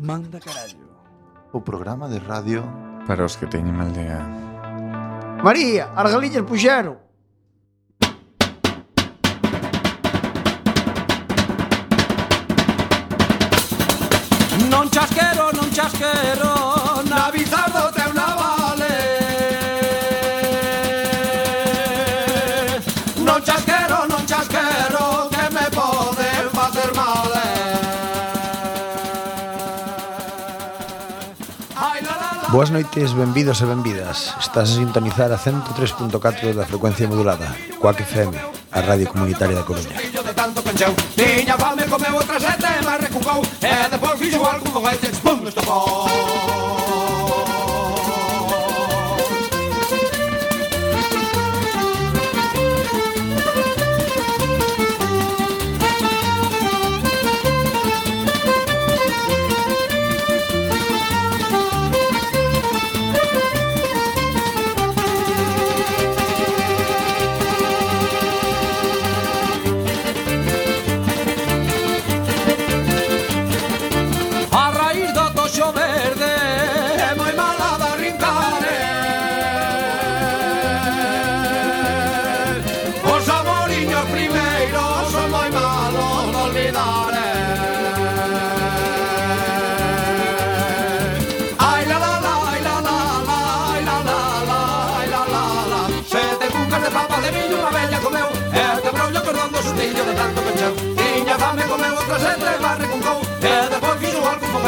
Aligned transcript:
Manda 0.00 0.38
Carallo. 0.38 0.86
O 1.52 1.60
programa 1.60 2.08
de 2.08 2.20
radio 2.20 2.62
para 3.06 3.24
os 3.24 3.36
que 3.36 3.46
teñen 3.46 3.80
aldea. 3.80 4.22
María, 5.42 5.90
as 5.96 6.12
galiñas 6.12 6.46
puxeron. 6.46 6.96
Non 14.70 14.86
chasquero, 14.94 15.50
non 15.58 15.68
chasquero 15.74 16.47
Boas 32.50 32.70
noites, 32.70 33.12
benvidos 33.12 33.60
e 33.60 33.66
benvidas. 33.68 34.32
Estás 34.40 34.72
a 34.72 34.74
sintonizar 34.80 35.28
a 35.32 35.36
103.4 35.36 36.56
da 36.56 36.64
frecuencia 36.64 37.04
modulada, 37.04 37.52
Coac 37.76 38.00
FM, 38.00 38.32
a 38.72 38.80
radio 38.80 39.04
comunitaria 39.12 39.56
da 39.56 39.68
Coruña. 39.68 39.92
de 40.00 40.34
tanto 40.34 40.62
pencheu 40.62 40.92
Tiña 41.12 41.56
fame, 41.60 41.84
comeu 41.84 42.14
outra 42.16 42.40
sete, 42.40 42.68
mas 42.84 43.00
recucou 43.04 43.42
E 43.60 43.88
depois 43.90 44.18
fixo 44.18 44.40
algo 44.44 44.70
con 44.70 44.88
este, 44.88 45.08
pum, 45.20 45.46
estopou 45.46 46.57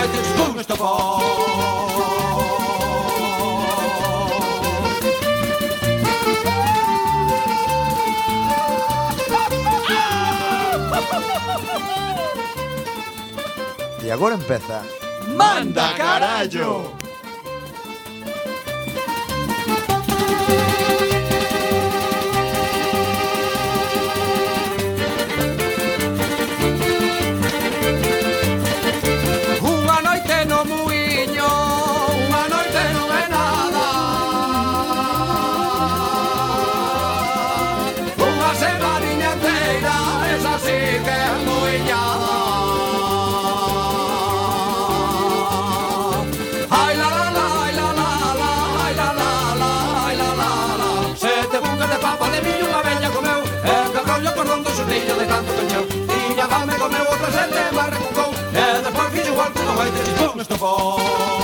veces 0.00 0.26
punst 0.36 0.70
op 0.70 0.80
E 14.02 14.10
agora 14.10 14.34
empeza 14.34 14.82
Manda 15.36 15.94
carallo! 15.94 16.99
Vårt 57.10 57.18
prosent 57.18 57.52
er 57.52 57.74
Marco, 57.74 58.30
Nether 58.52 58.92
for 58.92 59.10
visual, 59.10 59.52
og 59.68 59.74
høyder 59.82 60.10
i 60.12 60.18
tungeste 60.18 60.58
form. 60.58 61.39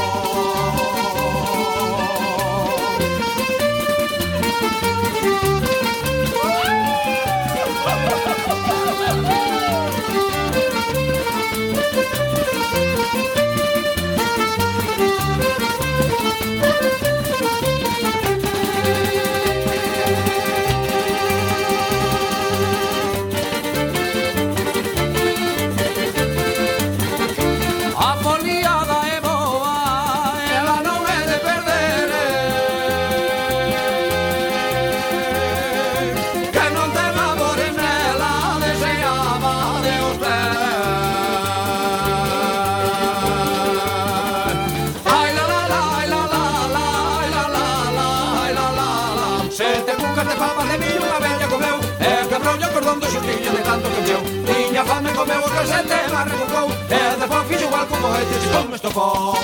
do 53.07 53.13
xustiño 53.13 53.53
de 53.53 53.63
tanto 53.63 53.89
que 53.89 54.01
meu 54.03 54.21
Tiña 54.47 54.85
fame 54.85 55.11
comeu 55.13 55.41
o 55.41 55.51
calcete, 55.51 55.99
barra 56.11 56.31
recucou 56.31 56.69
E 56.91 57.17
despois 57.21 57.47
fixo 57.49 57.65
igual 57.65 57.87
como 57.87 58.07
este 58.19 58.41
si 58.41 58.49
come 58.49 58.77
estofou 58.77 59.35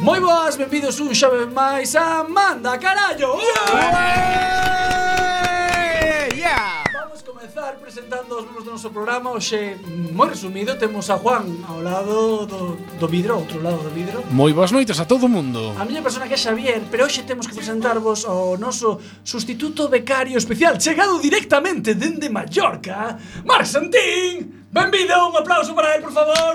Moi 0.00 0.18
boas, 0.18 0.56
benvidos 0.56 0.98
un 0.98 1.14
xove 1.14 1.46
máis 1.46 1.94
a 1.94 2.24
Manda 2.24 2.78
Carallo! 2.78 3.36
Yeah! 3.38 4.69
do 8.70 8.74
noso 8.74 8.90
programa 8.90 9.32
Oxe, 9.32 9.76
moi 10.14 10.28
resumido, 10.30 10.78
temos 10.78 11.10
a 11.10 11.16
Juan 11.18 11.42
Ao 11.66 11.82
lado 11.82 12.46
do, 12.46 12.78
do 13.02 13.06
vidro, 13.08 13.34
outro 13.34 13.58
lado 13.58 13.82
do 13.82 13.90
vidro. 13.90 14.22
Moi 14.30 14.54
boas 14.54 14.70
noites 14.70 14.94
a 15.02 15.04
todo 15.04 15.26
o 15.26 15.28
mundo. 15.28 15.74
A 15.74 15.84
miña 15.84 16.02
persona 16.06 16.30
que 16.30 16.34
é 16.34 16.40
Xavier, 16.40 16.86
pero 16.86 17.02
hoxe 17.02 17.26
temos 17.26 17.50
que 17.50 17.54
presentarvos 17.54 18.22
O 18.24 18.54
noso 18.56 19.02
sustituto 19.26 19.90
becario 19.90 20.38
especial 20.38 20.78
Chegado 20.78 21.18
directamente 21.18 21.98
dende 21.98 22.30
Mallorca 22.30 23.18
Marc 23.42 23.66
Santín. 23.66 24.70
Benvido, 24.70 25.18
un 25.26 25.36
aplauso 25.36 25.74
para 25.74 25.96
él, 25.96 26.02
por 26.06 26.14
favor. 26.14 26.54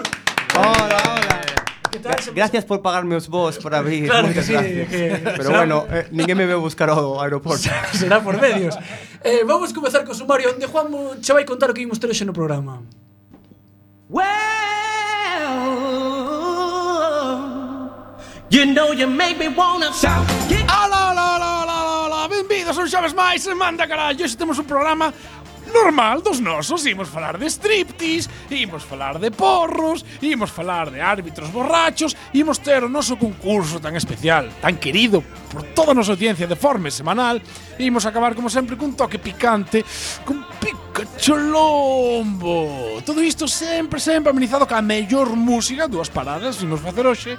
Hola, 0.56 0.97
hola 1.03 1.55
que 1.95 2.03
tal? 2.03 2.15
Gracias 2.33 2.65
por 2.65 2.81
pagarme 2.81 3.15
os 3.15 3.27
vos 3.27 3.57
por 3.57 3.74
abrir. 3.74 4.09
Claro 4.15 4.33
que 4.33 4.44
sí, 4.44 4.53
que 4.53 5.21
Pero 5.24 5.44
será... 5.44 5.57
bueno, 5.57 5.86
eh, 5.89 6.07
ninguén 6.12 6.38
me 6.38 6.45
ve 6.45 6.56
buscar 6.56 6.89
ao 6.89 7.19
aeroporto. 7.21 7.69
será 7.94 8.21
por 8.21 8.39
medios. 8.39 8.75
Eh, 9.24 9.44
vamos 9.45 9.74
comezar 9.74 10.03
co 10.06 10.13
sumario 10.13 10.51
onde 10.51 10.68
Juan 10.68 10.88
che 11.21 11.33
vai 11.33 11.45
contar 11.45 11.71
o 11.71 11.74
que 11.74 11.81
imos 11.81 12.00
ter 12.00 12.09
hoxe 12.09 12.25
no 12.25 12.33
programa. 12.33 12.83
Well, 14.07 14.25
you 18.51 18.65
know 18.69 18.94
you 18.94 19.07
make 19.07 19.38
me 19.39 19.50
wanna 19.50 19.92
shout. 19.95 20.25
Get... 20.47 20.68
Hola, 20.69 21.12
hola, 21.12 21.25
hola, 21.63 21.77
hola, 22.06 22.27
benvidos 22.27 22.77
un 22.77 22.88
xoves 22.88 23.13
máis, 23.15 23.42
manda 23.56 23.88
carallo, 23.88 24.24
hoxe 24.25 24.38
temos 24.38 24.59
un 24.59 24.68
programa 24.68 25.13
normal 25.73 26.21
dos 26.21 26.41
nosos 26.41 26.85
imos 26.85 27.09
falar 27.09 27.38
de 27.38 27.50
striptease, 27.50 28.29
imos 28.50 28.83
falar 28.83 29.19
de 29.19 29.31
porros, 29.31 30.06
imos 30.21 30.51
falar 30.51 30.91
de 30.91 31.01
árbitros 31.01 31.51
borrachos, 31.51 32.15
imos 32.33 32.59
ter 32.59 32.83
o 32.83 32.89
noso 32.89 33.17
concurso 33.17 33.79
tan 33.79 33.95
especial, 33.95 34.51
tan 34.62 34.77
querido 34.77 35.23
por 35.51 35.63
toda 35.73 35.91
a 35.91 35.95
nosa 35.95 36.13
audiencia 36.13 36.47
de 36.47 36.56
forma 36.56 36.89
semanal, 36.91 37.41
imos 37.79 38.06
acabar 38.06 38.35
como 38.35 38.50
sempre 38.50 38.77
cun 38.77 38.95
toque 38.95 39.19
picante, 39.19 39.83
cun 40.25 40.45
picacholombo. 40.59 43.01
Todo 43.06 43.21
isto 43.21 43.47
sempre, 43.47 44.00
sempre 44.00 44.31
amenizado 44.31 44.68
ca 44.68 44.81
mellor 44.81 45.35
música, 45.35 45.88
dúas 45.88 46.09
paradas, 46.09 46.61
imos 46.61 46.81
facer 46.81 47.07
hoxe, 47.07 47.38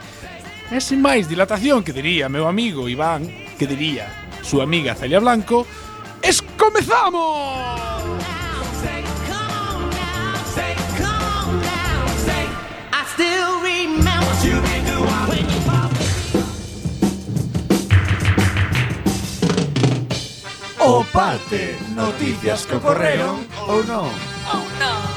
e 0.67 0.82
sin 0.82 0.99
máis 0.99 1.31
dilatación 1.31 1.87
que 1.87 1.94
diría 1.94 2.26
meu 2.26 2.50
amigo 2.50 2.90
Iván, 2.90 3.31
que 3.55 3.70
diría 3.70 4.11
súa 4.43 4.67
amiga 4.67 4.99
Celia 4.99 5.22
Blanco, 5.22 5.62
es 6.26 6.43
comenzamos. 6.58 7.87
O 20.78 21.05
parte, 21.12 21.78
noticias 21.94 22.67
que 22.67 22.76
ocorreron 22.76 23.46
o 23.67 23.82
non. 23.82 24.06
Ou 24.06 24.62
oh, 24.62 24.67
non. 24.79 25.16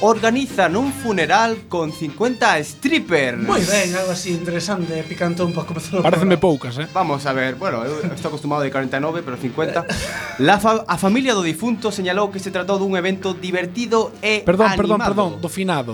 organizan 0.00 0.76
un 0.76 0.92
funeral 0.92 1.66
con 1.68 1.90
50 1.92 2.62
strippers. 2.62 3.38
Moi 3.42 3.58
ben, 3.66 3.94
algo 3.98 4.14
así 4.14 4.30
interesante, 4.30 5.02
picantón 5.02 5.50
para 5.52 5.66
comezar. 5.66 6.02
Pareceme 6.02 6.38
poucas, 6.38 6.78
eh. 6.78 6.86
Vamos 6.94 7.26
a 7.26 7.32
ver, 7.32 7.56
bueno, 7.58 7.82
eu 7.82 7.98
estou 8.14 8.30
acostumado 8.30 8.62
de 8.62 8.70
49, 8.70 9.22
pero 9.26 9.36
50. 9.36 10.38
La 10.38 10.62
fa 10.62 10.86
a 10.86 10.96
familia 10.98 11.34
do 11.34 11.42
difunto 11.42 11.90
señalou 11.90 12.30
que 12.30 12.38
se 12.38 12.54
tratou 12.54 12.78
dun 12.78 12.94
evento 12.94 13.34
divertido 13.34 14.14
e 14.22 14.46
Perdón, 14.46 14.70
animado. 14.70 14.78
perdón, 14.78 14.98
perdón, 15.02 15.30
do 15.42 15.48
finado. 15.50 15.92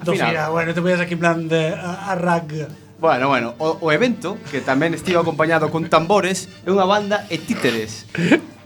Do 0.00 0.12
finado, 0.14 0.54
bueno, 0.54 0.72
te 0.72 0.80
podes 0.80 1.00
aquí 1.02 1.14
en 1.14 1.20
plan 1.20 1.38
de 1.50 1.74
a, 1.74 2.10
a 2.10 2.14
rag. 2.14 2.70
Bueno, 3.00 3.28
bueno, 3.28 3.54
o, 3.58 3.80
o 3.80 3.88
evento, 3.92 4.36
que 4.52 4.60
tamén 4.60 4.92
estivo 4.94 5.18
acompañado 5.24 5.72
con 5.72 5.88
tambores, 5.90 6.46
é 6.62 6.70
unha 6.70 6.86
banda 6.86 7.26
e 7.32 7.40
títeres. 7.42 8.06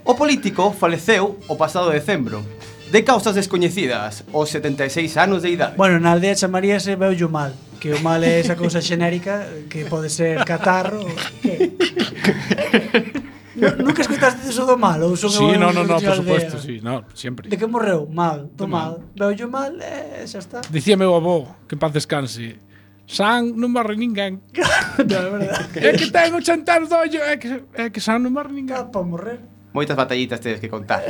O 0.05 0.13
político 0.13 0.69
faleceu 0.69 1.41
o 1.49 1.57
pasado 1.57 1.89
decembro 1.89 2.45
de 2.91 3.03
causas 3.03 3.35
descoñecidas 3.35 4.23
aos 4.33 4.49
76 4.49 5.17
anos 5.17 5.41
de 5.41 5.49
idade. 5.49 5.77
Bueno, 5.77 5.99
na 5.99 6.13
aldea 6.13 6.35
chamaríase 6.35 6.95
Bello 6.95 7.29
Mal, 7.29 7.53
que 7.79 7.93
o 7.93 7.99
mal 8.01 8.21
é 8.23 8.39
esa 8.39 8.55
cousa 8.55 8.81
xenérica 8.81 9.47
que 9.69 9.85
pode 9.85 10.09
ser 10.09 10.43
catarro, 10.45 11.05
que... 11.41 11.73
Nunca 13.55 14.01
escoitaste 14.01 14.49
eso 14.49 14.65
do 14.65 14.75
mal? 14.75 14.99
Ou 15.01 15.15
son 15.15 15.31
sí, 15.31 15.47
no, 15.55 15.71
no, 15.71 15.87
no, 15.87 15.95
por 15.95 16.15
supuesto, 16.15 16.59
sí, 16.59 16.83
no, 16.83 17.05
sempre. 17.15 17.47
De 17.47 17.55
que 17.55 17.65
morreu? 17.65 18.03
Mal, 18.03 18.51
do, 18.51 18.65
do 18.65 18.67
mal. 18.67 18.99
mal. 18.99 19.31
Bello 19.31 19.47
mal, 19.47 19.79
eh, 19.79 20.27
xa 20.27 20.43
está. 20.43 20.59
Dicía 20.67 20.99
meu 20.99 21.15
avó, 21.15 21.55
que 21.63 21.75
en 21.75 21.79
paz 21.79 21.95
descanse, 21.95 22.59
San 23.07 23.55
non 23.55 23.71
morre 23.71 23.95
ninguén. 23.95 24.43
non, 25.07 25.21
é 25.23 25.29
verdade. 25.31 25.77
É 25.79 25.95
que 25.95 26.11
ten 26.11 26.35
80 26.35 26.67
anos 26.67 26.89
de 26.91 26.95
ollo, 26.99 27.21
é 27.23 27.39
que, 27.39 27.49
é 27.79 27.85
que 27.87 28.01
San 28.03 28.19
non 28.19 28.35
morre 28.35 28.51
ninguén. 28.51 28.75
Está 28.75 28.91
para 28.91 29.07
morrer 29.07 29.39
moitas 29.75 29.99
batallitas 29.99 30.39
tedes 30.39 30.63
que 30.63 30.71
contar. 30.71 31.03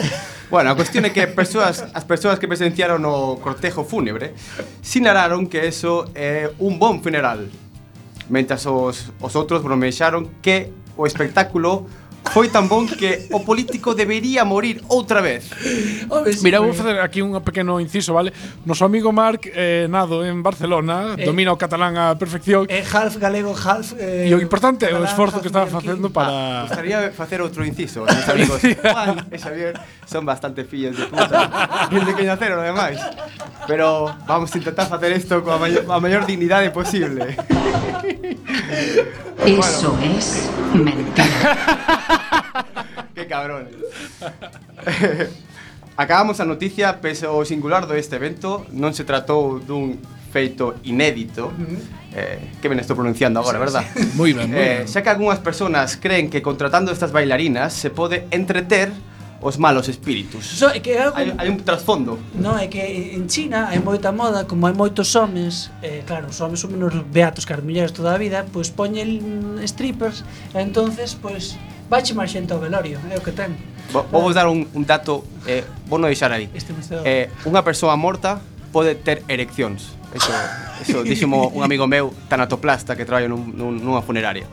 Bueno, 0.50 0.74
a 0.74 0.76
cuestión 0.76 1.06
é 1.06 1.14
que 1.14 1.30
persoas, 1.30 1.86
as 1.94 2.06
persoas 2.10 2.42
que 2.42 2.50
presenciaron 2.50 3.06
o 3.06 3.38
cortejo 3.38 3.86
fúnebre 3.86 4.34
sinalaron 4.82 5.46
que 5.46 5.70
eso 5.70 6.10
é 6.18 6.50
un 6.58 6.82
bon 6.82 7.06
funeral, 7.06 7.46
mentras 8.34 8.66
os, 8.66 9.14
os 9.22 9.34
outros 9.38 9.62
bromexaron 9.62 10.42
que 10.42 10.74
o 10.98 11.06
espectáculo 11.06 11.86
foi 12.32 12.50
tan 12.50 12.68
bon 12.68 12.88
que 12.88 13.28
o 13.32 13.44
político 13.44 13.94
debería 13.94 14.44
morir 14.44 14.82
outra 14.90 15.22
vez. 15.22 15.50
Mira, 16.42 16.60
vou 16.60 16.74
facer 16.74 17.00
aquí 17.00 17.22
un 17.22 17.38
pequeno 17.42 17.80
inciso, 17.80 18.14
vale? 18.14 18.34
Noso 18.66 18.86
amigo 18.86 19.12
Marc 19.12 19.48
eh, 19.54 19.88
nado 19.90 20.26
en 20.26 20.42
Barcelona, 20.42 21.16
eh, 21.18 21.26
domina 21.26 21.54
o 21.54 21.58
catalán 21.58 21.96
a 21.98 22.16
perfección. 22.18 22.66
É 22.68 22.82
eh, 22.82 22.86
half 22.86 23.18
galego, 23.18 23.54
half 23.56 23.94
eh, 24.00 24.28
E 24.28 24.34
o 24.34 24.42
importante 24.42 24.86
é 24.86 24.94
o 24.96 25.04
esforzo 25.04 25.40
que 25.40 25.48
estaba 25.48 25.68
facendo 25.68 26.10
para 26.10 26.28
ah, 26.28 26.62
Gostaría 26.68 27.12
facer 27.12 27.40
outro 27.40 27.64
inciso, 27.64 28.04
meus 28.04 28.28
amigos. 28.28 28.60
Juan 28.62 29.28
e 29.32 29.38
Xavier 29.38 29.74
son 30.04 30.26
bastante 30.26 30.66
fillos 30.66 30.98
de 30.98 31.06
puta. 31.08 31.88
Desde 31.92 32.12
que 32.16 32.24
naceron, 32.24 32.60
ademais. 32.60 33.00
Pero 33.68 34.12
vamos 34.28 34.54
a 34.54 34.58
intentar 34.58 34.88
facer 34.88 35.12
isto 35.16 35.40
coa 35.42 35.58
maior, 35.58 35.88
a 35.88 36.00
maior 36.00 36.26
dignidade 36.26 36.70
posible. 36.72 37.38
Eso 39.46 39.92
bueno. 39.92 40.18
es 40.18 40.50
mentira. 40.74 42.06
Qué 43.16 43.28
cabrón. 43.28 43.70
Acabamos 45.98 46.42
a 46.42 46.46
noticia, 46.46 47.00
pese 47.00 47.26
ao 47.26 47.48
singular 47.48 47.88
do 47.88 47.96
este 47.96 48.20
evento, 48.20 48.68
non 48.76 48.92
se 48.92 49.08
tratou 49.08 49.64
dun 49.64 49.96
feito 50.36 50.76
inédito, 50.84 51.56
eh, 52.12 52.60
que 52.60 52.68
ben 52.68 52.76
estou 52.84 53.00
pronunciando 53.00 53.40
agora, 53.40 53.56
sí, 53.56 53.64
verdad? 53.64 53.84
Sí. 53.88 54.04
Muy 54.20 54.36
ben, 54.36 54.52
muy 54.52 54.60
eh, 54.60 54.84
ben. 54.84 54.92
Xa 54.92 55.00
que 55.00 55.08
algunhas 55.08 55.40
persoas 55.40 55.96
creen 55.96 56.28
que 56.28 56.44
contratando 56.44 56.92
estas 56.92 57.16
bailarinas 57.16 57.72
se 57.72 57.88
pode 57.88 58.28
entreter 58.36 58.92
os 59.40 59.56
malos 59.56 59.88
espíritus. 59.88 60.44
So, 60.44 60.68
é 60.68 60.84
que 60.84 61.00
algo... 61.00 61.16
hai, 61.16 61.32
hai 61.32 61.48
un 61.48 61.64
trasfondo. 61.64 62.20
No, 62.36 62.60
é 62.60 62.68
que 62.68 63.16
en 63.16 63.32
China 63.32 63.72
hai 63.72 63.80
moita 63.80 64.12
moda, 64.12 64.44
como 64.44 64.68
hai 64.68 64.76
moitos 64.76 65.16
homes, 65.16 65.72
eh, 65.80 66.04
claro, 66.04 66.28
os 66.28 66.44
homes 66.44 66.60
son 66.60 66.76
menos 66.76 66.92
beatos 67.08 67.48
que 67.48 67.56
as 67.56 67.64
mulleres 67.64 67.96
toda 67.96 68.12
a 68.12 68.20
vida, 68.20 68.44
pois 68.52 68.68
pues, 68.68 68.92
poñen 68.92 69.64
strippers, 69.64 70.28
entonces, 70.52 71.16
pois 71.16 71.56
pues, 71.56 71.75
Vache 71.90 72.14
marxente 72.14 72.54
ao 72.54 72.60
velorio, 72.60 72.98
é 73.12 73.18
o 73.18 73.22
que 73.22 73.32
ten. 73.32 73.54
Bo, 73.94 74.04
vou 74.10 74.34
dar 74.34 74.50
un, 74.50 74.66
un 74.74 74.84
dato, 74.86 75.22
eh, 75.46 75.62
vou 75.86 76.02
non 76.02 76.10
deixar 76.10 76.34
aí. 76.34 76.50
Este 76.54 76.74
eh, 77.06 77.30
unha 77.46 77.62
persoa 77.62 77.94
morta 77.94 78.42
pode 78.74 78.98
ter 78.98 79.22
ereccións. 79.30 79.94
Eso, 80.16 80.32
eso 80.82 81.04
díximo 81.08 81.52
un 81.54 81.62
amigo 81.62 81.86
meu 81.86 82.10
tanatoplasta 82.28 82.96
que 82.96 83.06
traballa 83.06 83.30
nun, 83.30 83.54
nun, 83.54 83.78
nunha 83.78 84.02
funeraria. 84.02 84.50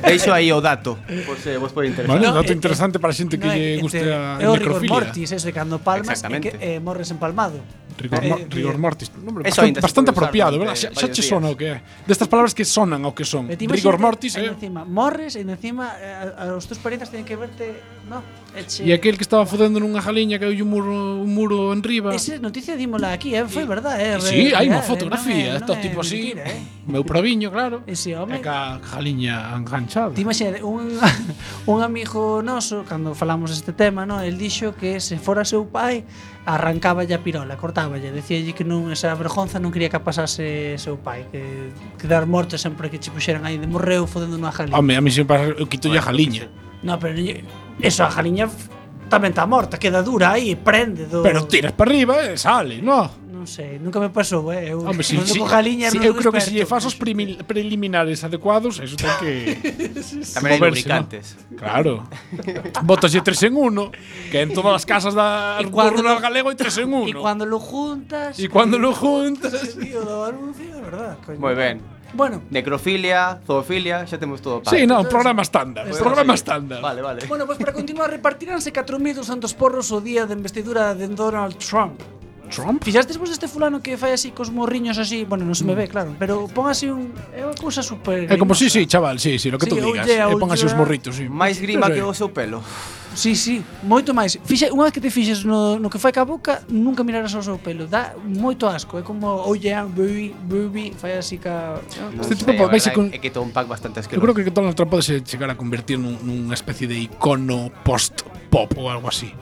Deixo 0.00 0.32
aí 0.32 0.48
o 0.48 0.64
dato, 0.64 0.96
por 1.28 1.36
se 1.36 1.60
vos 1.60 1.74
pode 1.74 1.92
interesar. 1.92 2.16
Vale, 2.16 2.30
no, 2.30 2.32
un 2.32 2.38
dato 2.40 2.54
eh, 2.54 2.56
interesante 2.56 2.96
eh, 2.96 3.02
para 3.02 3.12
xente 3.12 3.36
eh, 3.36 3.40
que 3.42 3.46
no, 3.46 3.52
lle 3.52 3.68
eh, 3.76 3.82
guste 3.82 4.00
a 4.08 4.40
necrofilia. 4.40 4.46
É 4.46 4.48
o 4.48 4.54
rigor 4.56 4.82
mortis, 4.88 5.28
eso, 5.36 5.52
cando 5.52 5.76
palmas 5.84 6.16
e 6.16 6.38
que 6.40 6.56
eh, 6.64 6.80
morres 6.80 7.12
empalmado 7.12 7.60
rigor, 8.00 8.24
eh, 8.24 8.46
rigor 8.48 8.74
eh, 8.74 8.78
mortis. 8.78 9.12
Nombre 9.22 9.44
bastante, 9.44 9.80
bastante 9.80 10.10
apropiado, 10.10 10.58
verdad? 10.58 10.74
Xa, 10.74 10.90
xa 10.90 11.08
che 11.12 11.22
sona 11.22 11.52
o 11.52 11.56
que 11.56 11.66
é. 11.68 11.76
Destas 12.08 12.28
palabras 12.28 12.56
que 12.56 12.64
sonan 12.64 13.04
ao 13.04 13.12
que 13.12 13.24
son. 13.24 13.46
Rigor 13.48 14.00
mortis, 14.00 14.36
eh. 14.36 14.48
Encima, 14.48 14.84
morres 14.84 15.36
e 15.36 15.44
encima 15.44 15.92
eh, 16.00 16.56
os 16.56 16.64
teus 16.64 16.80
parentes 16.80 17.12
teñen 17.12 17.28
que 17.28 17.36
verte, 17.36 17.76
no? 18.08 18.24
Eche. 18.56 18.82
E 18.82 18.90
aquel 18.90 19.14
que 19.14 19.22
estaba 19.22 19.46
fodendo 19.46 19.78
nunha 19.78 20.02
jaliña 20.02 20.40
que 20.40 20.48
hai 20.48 20.58
un 20.58 20.70
muro 20.72 21.22
un 21.22 21.30
muro 21.30 21.70
en 21.70 21.84
riba. 21.84 22.10
Esa 22.10 22.40
noticia 22.42 22.74
dímola 22.74 23.14
aquí, 23.14 23.36
eh, 23.36 23.46
foi 23.46 23.62
verdad, 23.68 23.94
eh. 24.00 24.18
Si, 24.18 24.50
sí, 24.50 24.56
hai 24.56 24.66
unha 24.66 24.82
eh, 24.82 24.90
fotografía, 24.90 25.60
estos 25.60 25.78
tipo 25.78 26.02
así. 26.02 26.34
Eh. 26.34 26.82
Meu 26.90 27.06
proviño, 27.06 27.54
claro. 27.54 27.86
Ese 27.86 28.18
home. 28.18 28.36
E 28.36 28.42
ca 28.42 28.82
jaliña 28.82 29.54
enganchada. 29.54 30.10
Ti 30.10 30.26
imaxínate 30.26 30.66
un 30.66 30.98
un 31.70 31.78
amigo 31.84 32.42
noso 32.42 32.82
cando 32.82 33.14
falamos 33.14 33.54
este 33.54 33.70
tema, 33.70 34.02
no, 34.02 34.18
el 34.18 34.34
dixo 34.34 34.74
que 34.74 34.98
se 34.98 35.20
fora 35.22 35.46
seu 35.46 35.70
pai 35.70 36.02
arrancaba 36.46 37.02
a 37.06 37.18
pirola, 37.22 37.56
cortaba 37.56 37.89
Contáballe, 37.90 38.12
decíalle 38.12 38.52
que 38.54 38.62
non 38.62 38.94
esa 38.94 39.10
vergonza 39.18 39.58
non 39.58 39.74
quería 39.74 39.90
que 39.90 39.98
a 39.98 40.04
pasase 40.06 40.78
seu 40.78 41.02
pai, 41.02 41.26
que, 41.34 41.74
que 41.98 42.06
dar 42.06 42.22
morte 42.22 42.54
sempre 42.54 42.86
que 42.86 43.02
che 43.02 43.10
puxeran 43.10 43.42
aí 43.42 43.58
de 43.58 43.66
morreu 43.66 44.06
fodendo 44.06 44.38
unha 44.38 44.54
jaliña. 44.54 44.78
Home, 44.78 44.94
a 44.94 45.02
mí 45.02 45.10
sempre 45.10 45.34
pasa, 45.34 45.44
eu 45.58 45.66
quito 45.66 45.90
bueno, 45.90 45.98
a 45.98 46.06
jaliña. 46.06 46.46
No, 46.86 46.94
pero 47.02 47.18
eso, 47.82 48.06
a 48.06 48.10
jaliña 48.14 48.46
tamén 49.10 49.34
está 49.34 49.44
morta, 49.44 49.76
queda 49.76 50.06
dura 50.06 50.38
aí, 50.38 50.54
prende 50.54 51.10
do 51.10 51.26
Pero 51.26 51.50
tiras 51.50 51.74
para 51.74 51.90
arriba 51.90 52.14
e 52.30 52.38
sale, 52.38 52.78
no? 52.78 53.28
Non 53.40 53.48
sei, 53.48 53.80
nunca 53.80 53.98
me 53.98 54.12
pasou, 54.12 54.52
eh. 54.52 54.68
Eu, 54.68 54.84
si, 55.00 55.16
non 55.16 55.24
si, 55.24 55.32
si, 55.32 55.40
non 55.40 55.40
sou 55.40 56.12
creo 56.12 56.28
que 56.28 56.44
se 56.44 56.52
lle 56.52 56.68
faz 56.68 56.84
os 56.84 56.92
preliminares 56.92 58.20
adecuados, 58.20 58.78
eso 58.84 59.00
ten 59.00 59.08
que 59.16 59.56
Tamén 60.36 60.56
hai 60.56 60.60
lubricantes. 60.60 61.40
Claro. 61.56 62.04
Botas 62.84 63.16
de 63.16 63.24
3 63.24 63.48
en 63.48 63.56
1, 63.56 64.28
que 64.28 64.44
en 64.44 64.52
todas 64.52 64.76
as 64.76 64.84
casas 64.84 65.16
da 65.16 65.56
rural 65.64 66.20
galego 66.20 66.52
hai 66.52 66.58
3 66.60 66.84
en 66.84 66.92
1. 66.92 67.10
E 67.10 67.12
cuando 67.16 67.48
lo 67.48 67.56
juntas... 67.56 68.36
E 68.36 68.46
cuando 68.52 68.76
lo 68.76 68.92
juntas. 68.92 69.56
Tío, 69.72 70.04
do 70.04 70.28
anuncio, 70.28 70.68
de 70.68 70.80
verdad, 70.84 71.16
coño. 71.24 71.40
Moi 71.40 71.56
ben. 71.56 71.99
Bueno. 72.12 72.42
Necrofilia, 72.50 73.40
zoofilia, 73.46 74.06
xa 74.06 74.18
temos 74.18 74.42
todo 74.42 74.62
para. 74.62 74.74
Sí, 74.74 74.86
non, 74.86 75.06
programa 75.06 75.42
estándar, 75.42 75.86
pues, 75.86 76.02
programa 76.02 76.34
sí. 76.34 76.42
estándar. 76.42 76.82
Vale, 76.82 77.00
vale. 77.02 77.20
Bueno, 77.26 77.46
pues 77.46 77.58
para 77.58 77.72
continuar 77.72 78.10
repartiránse 78.10 78.72
4.200 78.72 79.54
porros 79.54 79.92
o 79.94 80.00
día 80.00 80.26
de 80.26 80.34
investidura 80.34 80.94
de 80.94 81.06
Donald 81.08 81.56
Trump. 81.58 82.00
Trump? 82.50 82.82
Fixastes 82.82 83.16
vos 83.16 83.30
este 83.30 83.46
fulano 83.46 83.80
que 83.80 83.96
fai 83.96 84.12
así 84.12 84.34
cos 84.34 84.50
morriños 84.50 84.98
así, 84.98 85.24
bueno, 85.24 85.46
non 85.46 85.54
se 85.54 85.62
me 85.62 85.72
mm. 85.72 85.78
ve, 85.78 85.86
claro, 85.86 86.10
pero 86.18 86.50
pon 86.50 86.66
así 86.66 86.90
un 86.90 87.14
eh, 87.30 87.40
é 87.40 87.42
unha 87.46 87.54
cousa 87.54 87.80
super. 87.80 88.26
É 88.26 88.34
eh, 88.34 88.40
como 88.42 88.58
si, 88.58 88.66
sí, 88.66 88.70
si, 88.70 88.78
sí, 88.84 88.90
chaval, 88.90 89.22
si, 89.22 89.38
sí, 89.38 89.38
si, 89.38 89.42
sí, 89.46 89.54
lo 89.54 89.58
que 89.62 89.70
sí, 89.70 89.72
tú 89.72 89.78
digas. 89.78 90.04
Eh, 90.10 90.18
oye, 90.20 90.34
e 90.34 90.42
pon 90.42 90.50
así 90.50 90.66
os 90.66 90.74
ah. 90.74 90.80
morritos, 90.82 91.14
si. 91.14 91.24
Sí. 91.24 91.32
Máis 91.32 91.62
grima 91.62 91.86
sí, 91.88 91.94
sé. 91.94 91.96
que 91.96 92.02
o 92.02 92.12
seu 92.12 92.34
pelo. 92.34 92.60
Sí, 93.14 93.34
sí, 93.34 93.64
moito 93.82 94.14
máis. 94.14 94.38
Fixe, 94.46 94.70
unha 94.70 94.86
vez 94.86 94.94
que 94.94 95.02
te 95.02 95.10
fixes 95.10 95.42
no, 95.42 95.82
no 95.82 95.90
que 95.90 95.98
fai 95.98 96.14
ca 96.14 96.22
boca, 96.22 96.62
nunca 96.70 97.02
mirarás 97.02 97.34
ao 97.34 97.42
seu 97.42 97.58
pelo. 97.58 97.90
Dá 97.90 98.14
moito 98.22 98.70
asco, 98.70 98.98
é 98.98 99.02
como, 99.02 99.26
oh 99.26 99.54
yeah, 99.58 99.82
baby, 99.82 100.30
baby, 100.46 100.94
fai 100.94 101.18
así 101.18 101.38
ca... 101.38 101.82
No, 102.14 102.22
este 102.22 102.38
tipo 102.38 102.54
no, 102.54 102.70
con... 102.94 103.10
É 103.10 103.18
que 103.18 103.34
todo 103.34 103.42
un 103.42 103.50
pack 103.50 103.66
bastante 103.66 103.98
asqueroso. 103.98 104.22
Eu 104.22 104.24
creo 104.30 104.34
que 104.34 104.44
que 104.46 104.54
todo 104.54 104.66
nos 104.66 104.78
pode 104.78 105.26
chegar 105.26 105.50
a 105.50 105.56
convertir 105.58 105.98
nun, 105.98 106.22
nunha 106.22 106.54
especie 106.54 106.86
de 106.86 107.02
icono 107.02 107.74
post-pop 107.82 108.78
ou 108.78 108.86
algo 108.86 109.10
así. 109.10 109.34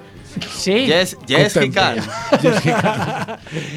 Sí. 0.47 0.87
Yes, 0.87 1.17
yes 1.27 1.57
he 1.57 1.71
can. 1.71 1.97
yes. 2.43 2.63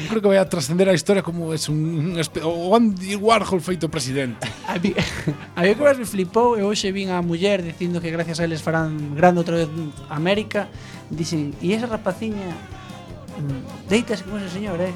Creo 0.08 0.20
que 0.22 0.28
vai 0.28 0.38
a 0.38 0.48
trascender 0.48 0.88
a 0.88 0.94
historia 0.94 1.22
como 1.22 1.52
es 1.52 1.68
un, 1.68 2.20
o 2.44 2.76
Andy 2.76 3.16
Warhol 3.16 3.60
feito 3.60 3.88
presidente. 3.88 4.46
A 4.68 4.78
mí, 4.78 4.94
a 5.56 5.62
mí 5.62 5.74
que 5.74 5.82
me 5.82 6.06
flipou 6.06 6.58
e 6.58 6.62
hoxe 6.62 6.92
vin 6.92 7.10
a 7.10 7.22
muller 7.22 7.62
dicindo 7.62 8.00
que 8.00 8.10
gracias 8.10 8.40
a 8.40 8.44
eles 8.44 8.62
farán 8.62 9.14
grande 9.14 9.40
outra 9.40 9.56
vez 9.56 9.68
América. 10.08 10.68
Dicen, 11.10 11.52
e 11.60 11.72
esa 11.74 11.86
rapaciña 11.86 12.54
mm, 13.36 13.88
deitas 13.88 14.22
como 14.22 14.38
ese 14.38 14.48
señor, 14.48 14.80
eh? 14.80 14.92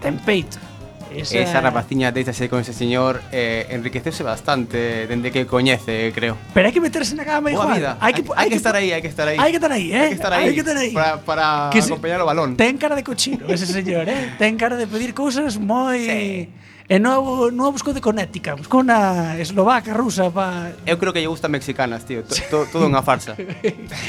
Ten 0.00 0.18
peito. 0.18 0.69
Esa, 1.10 1.38
esa 1.42 1.60
rapaciña 1.60 2.14
deítase 2.14 2.48
con 2.48 2.62
ese 2.62 2.72
señor 2.72 3.20
eh, 3.34 3.66
enriquecese 3.70 4.22
bastante 4.22 5.06
dende 5.10 5.34
que 5.34 5.46
coñece, 5.46 6.12
creo. 6.14 6.38
Pero 6.54 6.70
hai 6.70 6.72
que 6.72 6.80
meterse 6.80 7.18
na 7.18 7.26
cama, 7.26 7.50
Boa 7.50 7.74
vida. 7.74 7.98
Hai 7.98 8.14
que, 8.14 8.22
hai, 8.38 8.46
que, 8.46 8.58
estar 8.58 8.74
aí, 8.78 8.94
hai 8.94 9.02
que 9.02 9.10
estar 9.10 9.26
aí. 9.26 9.38
Hai 9.38 9.50
que 9.50 9.58
estar 9.58 9.72
aí, 9.72 9.86
eh? 9.90 9.98
Hai 9.98 10.08
que 10.08 10.18
estar 10.18 10.32
aí. 10.32 10.44
Hay 10.46 10.54
que 10.54 10.62
estar 10.62 10.78
aí. 10.78 10.90
¿eh? 10.90 10.94
Para, 10.94 11.12
para 11.18 11.46
que 11.74 11.80
acompañar 11.82 12.22
o 12.22 12.26
balón. 12.26 12.54
Ten 12.54 12.78
cara 12.78 12.94
de 12.94 13.02
cochino 13.02 13.50
ese 13.50 13.66
señor, 13.66 14.06
eh? 14.06 14.34
Ten 14.40 14.54
cara 14.54 14.78
de 14.78 14.86
pedir 14.86 15.12
cousas 15.14 15.58
moi... 15.58 15.98
Sí. 15.98 16.70
E 16.90 16.98
non, 16.98 17.22
non 17.54 17.70
a 17.70 17.70
buscou 17.70 17.94
de 17.94 18.02
Connecticut, 18.02 18.66
buscou 18.66 18.82
unha 18.82 19.38
eslovaca 19.38 19.94
rusa 19.94 20.26
pa... 20.26 20.74
Eu 20.82 20.98
creo 20.98 21.14
que 21.14 21.22
lle 21.22 21.30
gustan 21.30 21.54
mexicanas, 21.54 22.02
tío, 22.02 22.26
to, 22.26 22.34
to, 22.50 22.66
todo 22.66 22.90
unha 22.90 22.98
farsa. 22.98 23.38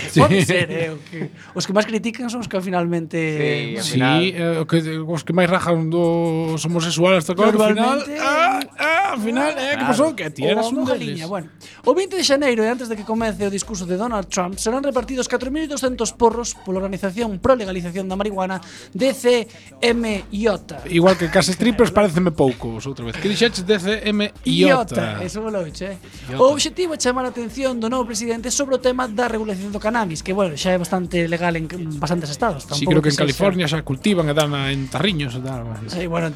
sí. 0.10 0.18
Pode 0.26 0.42
ser, 0.42 0.66
eh, 0.74 0.90
o 0.90 0.98
que, 0.98 1.30
os 1.54 1.70
que 1.70 1.78
máis 1.78 1.86
critican 1.86 2.34
son 2.34 2.42
os 2.42 2.50
que 2.50 2.58
finalmente... 2.58 3.78
Sí, 3.78 3.86
sí 3.86 4.02
final... 4.02 4.18
eh, 4.26 4.66
que, 4.66 4.98
os 4.98 5.22
que 5.22 5.30
máis 5.30 5.46
rajan 5.46 5.94
do, 5.94 6.58
somos 6.58 6.82
sexual 6.92 7.18
está 7.18 7.34
claro. 7.34 7.64
Al 7.64 7.74
final, 7.74 8.04
ah, 8.20 8.60
ah, 8.78 9.12
al 9.14 9.22
final, 9.22 9.56
eh, 9.58 9.76
que 9.80 9.86
pasou? 9.86 10.16
Que 10.16 10.30
tiras 10.30 10.72
un 10.72 10.86
deles. 10.86 11.28
Bueno, 11.28 11.48
o 11.86 11.96
20 11.96 12.16
de 12.16 12.24
xaneiro 12.24 12.62
e 12.64 12.70
antes 12.70 12.92
de 12.92 12.96
que 13.00 13.08
comece 13.08 13.48
o 13.48 13.52
discurso 13.52 13.88
de 13.88 13.96
Donald 13.96 14.28
Trump 14.28 14.60
serán 14.60 14.84
repartidos 14.84 15.32
4.200 15.32 16.04
porros 16.20 16.54
pola 16.54 16.84
organización 16.84 17.40
pro 17.40 17.56
legalización 17.56 18.12
da 18.12 18.20
marihuana 18.20 18.60
DCMJ. 18.92 20.92
Igual 20.92 21.16
que 21.18 21.32
case 21.32 21.56
strippers 21.56 21.96
pareceme 21.98 22.36
poucos 22.36 22.86
outra 22.86 23.08
vez. 23.08 23.16
Que 23.18 23.32
dixeches 23.32 23.64
DCMIOTA. 23.64 25.24
Eso 25.24 25.42
volo 25.42 25.64
che. 25.72 25.98
O 26.36 26.52
obxectivo 26.52 26.94
é 26.94 27.00
chamar 27.00 27.26
a 27.26 27.32
atención 27.32 27.80
do 27.80 27.88
novo 27.88 28.06
presidente 28.06 28.52
sobre 28.52 28.76
o 28.76 28.80
tema 28.84 29.08
da 29.08 29.32
regulación 29.32 29.72
do 29.72 29.80
cannabis, 29.80 30.20
que 30.20 30.36
bueno, 30.36 30.60
xa 30.60 30.76
é 30.76 30.78
bastante 30.78 31.26
legal 31.32 31.56
en 31.56 31.66
bastantes 31.98 32.30
estados. 32.30 32.68
Tampouco 32.68 32.80
sí, 32.80 32.86
creo 32.86 33.02
que 33.02 33.12
en 33.16 33.20
California 33.24 33.66
xa 33.68 33.80
cultivan 33.82 34.28
e 34.28 34.36
dan 34.36 34.52
en 34.68 34.92
tarriños 34.92 35.34
e 35.36 35.42
tal. 35.42 35.64
Sí, 35.88 36.08
bueno, 36.08 36.32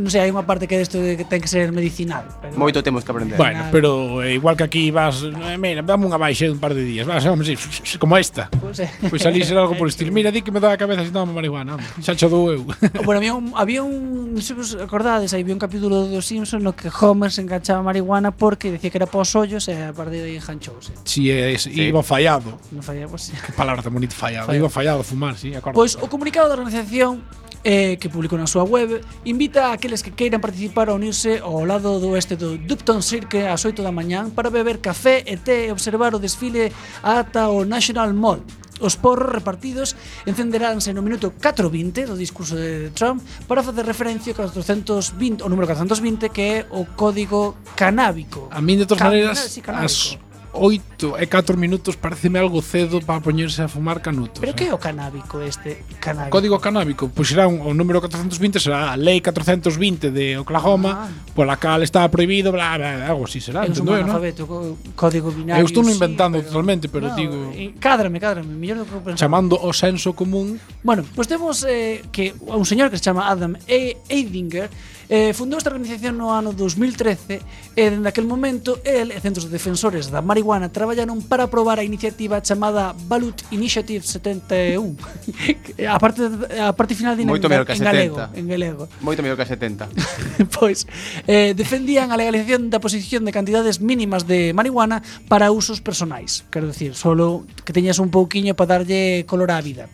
non 0.00 0.08
sei, 0.08 0.24
hai 0.24 0.30
unha 0.32 0.48
parte 0.48 0.64
que 0.64 0.80
desto 0.80 0.96
de 0.96 1.20
que 1.20 1.28
ten 1.28 1.44
que 1.44 1.50
ser 1.50 1.68
medicinal. 1.76 2.24
Pero... 2.40 2.56
Moito 2.56 2.80
temos 2.80 3.04
que 3.04 3.12
aprender. 3.12 3.36
Bueno, 3.36 3.68
pero 3.68 4.24
eh, 4.24 4.34
igual 4.34 4.56
que 4.56 4.64
aquí 4.64 4.90
vas, 4.90 5.20
eh, 5.22 5.60
mira, 5.60 5.84
dame 5.84 6.08
unha 6.08 6.16
baixa 6.16 6.48
de 6.48 6.50
eh, 6.50 6.56
un 6.56 6.60
par 6.60 6.72
de 6.72 6.82
días, 6.82 7.04
vas, 7.04 7.20
vamos, 7.22 7.44
sí, 7.44 7.54
como 8.00 8.16
esta. 8.16 8.48
Pois 8.48 8.80
pues, 8.80 8.88
pois 8.88 8.88
eh. 8.88 9.08
pues 9.12 9.22
ali 9.28 9.44
será 9.44 9.60
algo 9.60 9.76
por 9.76 9.88
estilo. 9.92 10.08
Mira, 10.10 10.32
di 10.32 10.40
que 10.40 10.50
me 10.50 10.58
dá 10.58 10.72
a 10.72 10.80
cabeza 10.80 11.04
se 11.04 11.12
toma 11.12 11.36
marihuana. 11.36 11.76
Xa 12.00 12.16
cho 12.16 12.32
dou 12.32 12.48
eu. 12.48 12.64
bueno, 13.04 13.20
había 13.20 13.34
un, 13.36 13.52
había 13.52 13.82
un, 13.84 14.32
non 14.32 14.40
sei 14.40 14.56
vos 14.56 14.72
acordades, 14.80 15.36
había 15.36 15.52
un 15.52 15.60
capítulo 15.60 16.08
dos 16.08 16.24
Simpsons 16.24 16.64
no 16.64 16.72
que 16.72 16.88
Homer 16.88 17.28
se 17.28 17.44
enganchaba 17.44 17.84
marihuana 17.84 18.32
porque 18.32 18.72
decía 18.72 18.88
que 18.88 18.98
era 18.98 19.06
para 19.06 19.22
os 19.22 19.32
ollos 19.36 19.68
e 19.68 19.76
a 19.76 19.92
partir 19.92 20.24
de 20.24 20.32
aí 20.32 20.40
enganchouse. 20.40 20.96
Si, 21.04 21.28
eh, 21.28 21.52
é, 21.52 21.58
sí. 21.60 21.76
iba 21.76 22.00
fallado. 22.00 22.56
No 22.72 22.80
fallaba, 22.80 23.12
pues, 23.12 23.28
pois 23.28 23.36
sí. 23.36 23.46
Que 23.46 23.52
palabra 23.52 23.84
tan 23.84 23.92
bonita, 23.92 24.16
fallado. 24.16 24.48
fallado. 24.48 24.64
Iba 24.64 24.70
fallado 24.72 25.00
a 25.02 25.04
fumar, 25.04 25.36
si, 25.36 25.50
sí, 25.50 25.54
acordo. 25.54 25.76
Pois 25.76 25.98
pues, 25.98 26.04
o 26.04 26.08
comunicado 26.08 26.48
da 26.48 26.56
organización 26.56 27.20
eh, 27.64 27.96
que 28.00 28.08
publicou 28.08 28.38
na 28.38 28.48
súa 28.48 28.64
web 28.64 29.04
invita 29.24 29.72
a 29.72 29.76
que 29.76 29.89
aqueles 29.90 30.06
que 30.06 30.14
queiran 30.14 30.38
participar 30.38 30.86
a 30.86 30.94
unirse 30.94 31.42
ao 31.42 31.66
lado 31.66 31.98
do 31.98 32.14
este 32.14 32.38
do 32.38 32.54
Dupton 32.54 33.02
Cirque 33.02 33.50
ás 33.50 33.66
8 33.66 33.82
da 33.82 33.90
mañán 33.90 34.30
para 34.30 34.46
beber 34.46 34.78
café 34.78 35.26
e 35.26 35.34
té 35.34 35.66
e 35.66 35.74
observar 35.74 36.14
o 36.14 36.22
desfile 36.22 36.70
ata 37.02 37.50
o 37.50 37.66
National 37.66 38.14
Mall. 38.14 38.38
Os 38.78 38.94
porros 38.94 39.34
repartidos 39.34 39.98
encenderánse 40.30 40.94
no 40.94 41.02
minuto 41.02 41.34
4.20 41.34 42.06
do 42.06 42.14
discurso 42.14 42.54
de 42.54 42.94
Trump 42.94 43.18
para 43.50 43.66
facer 43.66 43.82
referencia 43.82 44.30
ao 44.30 44.46
420, 44.46 45.42
o 45.42 45.50
número 45.50 45.66
420 45.66 46.30
que 46.30 46.38
é 46.38 46.56
o 46.70 46.86
código 46.94 47.58
canábico. 47.74 48.46
A 48.54 48.62
min 48.62 48.78
de 48.78 48.86
todas 48.86 49.02
maneiras 49.02 49.58
as 49.66 50.14
8 50.54 50.89
minuto 51.00 51.16
e 51.16 51.26
4 51.26 51.56
minutos 51.56 51.96
pareceme 51.96 52.38
algo 52.38 52.60
cedo 52.60 53.00
para 53.00 53.20
poñerse 53.20 53.62
a 53.64 53.68
fumar 53.68 54.02
canutos. 54.04 54.40
Pero 54.40 54.52
eh? 54.52 54.56
que 54.56 54.64
é 54.68 54.74
o 54.74 54.78
canábico 54.78 55.40
este? 55.40 55.84
Canábico. 56.00 56.32
Código 56.36 56.60
canábico, 56.60 57.08
pois 57.08 57.28
será 57.32 57.48
un, 57.48 57.64
o 57.64 57.72
número 57.72 58.00
420 58.04 58.60
será 58.60 58.92
a 58.92 58.96
lei 59.00 59.20
420 59.24 60.12
de 60.12 60.36
Oklahoma, 60.36 61.08
ah. 61.08 61.32
pola 61.32 61.56
cal 61.56 61.80
está 61.82 62.04
prohibido, 62.12 62.52
bla, 62.52 62.76
bla, 62.76 63.08
algo 63.08 63.24
así 63.24 63.40
será, 63.40 63.64
Eu 63.64 63.72
entendo, 63.72 63.96
non? 63.96 64.04
alfabeto, 64.04 64.44
código 64.92 65.32
binario. 65.32 65.64
Eu 65.64 65.68
estou 65.68 65.80
no 65.80 65.90
inventando 65.90 66.36
pero, 66.36 66.48
totalmente, 66.52 66.88
pero 66.92 67.08
no, 67.08 67.16
digo 67.16 67.36
eh, 67.56 67.72
Cádrame, 67.80 68.20
cádrame, 68.20 68.52
mellor 68.52 68.84
do 68.84 68.84
que 68.84 69.00
pensaba. 69.00 69.16
Chamando 69.16 69.56
o 69.56 69.72
senso 69.72 70.12
común. 70.12 70.60
Bueno, 70.84 71.06
pois 71.16 71.24
pues 71.24 71.26
temos 71.28 71.64
eh, 71.64 72.04
que 72.12 72.36
un 72.44 72.66
señor 72.68 72.92
que 72.92 73.00
se 73.00 73.04
chama 73.08 73.28
Adam 73.30 73.56
e 73.64 73.96
Eidinger 74.08 74.68
eh, 75.10 75.34
fundou 75.34 75.58
esta 75.58 75.74
organización 75.74 76.14
no 76.14 76.30
ano 76.30 76.54
2013 76.54 77.34
e 77.34 77.40
eh, 77.74 77.98
aquel 78.06 78.30
momento 78.30 78.78
el 78.86 79.10
e 79.10 79.18
centros 79.18 79.50
de 79.50 79.50
defensores 79.50 80.06
da 80.06 80.22
marihuana 80.22 80.70
traballaron 80.70 80.89
traballaron 80.90 81.22
para 81.22 81.46
aprobar 81.46 81.78
a 81.78 81.84
iniciativa 81.86 82.42
chamada 82.42 82.90
Balut 83.06 83.46
Initiative 83.54 84.02
71. 84.02 84.98
a 85.86 85.98
parte 86.02 86.26
a 86.58 86.74
parte 86.74 86.98
final 86.98 87.14
de 87.14 87.22
Moito 87.22 87.46
mellor 87.46 87.62
que 87.62 87.78
en 87.78 87.86
70. 87.86 87.94
galego, 87.94 88.16
en 88.34 88.46
galego. 88.50 88.82
Moito 88.98 89.22
mellor 89.22 89.38
que 89.38 89.46
a 89.46 89.54
70. 89.54 89.86
pois 90.58 90.90
eh, 91.30 91.54
defendían 91.54 92.10
a 92.10 92.18
legalización 92.18 92.74
da 92.74 92.82
posición 92.82 93.22
de 93.22 93.30
cantidades 93.30 93.78
mínimas 93.78 94.26
de 94.26 94.50
marihuana 94.50 94.98
para 95.30 95.54
usos 95.54 95.78
personais, 95.78 96.42
quero 96.50 96.66
decir, 96.66 96.98
solo 96.98 97.46
que 97.62 97.70
teñas 97.70 98.02
un 98.02 98.10
pouquiño 98.10 98.58
para 98.58 98.82
darlle 98.82 99.22
color 99.30 99.54
á 99.54 99.62
vida. 99.62 99.86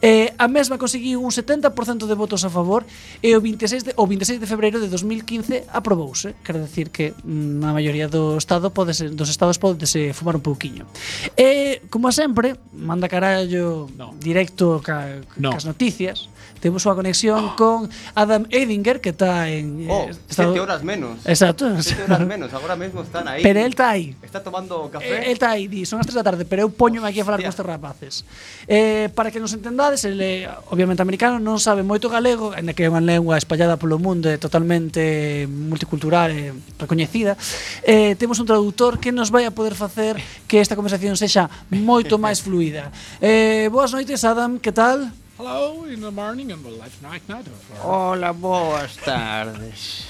Eh, 0.00 0.32
a 0.40 0.48
mesma 0.48 0.80
conseguiu 0.80 1.20
un 1.20 1.28
70% 1.28 2.08
de 2.08 2.16
votos 2.16 2.40
a 2.46 2.50
favor 2.50 2.88
e 3.20 3.36
o 3.36 3.40
26 3.44 3.84
de, 3.84 3.90
o 4.00 4.08
26 4.08 4.40
de 4.40 4.46
febreiro 4.48 4.80
de 4.80 4.88
2015 4.88 5.68
aprobouse, 5.68 6.32
Quero 6.40 6.64
decir 6.64 6.88
que 6.88 7.12
mm, 7.20 7.60
na 7.60 7.76
maioría 7.76 8.08
do 8.08 8.40
estado 8.40 8.72
pode 8.72 8.96
ser, 8.96 9.12
dos 9.12 9.28
estados 9.28 9.60
podese 9.60 10.16
fumar 10.16 10.40
un 10.40 10.44
pouquiño. 10.44 10.88
E, 11.36 11.84
como 11.92 12.08
a 12.08 12.12
sempre, 12.16 12.56
manda 12.72 13.12
carallo 13.12 13.92
no. 13.92 14.16
directo 14.16 14.80
ca, 14.80 15.20
no. 15.36 15.52
cas 15.52 15.68
noticias. 15.68 16.29
Temos 16.60 16.84
unha 16.84 16.92
conexión 16.92 17.40
oh. 17.40 17.56
con 17.56 17.88
Adam 18.12 18.44
Edinger 18.52 19.00
que 19.00 19.16
está 19.16 19.48
en 19.48 19.88
eh, 19.88 19.88
oh, 19.88 20.06
eh, 20.06 20.16
estado... 20.28 20.52
sete 20.52 20.60
horas 20.60 20.80
menos. 20.84 21.16
Exacto. 21.24 21.64
Sete 21.80 22.04
horas 22.04 22.20
menos, 22.28 22.52
agora 22.52 22.76
mesmo 22.76 23.00
están 23.00 23.24
aí. 23.24 23.40
Pero 23.42 23.64
el 23.64 23.72
está 23.72 23.96
aí. 23.96 24.12
Está 24.20 24.44
tomando 24.44 24.92
café. 24.92 25.08
Eh, 25.08 25.32
el 25.32 25.40
está 25.40 25.56
aí, 25.56 25.66
di, 25.66 25.88
son 25.88 25.98
as 25.98 26.06
3 26.06 26.20
da 26.20 26.24
tarde, 26.24 26.44
pero 26.44 26.68
eu 26.68 26.70
poñome 26.70 27.08
aquí 27.08 27.20
a 27.20 27.24
falar 27.24 27.40
con 27.40 27.48
estes 27.48 27.64
rapaces. 27.64 28.28
Eh, 28.68 29.08
para 29.16 29.32
que 29.32 29.40
nos 29.40 29.56
entendades, 29.56 30.04
ele 30.04 30.44
eh, 30.44 30.48
obviamente 30.68 31.00
americano 31.00 31.40
non 31.40 31.56
sabe 31.56 31.80
moito 31.80 32.12
galego, 32.12 32.52
en 32.52 32.68
que 32.76 32.84
é 32.84 32.92
unha 32.92 33.00
lengua 33.00 33.40
espallada 33.40 33.80
polo 33.80 33.96
mundo, 33.96 34.28
e 34.28 34.36
totalmente 34.36 35.48
multicultural 35.48 36.28
e 36.28 36.52
recoñecida. 36.76 37.40
Eh, 37.88 38.14
temos 38.20 38.36
un 38.36 38.46
traductor 38.46 39.00
que 39.00 39.16
nos 39.16 39.32
vai 39.32 39.48
a 39.48 39.52
poder 39.56 39.72
facer 39.72 40.20
que 40.44 40.60
esta 40.60 40.76
conversación 40.76 41.16
sexa 41.16 41.48
moito 41.72 42.20
máis 42.20 42.44
fluida. 42.44 42.92
Eh, 43.24 43.72
boas 43.72 43.96
noites, 43.96 44.20
Adam, 44.28 44.60
que 44.60 44.72
tal? 44.76 45.08
Hello 45.40 45.88
in 45.88 46.02
the 46.02 46.10
morning 46.10 46.52
and 46.52 46.62
the 46.62 46.68
life 46.68 47.00
night 47.00 47.26
night. 47.26 47.46
Hola, 47.80 48.30
boas 48.32 48.94
tardes. 48.98 50.04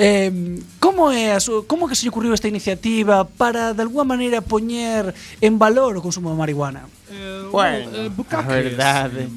eh, 0.00 0.32
como 0.80 1.12
é 1.12 1.36
a 1.36 1.40
súa, 1.40 1.60
como 1.68 1.84
que 1.84 1.94
se 1.94 2.04
lle 2.04 2.08
ocurriu 2.08 2.32
esta 2.32 2.48
iniciativa 2.48 3.28
para 3.28 3.76
de 3.76 3.82
alguma 3.84 4.08
maneira 4.08 4.40
poñer 4.40 5.12
en 5.44 5.60
valor 5.60 5.92
o 5.92 6.00
consumo 6.00 6.32
de 6.32 6.40
marihuana? 6.40 6.88
Eh, 7.12 7.52
bueno, 7.52 7.92
eh, 7.92 8.08
a 8.32 8.42
verdade 8.48 9.28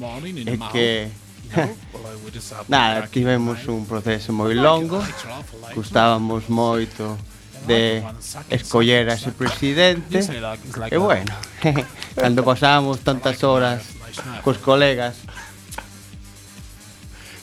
é 0.48 0.56
que 0.72 1.12
Nada, 2.72 3.04
tivemos 3.12 3.68
un 3.68 3.84
proceso 3.84 4.32
moi 4.32 4.56
longo 4.56 5.04
Gustábamos 5.76 6.48
moito 6.48 7.20
de 7.68 8.00
escoller 8.48 9.04
a 9.12 9.20
ese 9.20 9.36
presidente 9.36 10.16
E 10.16 10.96
eh, 10.96 10.96
bueno, 10.96 11.28
cando 12.16 12.40
pasábamos 12.40 13.04
tantas 13.04 13.44
horas 13.44 14.00
cos 14.42 14.58
colegas. 14.58 15.16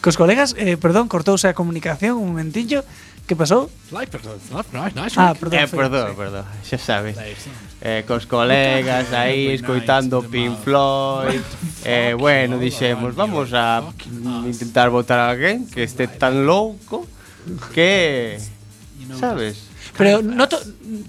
Cos 0.01 0.15
colegas, 0.15 0.55
eh, 0.57 0.77
perdón, 0.77 1.07
cortouse 1.07 1.45
a 1.47 1.53
comunicación 1.53 2.17
un 2.17 2.29
momentillo. 2.29 2.83
Que 3.29 3.35
pasou? 3.35 3.69
Life, 3.91 4.09
perdón, 4.09 4.41
nice, 4.73 4.99
nice 4.99 5.13
ah, 5.21 5.35
perdón, 5.37 5.59
eh, 5.59 5.67
perdón, 5.69 6.09
sí. 6.09 6.15
perdón, 6.17 6.45
xa 6.65 6.77
sabes. 6.81 7.15
Eh, 7.77 8.01
cos 8.09 8.25
colegas 8.25 9.13
aí 9.13 9.53
escoitando 9.53 10.25
Pink 10.25 10.57
Floyd. 10.65 11.45
Eh, 11.85 12.15
bueno, 12.17 12.57
dixemos, 12.57 13.13
vamos 13.13 13.53
a 13.53 13.85
intentar 14.49 14.89
votar 14.89 15.19
a 15.21 15.29
alguén 15.29 15.69
que 15.69 15.85
este 15.85 16.09
tan 16.09 16.49
louco 16.49 17.05
que 17.69 18.41
sabes? 19.13 19.68
Pero 19.99 20.23
noto, 20.23 20.55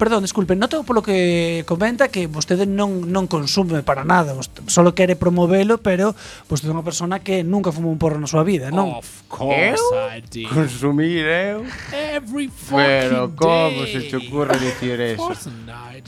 perdón, 0.03 0.27
disculpe, 0.27 0.59
noto 0.59 0.83
polo 0.83 0.99
que 0.99 1.63
comenta 1.63 2.11
que 2.11 2.27
vostede 2.27 2.67
non 2.67 3.07
non 3.07 3.31
consume 3.31 3.87
para 3.87 4.03
nada, 4.03 4.35
solo 4.67 4.99
quere 4.99 5.15
promovelo, 5.15 5.79
pero 5.79 6.11
vostede 6.51 6.75
é 6.75 6.77
unha 6.77 6.83
persona 6.83 7.23
que 7.23 7.47
nunca 7.47 7.71
fumou 7.71 7.95
un 7.95 8.03
porro 8.03 8.19
na 8.19 8.27
súa 8.27 8.43
vida, 8.43 8.75
non? 8.75 8.99
Of 8.99 9.31
course 9.31 9.79
eu? 9.79 10.11
I 10.11 10.19
did. 10.27 10.51
Consumir 10.51 11.23
eu? 11.23 11.63
Every 11.95 12.51
fucking 12.51 12.83
Pero 12.83 13.31
como 13.39 13.87
se 13.87 14.11
te 14.11 14.19
ocurre 14.19 14.59
dicir 14.59 14.99
eso? 14.99 15.39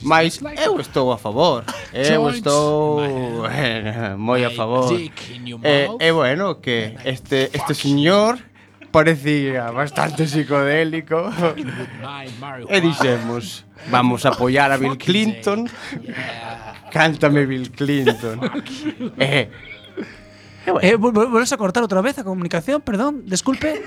Mais 0.03 0.43
like 0.43 0.59
eu 0.59 0.75
estou 0.83 1.15
a 1.15 1.19
favor. 1.23 1.63
eu 1.95 2.35
estou 2.35 2.99
eh, 3.47 4.19
moi 4.19 4.43
a 4.43 4.51
favor. 4.51 4.91
E 4.91 5.07
eh, 5.63 5.87
eh, 5.87 6.11
bueno 6.11 6.59
que 6.59 6.99
este 7.07 7.47
este 7.55 7.79
señor 7.79 8.43
parecía 8.93 9.71
bastante 9.73 10.29
psicodélico. 10.29 11.33
E 12.69 12.79
dixemos, 12.81 13.65
vamos 13.91 14.23
a 14.29 14.37
apoiar 14.37 14.71
a 14.71 14.77
Bill 14.77 14.97
Clinton. 15.01 15.67
Cántame 16.93 17.47
Bill 17.47 17.71
Clinton. 17.73 18.39
Eh, 19.19 19.51
Eh, 20.81 20.95
vol- 20.95 21.11
vol- 21.11 21.27
volves 21.27 21.51
a 21.53 21.57
cortar 21.59 21.83
outra 21.83 21.99
vez 22.01 22.15
a 22.21 22.25
comunicación, 22.25 22.79
perdón, 22.87 23.27
disculpe. 23.27 23.83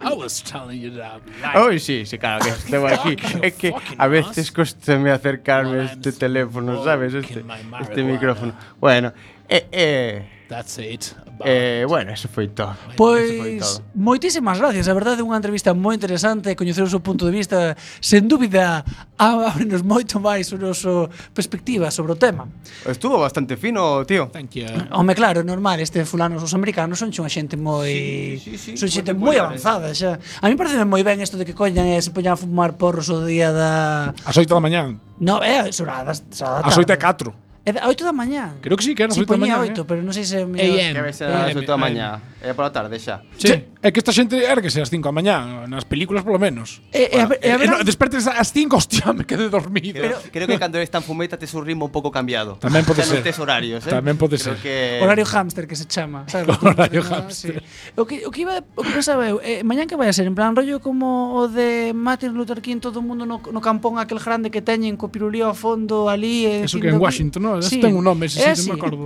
I 0.00 0.14
was 0.16 0.40
telling 0.40 0.80
you 0.80 0.96
that. 0.96 1.20
Oh, 1.54 1.68
sí, 1.76 2.06
sí, 2.06 2.16
claro 2.16 2.40
que 2.40 2.50
estou 2.56 2.86
aquí. 2.88 3.18
É 3.44 3.50
que 3.52 3.74
a 3.98 4.06
veces 4.08 4.48
costame 4.48 5.10
acercarme 5.12 5.76
a 5.80 5.84
este 5.92 6.12
teléfono, 6.16 6.80
sabes? 6.86 7.12
Este, 7.12 7.44
este 7.82 8.00
micrófono. 8.02 8.54
Bueno, 8.80 9.12
eh, 9.50 9.66
eh, 9.72 10.24
That's 10.48 10.78
it. 10.78 11.12
Eh, 11.44 11.84
bueno, 11.86 12.10
eso 12.10 12.26
foi 12.26 12.48
todo. 12.48 12.74
Pois, 12.96 13.30
eso 13.30 13.36
foi 13.36 13.58
pois, 13.60 13.60
todo. 13.60 13.84
moitísimas 13.94 14.58
gracias. 14.58 14.88
A 14.88 14.94
verdade, 14.96 15.20
unha 15.20 15.36
entrevista 15.36 15.76
moi 15.76 15.92
interesante, 15.92 16.56
coñecer 16.56 16.80
o 16.80 16.88
seu 16.88 17.04
punto 17.04 17.28
de 17.28 17.32
vista, 17.36 17.76
sen 18.00 18.24
dúbida, 18.24 18.80
ábrenos 19.20 19.84
moito 19.84 20.16
máis 20.24 20.48
o 20.50 20.56
noso 20.56 21.12
perspectiva 21.36 21.92
sobre 21.92 22.16
o 22.16 22.18
tema. 22.18 22.48
Estuvo 22.88 23.20
bastante 23.20 23.60
fino, 23.60 24.00
tío. 24.08 24.32
Thank 24.32 24.56
you. 24.56 24.72
Home, 24.88 25.12
claro, 25.12 25.44
normal, 25.44 25.84
este 25.84 26.08
fulanos 26.08 26.40
os 26.40 26.56
americanos 26.56 26.96
son 26.96 27.12
unha 27.12 27.28
xente 27.28 27.60
moi... 27.60 28.40
Sí, 28.40 28.56
sí, 28.56 28.72
sí, 28.72 28.72
son 28.80 28.88
xente 28.88 29.12
moi 29.12 29.36
eh. 29.36 29.44
avanzada 29.44 29.92
xa. 29.92 30.16
A 30.16 30.48
mí 30.48 30.56
parece 30.56 30.80
moi 30.88 31.04
ben 31.04 31.20
isto 31.20 31.36
de 31.36 31.44
que 31.44 31.52
coñan 31.52 31.84
e 31.92 32.00
se 32.00 32.08
poñan 32.08 32.34
a 32.34 32.40
fumar 32.40 32.80
porros 32.80 33.12
o 33.12 33.20
día 33.20 33.52
da... 33.52 34.16
As 34.24 34.32
8 34.32 34.48
da 34.48 34.64
mañán. 34.64 34.96
No, 35.20 35.44
é, 35.44 35.68
eh, 35.68 35.76
sobre 35.76 35.92
a, 35.92 36.08
a, 36.08 36.14
a, 36.16 36.48
a, 36.64 36.72
a, 36.72 37.47
A 37.76 37.88
8 37.88 38.04
da 38.04 38.14
mañá. 38.16 38.56
Creo 38.64 38.76
que 38.76 38.84
sí, 38.84 38.94
que 38.94 39.04
era 39.04 39.12
sí, 39.12 39.20
8 39.20 39.28
da 39.28 39.36
mañá. 39.36 39.60
8, 39.60 39.72
eh? 39.72 39.84
pero 39.84 40.00
non 40.00 40.16
sei 40.16 40.24
se... 40.24 40.48
Mellor... 40.48 40.96
Que 40.96 41.02
ves 41.04 41.20
a 41.20 41.52
8 41.52 41.60
da 41.66 41.76
mañá. 41.76 42.08
É 42.40 42.54
pola 42.54 42.70
tarde 42.70 42.96
xa. 43.02 43.20
Sí. 43.34 43.50
sí. 43.50 43.56
É 43.82 43.90
que 43.90 43.98
esta 43.98 44.10
xente 44.10 44.38
erguese 44.42 44.82
ás 44.82 44.90
5 44.90 45.02
da 45.02 45.14
mañá, 45.14 45.66
nas 45.70 45.86
películas 45.86 46.22
polo 46.22 46.38
menos. 46.38 46.82
Eh, 46.90 47.10
bueno, 47.12 47.34
eh, 47.38 47.58
eh, 47.62 47.66
no, 47.66 47.82
despertes 47.82 48.26
ás 48.26 48.50
5, 48.50 48.74
hostia, 48.74 49.12
me 49.12 49.26
quedé 49.26 49.50
dormido. 49.50 50.02
Pero, 50.02 50.18
creo 50.30 50.46
que 50.46 50.58
cando 50.58 50.78
eres 50.78 50.90
tan 50.90 51.02
fumeta 51.02 51.38
tes 51.38 51.54
un 51.54 51.66
ritmo 51.66 51.86
un 51.86 51.94
pouco 51.94 52.10
cambiado. 52.10 52.58
Tamén 52.58 52.82
pode 52.82 53.02
ser. 53.02 53.22
Tes 53.22 53.38
horarios, 53.38 53.86
eh? 53.86 53.90
Tamén 53.90 54.18
pode 54.18 54.38
ser. 54.38 54.58
Que... 54.58 54.98
Horario 55.02 55.26
hamster 55.26 55.66
que 55.66 55.74
se 55.74 55.86
chama. 55.86 56.26
¿sabes? 56.26 56.50
Horario 56.62 57.02
hamster. 57.06 57.62
Sí. 57.62 57.94
O, 57.94 58.06
que, 58.06 58.26
o, 58.26 58.30
que 58.30 58.42
iba, 58.42 58.62
o 58.74 58.82
que 58.82 58.90
pensaba 58.90 59.26
eu, 59.30 59.38
eh, 59.42 59.62
mañán 59.62 59.86
que 59.86 59.94
vai 59.94 60.10
a 60.10 60.14
ser? 60.14 60.26
En 60.26 60.34
plan, 60.34 60.54
rollo 60.54 60.78
como 60.82 61.38
o 61.38 61.46
de 61.46 61.94
Martin 61.94 62.34
Luther 62.34 62.58
King, 62.58 62.78
todo 62.78 62.98
o 62.98 63.04
mundo 63.06 63.26
no, 63.26 63.38
no 63.38 63.60
campón 63.62 63.98
aquel 63.98 64.18
grande 64.18 64.50
que 64.50 64.62
teñen 64.62 64.98
co 64.98 65.10
pirulío 65.10 65.50
a 65.50 65.54
fondo 65.54 66.10
ali. 66.10 66.46
Eh, 66.46 66.66
Eso 66.66 66.78
que 66.78 66.90
en 66.90 66.98
Washington, 66.98 67.42
non? 67.42 67.57
Sí. 67.62 67.80
Ten 67.80 67.96
un 67.96 68.04
nome, 68.04 68.28
se, 68.28 68.40
si, 68.40 68.44
sí. 68.44 68.48
Eh, 68.48 68.54
non 68.54 68.66
me 68.66 68.74
acordo. 68.76 69.02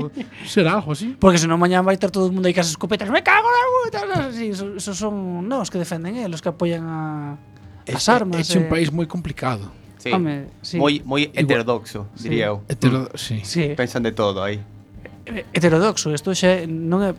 Será 0.46 0.80
algo 0.80 0.92
así. 0.92 1.16
Porque 1.18 1.38
senón 1.38 1.58
mañán 1.58 1.84
vai 1.84 1.96
estar 1.96 2.10
todo 2.10 2.28
o 2.28 2.32
mundo 2.32 2.48
aí 2.48 2.54
cas 2.54 2.68
escopetas. 2.68 3.08
Me 3.08 3.22
cago 3.22 3.48
na 3.48 3.62
puta. 3.72 4.00
Así, 4.28 4.52
Esos 4.52 4.96
son 4.96 5.46
nós 5.48 5.66
os 5.66 5.70
que 5.70 5.78
defenden, 5.78 6.16
eh, 6.16 6.28
los 6.28 6.40
que 6.40 6.50
apoian 6.50 6.84
a 6.88 7.00
as 7.88 8.08
armas. 8.08 8.48
É, 8.50 8.56
é 8.56 8.58
un 8.60 8.66
eh. 8.66 8.72
país 8.72 8.88
moi 8.90 9.06
complicado. 9.06 9.70
Sí. 9.98 10.10
Home, 10.10 10.50
sí. 10.62 10.78
Moi 10.78 11.02
moi 11.06 11.30
heterodoxo, 11.30 12.10
diría 12.18 12.46
sí. 12.46 12.50
eu. 12.50 12.56
Hetero, 12.66 13.00
sí. 13.14 13.38
sí. 13.44 13.74
Pensan 13.78 14.02
de 14.02 14.12
todo 14.12 14.42
aí 14.42 14.58
heterodoxo, 15.24 16.10
isto 16.10 16.34
xa 16.34 16.66
non 16.66 16.98
é 17.06 17.14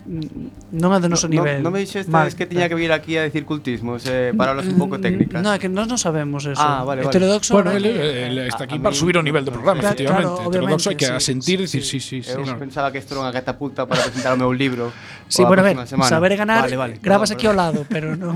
non 0.75 0.91
é 0.91 1.00
do 1.00 1.07
noso 1.07 1.31
no, 1.31 1.39
nivel. 1.39 1.63
Non 1.63 1.72
no 1.72 1.79
me 1.79 1.79
dixestes 1.79 2.36
que 2.36 2.43
tiña 2.43 2.67
que 2.67 2.75
vir 2.75 2.91
aquí 2.91 3.15
a 3.15 3.24
decir 3.24 3.48
cultismos, 3.48 4.03
eh, 4.12 4.36
palabras 4.36 4.67
un 4.67 4.75
pouco 4.75 5.00
mm, 5.00 5.03
técnicas. 5.03 5.39
Non, 5.39 5.55
é 5.55 5.60
que 5.60 5.72
nós 5.72 5.88
non 5.88 5.95
sabemos 5.95 6.43
eso. 6.43 6.60
Ah, 6.60 6.83
vale, 6.83 7.07
vale. 7.07 7.15
Heterodoxo 7.15 7.55
Bueno, 7.55 7.72
él, 7.72 7.88
él 7.88 8.36
está 8.43 8.67
aquí 8.67 8.75
ah, 8.75 8.83
para 8.83 8.96
subir 8.96 9.16
o 9.16 9.24
nivel 9.24 9.48
do 9.48 9.55
programa, 9.55 9.79
claro, 9.79 9.96
efectivamente. 9.96 10.35
Claro, 10.35 10.48
heterodoxo 10.51 10.87
hai 10.92 10.98
que 11.00 11.07
sí, 11.07 11.16
asentir 11.16 11.57
e 11.63 11.68
sí, 11.68 11.79
dicir 11.79 12.01
sí, 12.03 12.20
sí, 12.20 12.27
sí. 12.27 12.35
Eu 12.35 12.44
claro. 12.44 12.59
pensaba 12.59 12.92
que 12.92 13.00
isto 13.00 13.16
era 13.16 13.24
unha 13.24 13.31
catapulta 13.31 13.87
para 13.87 14.03
presentar 14.03 14.35
o 14.35 14.39
meu 14.39 14.51
libro. 14.51 14.92
Sí, 15.31 15.48
bueno, 15.48 15.63
a 15.63 15.72
ver, 15.72 15.79
semana. 15.87 16.11
saber 16.11 16.35
ganar, 16.35 16.68
vale, 16.68 16.75
vale. 16.75 16.94
grabas 17.00 17.31
no, 17.31 17.39
aquí 17.39 17.48
ao 17.48 17.55
lado, 17.55 17.87
pero 17.87 18.20
non 18.20 18.35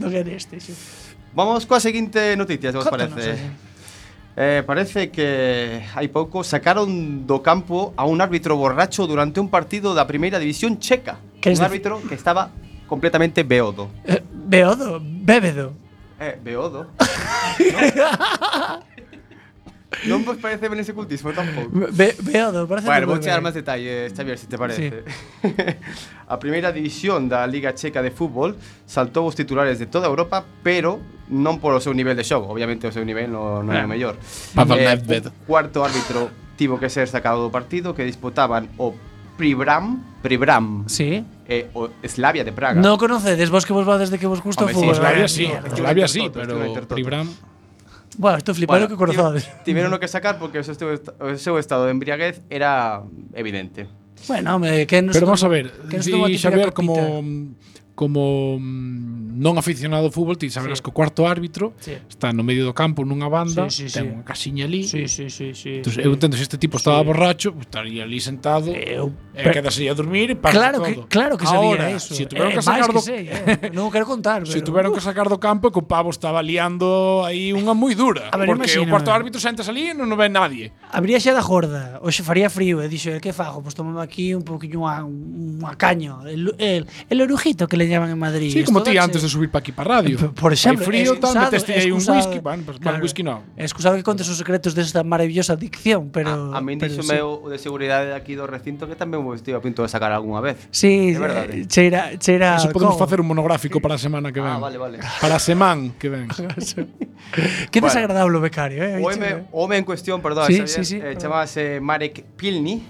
non 0.00 0.08
é 0.08 0.24
deste, 0.24 0.56
sí. 0.56 0.72
Vamos 1.36 1.68
coa 1.68 1.84
seguinte 1.84 2.32
noticia, 2.32 2.72
se 2.72 2.80
vos 2.80 2.88
parece. 2.88 3.36
Contanos, 3.36 3.65
eh, 4.36 4.62
parece 4.66 5.08
que 5.08 5.80
hai 5.96 6.12
pouco 6.12 6.44
sacaron 6.44 7.24
do 7.24 7.40
campo 7.40 7.96
a 7.96 8.04
un 8.04 8.20
árbitro 8.20 8.52
borracho 8.52 9.08
durante 9.08 9.40
un 9.40 9.48
partido 9.48 9.96
da 9.96 10.04
primeira 10.04 10.36
división 10.36 10.76
checa. 10.76 11.16
Que 11.40 11.56
un 11.56 11.62
árbitro 11.64 12.04
que 12.04 12.12
estaba 12.12 12.52
completamente 12.84 13.42
beodo. 13.42 13.88
Eh, 14.04 14.20
beodo, 14.20 15.00
bébedo. 15.00 15.72
Eh, 16.20 16.36
beodo. 16.44 16.86
¿No? 16.92 18.80
Non 20.10 20.26
vos 20.26 20.34
parece 20.42 20.66
ben 20.66 20.82
ese 20.82 20.92
cultismo 20.92 21.30
tampouco? 21.30 21.70
Ve, 21.94 22.18
veado, 22.18 22.66
parece 22.66 22.90
Bueno, 22.90 23.06
vou 23.06 23.22
chegar 23.22 23.38
máis 23.38 23.54
detalles, 23.54 24.10
Xavier, 24.10 24.34
se 24.34 24.50
te 24.50 24.58
parece. 24.58 25.06
Sí. 25.06 25.50
a 26.26 26.36
primeira 26.42 26.74
división 26.74 27.30
da 27.30 27.46
Liga 27.46 27.70
Checa 27.70 28.02
de 28.02 28.10
Fútbol 28.10 28.58
saltou 28.82 29.30
os 29.30 29.38
titulares 29.38 29.78
de 29.78 29.86
toda 29.86 30.10
Europa, 30.10 30.42
pero 30.66 30.98
non 31.30 31.62
polo 31.62 31.78
seu 31.78 31.94
nivel 31.94 32.18
de 32.18 32.26
xogo. 32.26 32.50
Obviamente 32.50 32.90
o 32.90 32.92
seu 32.92 33.06
nivel 33.06 33.30
non, 33.30 33.62
non 33.62 33.78
é 33.78 33.86
o 33.86 33.90
mellor. 33.90 34.18
Eh, 34.18 35.30
o 35.30 35.46
cuarto 35.46 35.86
árbitro 35.86 36.34
tivo 36.58 36.82
que 36.82 36.90
ser 36.90 37.06
sacado 37.06 37.46
do 37.46 37.54
partido 37.54 37.94
que 37.94 38.02
disputaban 38.02 38.66
o 38.82 38.90
Pribram, 39.38 40.02
Pribram. 40.22 40.88
Sí. 40.90 41.22
Eh, 41.46 41.70
o 41.78 41.94
Slavia 42.02 42.42
de 42.42 42.50
Praga. 42.50 42.82
Non 42.82 42.98
conocedes 42.98 43.54
vos 43.54 43.62
que 43.62 43.70
vos 43.70 43.86
va 43.86 44.02
desde 44.02 44.18
que 44.18 44.26
vos 44.26 44.42
gusta 44.42 44.66
o 44.66 44.68
fútbol. 44.68 44.98
Sí, 44.98 44.98
Slavia 44.98 45.28
sí, 45.30 45.46
Slavia 45.78 46.06
sí, 46.10 46.26
pero 46.34 46.58
Pribram. 46.90 47.30
Bueno, 48.18 48.38
estou 48.38 48.54
flipando 48.54 48.86
bueno, 48.86 48.94
que 48.94 48.98
corozades. 48.98 49.50
Tiveron 49.64 49.96
que 49.98 50.08
sacar 50.08 50.38
porque 50.38 50.58
o 50.58 50.64
seu, 50.64 50.74
o 50.74 51.36
seu 51.36 51.58
estado 51.58 51.84
de 51.84 51.92
embriaguez 51.92 52.40
era 52.48 53.02
evidente. 53.34 53.88
Bueno, 54.28 54.56
home, 54.56 54.86
que 54.86 55.02
nos 55.02 55.14
Pero 55.14 55.26
vamos 55.26 55.44
a 55.44 55.48
ver, 55.48 55.70
que 55.90 55.96
nos 55.98 56.06
si 56.06 56.38
Xavier 56.38 56.72
como 56.72 57.22
como 57.96 58.60
mm, 58.60 59.40
non 59.40 59.56
aficionado 59.56 60.06
ao 60.06 60.12
fútbol, 60.12 60.36
ti 60.36 60.52
saberás 60.52 60.78
sí. 60.78 60.84
que 60.84 60.92
o 60.92 60.94
cuarto 60.94 61.24
árbitro 61.24 61.72
sí. 61.80 61.96
está 62.06 62.28
no 62.30 62.44
medio 62.44 62.68
do 62.68 62.76
campo 62.76 63.08
nunha 63.08 63.26
banda, 63.32 63.72
sí, 63.72 63.88
sí, 63.88 63.96
ten 63.96 64.04
sí. 64.04 64.12
unha 64.12 64.22
casiña 64.22 64.68
ali. 64.68 64.84
Sí, 64.84 65.08
sí, 65.08 65.32
sí, 65.32 65.56
sí, 65.56 65.80
Entonces, 65.80 66.04
sí. 66.04 66.04
eu 66.04 66.12
entendo 66.12 66.36
se 66.36 66.44
este 66.44 66.60
tipo 66.60 66.76
estaba 66.76 67.00
sí. 67.00 67.08
borracho, 67.08 67.56
estaría 67.56 68.04
ali 68.04 68.20
sentado, 68.20 68.68
eu, 68.68 69.16
e 69.32 69.40
pero... 69.40 69.56
quedase 69.56 69.88
a 69.88 69.96
dormir 69.96 70.28
e 70.28 70.36
pasa 70.36 70.60
claro 70.60 70.78
todo. 70.84 71.08
Que, 71.08 71.08
claro 71.08 71.34
que 71.40 71.48
Ahora, 71.48 71.88
sabía 71.88 71.96
eso. 71.96 72.12
Se 72.12 72.22
si 72.22 72.24
tuveron 72.28 72.52
eh, 72.52 72.56
que 72.60 72.62
sacar 72.62 72.92
do... 72.92 73.00
que 73.00 73.08
sei, 73.08 73.24
eh. 73.32 73.72
non 73.72 73.88
quero 73.88 74.04
contar, 74.04 74.44
pero... 74.44 74.52
Se 74.52 74.60
si 74.60 74.62
tuveron 74.62 74.92
que 74.92 75.00
sacar 75.00 75.32
do 75.32 75.40
campo 75.40 75.72
que 75.72 75.80
o 75.80 75.86
pavo 75.88 76.12
estaba 76.12 76.44
liando 76.44 77.24
aí 77.24 77.56
unha 77.56 77.72
moi 77.72 77.96
dura, 77.96 78.28
ver, 78.36 78.44
porque 78.44 78.68
imagíname. 78.68 78.88
o 78.88 78.92
cuarto 78.92 79.08
árbitro 79.08 79.40
sentas 79.40 79.72
ali 79.72 79.90
e 79.90 79.94
non 79.96 80.12
o 80.12 80.16
ve 80.20 80.28
nadie. 80.28 80.76
Habría 80.92 81.16
xa 81.16 81.32
da 81.32 81.40
jorda, 81.40 81.96
hoxe 82.04 82.20
faría 82.20 82.52
frío, 82.52 82.84
e 82.84 82.92
dixo, 82.92 83.16
que 83.24 83.32
fago? 83.32 83.64
Pois 83.64 83.72
pues 83.72 83.80
tomame 83.80 84.04
aquí 84.04 84.36
un 84.36 84.44
poquinho 84.44 84.84
unha, 84.84 85.00
unha 85.08 85.72
caño, 85.80 86.20
el, 86.28 86.52
el, 86.60 86.84
el 86.84 87.18
orujito 87.24 87.64
que 87.64 87.80
le 87.80 87.85
llaman 87.88 88.10
en 88.10 88.18
Madrid. 88.18 88.52
Sí, 88.52 88.64
como 88.64 88.82
ti 88.82 88.96
antes 88.98 89.22
de 89.22 89.28
subir 89.28 89.50
para 89.50 89.60
aquí 89.60 89.72
para 89.72 90.00
radio. 90.02 90.32
Por 90.34 90.52
exemplo, 90.52 90.84
Hai 90.84 90.86
frío, 90.86 91.18
tal, 91.18 91.34
meteste 91.38 91.72
aí 91.74 91.90
un 91.90 92.02
whisky, 92.02 92.38
bueno, 92.38 92.62
pues, 92.66 92.78
bueno, 92.80 92.98
whisky 93.02 93.22
no. 93.22 93.42
Excusado 93.56 93.96
que 93.96 94.02
contes 94.02 94.28
os 94.28 94.38
secretos 94.38 94.74
desta 94.74 95.02
maravillosa 95.04 95.56
dicción, 95.56 96.10
pero 96.10 96.52
A, 96.52 96.58
a 96.58 96.60
min 96.60 96.78
díxome 96.78 97.16
sí. 97.16 97.22
o 97.22 97.46
de 97.48 97.58
seguridade 97.58 98.10
de 98.10 98.16
aquí 98.18 98.34
do 98.34 98.46
recinto 98.46 98.84
que 98.90 98.94
tamén 98.98 99.22
vos 99.24 99.38
estive 99.40 99.56
a 99.56 99.62
punto 99.62 99.82
de 99.82 99.88
sacar 99.88 100.10
algunha 100.12 100.38
vez. 100.44 100.68
Sí, 100.74 101.14
É 101.14 101.18
verdade. 101.18 101.62
eh, 101.62 101.70
cheira, 101.70 102.14
cheira 102.18 102.56
Eso 102.60 102.70
podemos 102.74 102.98
facer 102.98 103.18
un 103.22 103.28
monográfico 103.30 103.78
para 103.80 103.96
a 103.96 104.00
semana 104.00 104.30
que 104.32 104.40
ven. 104.42 104.52
Ah, 104.56 104.62
vale, 104.62 104.78
vale. 104.78 104.98
Para 105.20 105.36
a 105.36 105.42
semana 105.42 105.92
que 105.98 106.08
ven. 106.08 106.28
Que 107.70 107.80
Bueno. 107.80 107.86
desagradable 107.92 108.36
o 108.38 108.40
becario, 108.40 108.82
eh? 108.84 109.02
O 109.02 109.08
home, 109.08 109.44
o 109.52 109.64
home 109.64 109.76
en 109.78 109.84
cuestión, 109.84 110.22
perdón, 110.22 110.46
Sí, 110.46 110.54
Xavier, 110.58 110.68
sí, 110.68 110.84
sí, 110.84 110.96
eh, 110.96 111.00
perdón. 111.00 111.18
chamábase 111.22 111.80
Marek 111.80 112.24
Pilny 112.36 112.82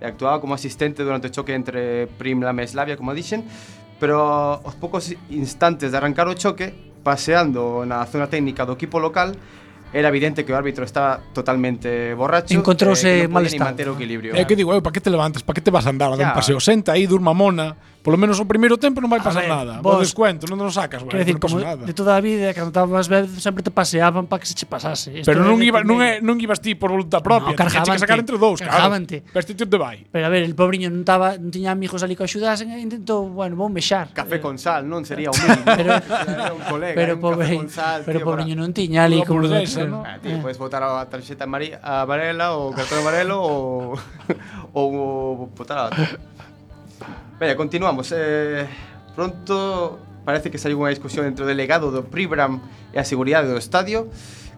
e 0.00 0.04
actuaba 0.04 0.40
como 0.42 0.52
asistente 0.54 1.00
durante 1.06 1.28
o 1.28 1.32
choque 1.32 1.54
entre 1.54 2.06
Primlam 2.18 2.58
e 2.60 2.66
Slavia, 2.66 2.96
como 2.98 3.14
dixen, 3.14 3.46
pero 4.04 4.20
aos 4.60 4.76
poucos 4.76 5.16
instantes 5.32 5.88
de 5.88 5.96
arrancar 5.96 6.28
o 6.28 6.36
choque, 6.36 6.76
paseando 7.00 7.88
na 7.88 8.04
zona 8.04 8.28
técnica 8.28 8.68
do 8.68 8.76
equipo 8.76 9.00
local, 9.00 9.32
era 9.96 10.12
evidente 10.12 10.44
que 10.44 10.52
o 10.52 10.56
árbitro 10.60 10.84
estaba 10.84 11.24
totalmente 11.32 12.12
borracho. 12.12 12.52
Encontrouse 12.52 13.08
eh, 13.08 13.24
no 13.24 13.40
mal 13.40 13.48
estado. 13.48 13.72
manter 13.72 13.88
o 13.88 13.96
equilibrio. 13.96 14.36
É 14.36 14.42
eh, 14.42 14.44
que 14.44 14.52
digo, 14.52 14.76
eu, 14.76 14.84
para 14.84 14.92
que 14.92 15.00
te 15.00 15.08
levantas, 15.08 15.40
para 15.40 15.56
que 15.56 15.64
te 15.64 15.72
vas 15.72 15.88
a 15.88 15.90
andar 15.96 16.12
a 16.12 16.20
dar 16.20 16.28
un 16.28 16.36
paseo? 16.36 16.60
Senta 16.60 16.92
aí, 16.92 17.08
durma 17.08 17.32
mona. 17.32 17.80
Polo 18.04 18.20
menos 18.20 18.36
o 18.36 18.44
primeiro 18.44 18.76
tempo 18.76 19.00
non 19.00 19.08
vai 19.08 19.24
pasar 19.24 19.48
ver, 19.48 19.56
nada. 19.56 19.80
Vos, 19.80 19.96
o 19.96 20.04
descuento, 20.04 20.44
non 20.44 20.60
nos 20.60 20.76
sacas, 20.76 21.00
bueno, 21.00 21.16
decir, 21.16 21.40
non 21.40 21.40
como 21.40 21.56
nada. 21.56 21.88
De 21.88 21.96
toda 21.96 22.12
a 22.12 22.20
vida, 22.20 22.52
cando 22.52 22.68
estabas 22.68 23.08
ben, 23.08 23.24
sempre 23.40 23.64
te 23.64 23.72
paseaban 23.72 24.28
para 24.28 24.44
que 24.44 24.46
se 24.46 24.52
che 24.52 24.68
pasase. 24.68 25.24
Esto 25.24 25.32
Pero 25.32 25.40
non, 25.40 25.56
iba, 25.64 25.80
non, 25.80 26.04
é, 26.04 26.20
non 26.20 26.36
ibas 26.36 26.60
ti 26.60 26.76
por 26.76 26.92
voluntad 26.92 27.24
propia, 27.24 27.56
no, 27.56 27.64
tiñas 27.64 27.96
que 27.96 28.04
sacar 28.04 28.20
entre 28.20 28.36
dous, 28.36 28.60
cargavante. 28.60 29.24
claro. 29.24 29.40
este 29.40 29.56
tío 29.56 29.64
te 29.64 29.80
vai. 29.80 30.04
Pero 30.12 30.20
a 30.20 30.28
ver, 30.28 30.44
el 30.44 30.52
pobriño 30.52 30.92
non, 30.92 31.00
taba, 31.00 31.40
non 31.40 31.48
tiña 31.48 31.72
amigos 31.72 32.04
ali 32.04 32.12
que 32.12 32.28
axudasen, 32.28 32.76
intentou, 32.76 33.24
bueno, 33.24 33.56
vou 33.56 33.72
mexar. 33.72 34.12
Café 34.12 34.36
con 34.36 34.60
sal, 34.60 34.84
non 34.84 35.08
sería 35.08 35.32
o 35.32 35.36
mínimo. 35.40 35.64
pero, 35.64 35.96
un 36.60 36.64
colega, 36.68 36.92
pero, 37.00 37.16
pobre, 37.16 37.56
sal, 37.72 38.04
pero 38.04 38.20
tío, 38.20 38.28
pobriño 38.28 38.52
non 38.52 38.76
tiña 38.76 39.08
ali 39.08 39.24
como... 39.24 39.48
Purdesa, 39.48 39.88
¿no? 39.88 40.04
ah, 40.04 40.20
tío, 40.20 40.44
puedes 40.44 40.60
podes 40.60 40.60
botar 40.60 40.84
a 40.84 41.08
tarxeta 41.08 41.48
amarela, 41.48 42.52
ou 42.52 42.68
cartón 42.76 43.00
amarelo, 43.00 43.40
ou 44.76 45.48
botar 45.56 45.88
a 45.88 46.33
Veña, 47.38 47.56
continuamos. 47.56 48.12
Eh, 48.14 48.66
pronto 49.14 49.98
parece 50.24 50.50
que 50.50 50.58
saiu 50.58 50.80
unha 50.80 50.88
discusión 50.88 51.26
entre 51.26 51.44
o 51.44 51.48
delegado 51.48 51.90
do 51.90 52.06
Pribram 52.06 52.62
e 52.94 52.98
a 52.98 53.04
seguridade 53.04 53.50
do 53.50 53.58
estadio 53.60 54.08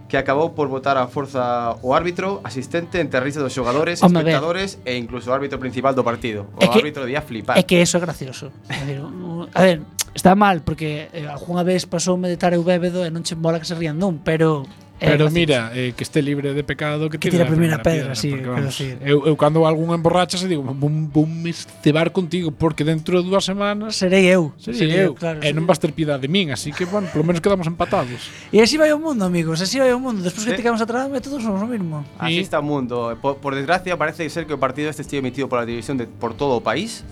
que 0.07 0.15
acabou 0.15 0.55
por 0.55 0.71
votar 0.71 0.95
a 0.95 1.11
forza 1.11 1.75
o 1.83 1.91
árbitro 1.91 2.39
asistente 2.47 3.03
entre 3.03 3.19
a 3.19 3.23
risa 3.23 3.43
dos 3.43 3.51
xogadores, 3.51 3.99
Home, 4.03 4.23
espectadores 4.23 4.79
e 4.87 4.95
incluso 4.95 5.31
o 5.31 5.35
árbitro 5.35 5.59
principal 5.59 5.99
do 5.99 6.07
partido. 6.07 6.47
O 6.55 6.63
é 6.63 6.71
que, 6.71 6.79
árbitro 6.79 7.03
día 7.11 7.23
flipar. 7.23 7.59
É 7.59 7.67
que 7.67 7.83
eso 7.83 7.99
é 7.99 8.01
gracioso. 8.01 8.55
A 8.71 8.85
ver, 8.87 9.03
a 9.51 9.61
ver 9.63 9.79
está 10.15 10.35
mal 10.39 10.63
porque 10.63 11.11
eh, 11.13 11.27
algunha 11.27 11.67
vez 11.67 11.85
pasoume 11.85 12.29
de 12.31 12.39
estar 12.39 12.55
eu 12.55 12.63
bébedo 12.63 13.03
e 13.05 13.11
non 13.11 13.27
che 13.27 13.35
mola 13.35 13.59
que 13.59 13.67
se 13.67 13.75
rían 13.75 13.99
dun, 13.99 14.23
pero 14.23 14.65
Pero 14.99 15.29
eh, 15.29 15.31
mira, 15.31 15.73
eh, 15.75 15.93
que 15.97 16.05
este 16.05 16.23
libre 16.23 16.55
de 16.55 16.65
pecado 16.65 17.11
que, 17.11 17.19
que 17.19 17.31
tira 17.31 17.45
a 17.45 17.47
primeira, 17.47 17.83
pedra, 17.83 18.13
pedra 18.13 18.15
sí, 18.15 18.31
porque, 18.31 18.47
vamos, 18.47 18.65
decir. 18.65 18.97
Eu, 19.05 19.27
eu 19.29 19.37
cando 19.37 19.67
algún 19.67 19.93
emborracha 19.93 20.39
se 20.39 20.49
digo, 20.49 20.65
vou 20.65 21.27
me 21.27 21.53
cebar 21.53 22.11
contigo 22.11 22.51
porque 22.51 22.83
dentro 22.83 23.21
de 23.21 23.29
dúas 23.29 23.45
semanas 23.45 23.97
serei 23.97 24.25
eu, 24.25 24.57
serei, 24.57 24.79
serei 24.79 25.05
eu, 25.05 25.13
claro, 25.13 25.45
e 25.45 25.49
eh, 25.49 25.53
non 25.53 25.69
vas 25.69 25.77
ter 25.77 25.93
piedade 25.93 26.25
de 26.25 26.33
min, 26.33 26.49
así 26.49 26.73
que 26.73 26.89
bueno, 26.89 27.13
polo 27.13 27.29
menos 27.29 27.45
quedamos 27.45 27.69
empatados. 27.69 28.33
E 28.57 28.63
así 28.65 28.81
vai 28.81 28.89
o 28.89 28.97
mundo, 28.97 29.27
amigos, 29.27 29.61
así 29.61 29.77
vai 29.77 29.93
o 29.93 30.01
mundo. 30.01 30.23
Despois 30.25 30.47
¿Sí? 30.47 30.49
que 30.49 30.55
eh. 30.55 30.59
te 30.59 30.65
quedamos 30.65 30.81
atrás, 30.81 31.11
todos 31.21 31.43
somos 31.43 31.61
o 31.61 31.69
mismo. 31.69 32.07
Así 32.17 32.41
está 32.41 32.61
o 32.61 32.65
mundo. 32.65 33.19
Por, 33.21 33.37
por 33.37 33.53
desgracia 33.53 33.99
parece 33.99 34.25
ser 34.31 34.47
que 34.49 34.55
o 34.55 34.61
partido 34.61 34.89
este 34.89 35.03
estivo 35.03 35.21
emitido 35.21 35.45
pola 35.45 35.69
televisión 35.69 36.01
de, 36.01 36.09
por 36.09 36.33
todo 36.33 36.57
o 36.57 36.63
país. 36.65 37.05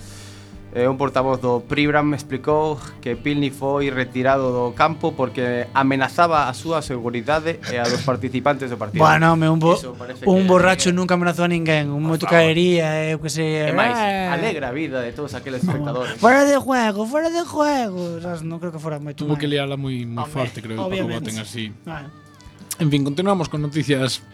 Eh, 0.75 0.91
un 0.91 0.99
portavoz 0.99 1.39
do 1.39 1.63
Pribram 1.63 2.19
explicou 2.19 2.75
que 2.99 3.15
Pilni 3.15 3.55
foi 3.55 3.95
retirado 3.95 4.51
do 4.51 4.75
campo 4.75 5.15
porque 5.15 5.71
amenazaba 5.71 6.51
a 6.51 6.53
súa 6.53 6.83
seguridade 6.83 7.63
e 7.71 7.79
a 7.79 7.87
dos 7.87 8.03
participantes 8.03 8.67
do 8.67 8.75
partido. 8.75 8.99
Bueno, 8.99 9.39
me 9.39 9.47
un, 9.47 9.63
bo, 9.63 9.79
un 10.27 10.51
borracho 10.51 10.91
que... 10.91 10.99
nunca 10.99 11.15
amenazou 11.15 11.47
a 11.47 11.51
ninguén, 11.55 11.95
un 11.95 12.03
moito 12.03 12.27
caería, 12.27 13.07
eh, 13.07 13.15
eu 13.15 13.23
que 13.23 13.31
sei. 13.31 13.55
Eh. 13.55 13.71
E 13.71 13.73
máis, 13.73 13.95
eh. 13.95 14.35
alegra 14.35 14.71
a 14.71 14.75
vida 14.75 14.99
de 14.99 15.15
todos 15.15 15.39
aqueles 15.39 15.63
espectadores. 15.63 16.19
Fora 16.25 16.43
de 16.43 16.59
juego, 16.59 17.07
fora 17.07 17.31
de 17.31 17.47
juego. 17.47 18.19
Sabes, 18.19 18.43
non 18.43 18.59
creo 18.59 18.75
que 18.75 18.83
fora 18.83 18.99
moito 18.99 19.23
Tuvo 19.23 19.39
que 19.39 19.47
liarla 19.47 19.79
moi 19.79 20.03
moi 20.03 20.27
forte, 20.27 20.59
creo, 20.59 20.91
que 20.91 20.99
Paco 20.99 21.07
Boten 21.07 21.39
así. 21.39 21.71
Vale. 21.87 22.11
En 22.83 22.91
fin, 22.91 23.07
continuamos 23.07 23.47
con 23.47 23.63
noticias 23.63 24.27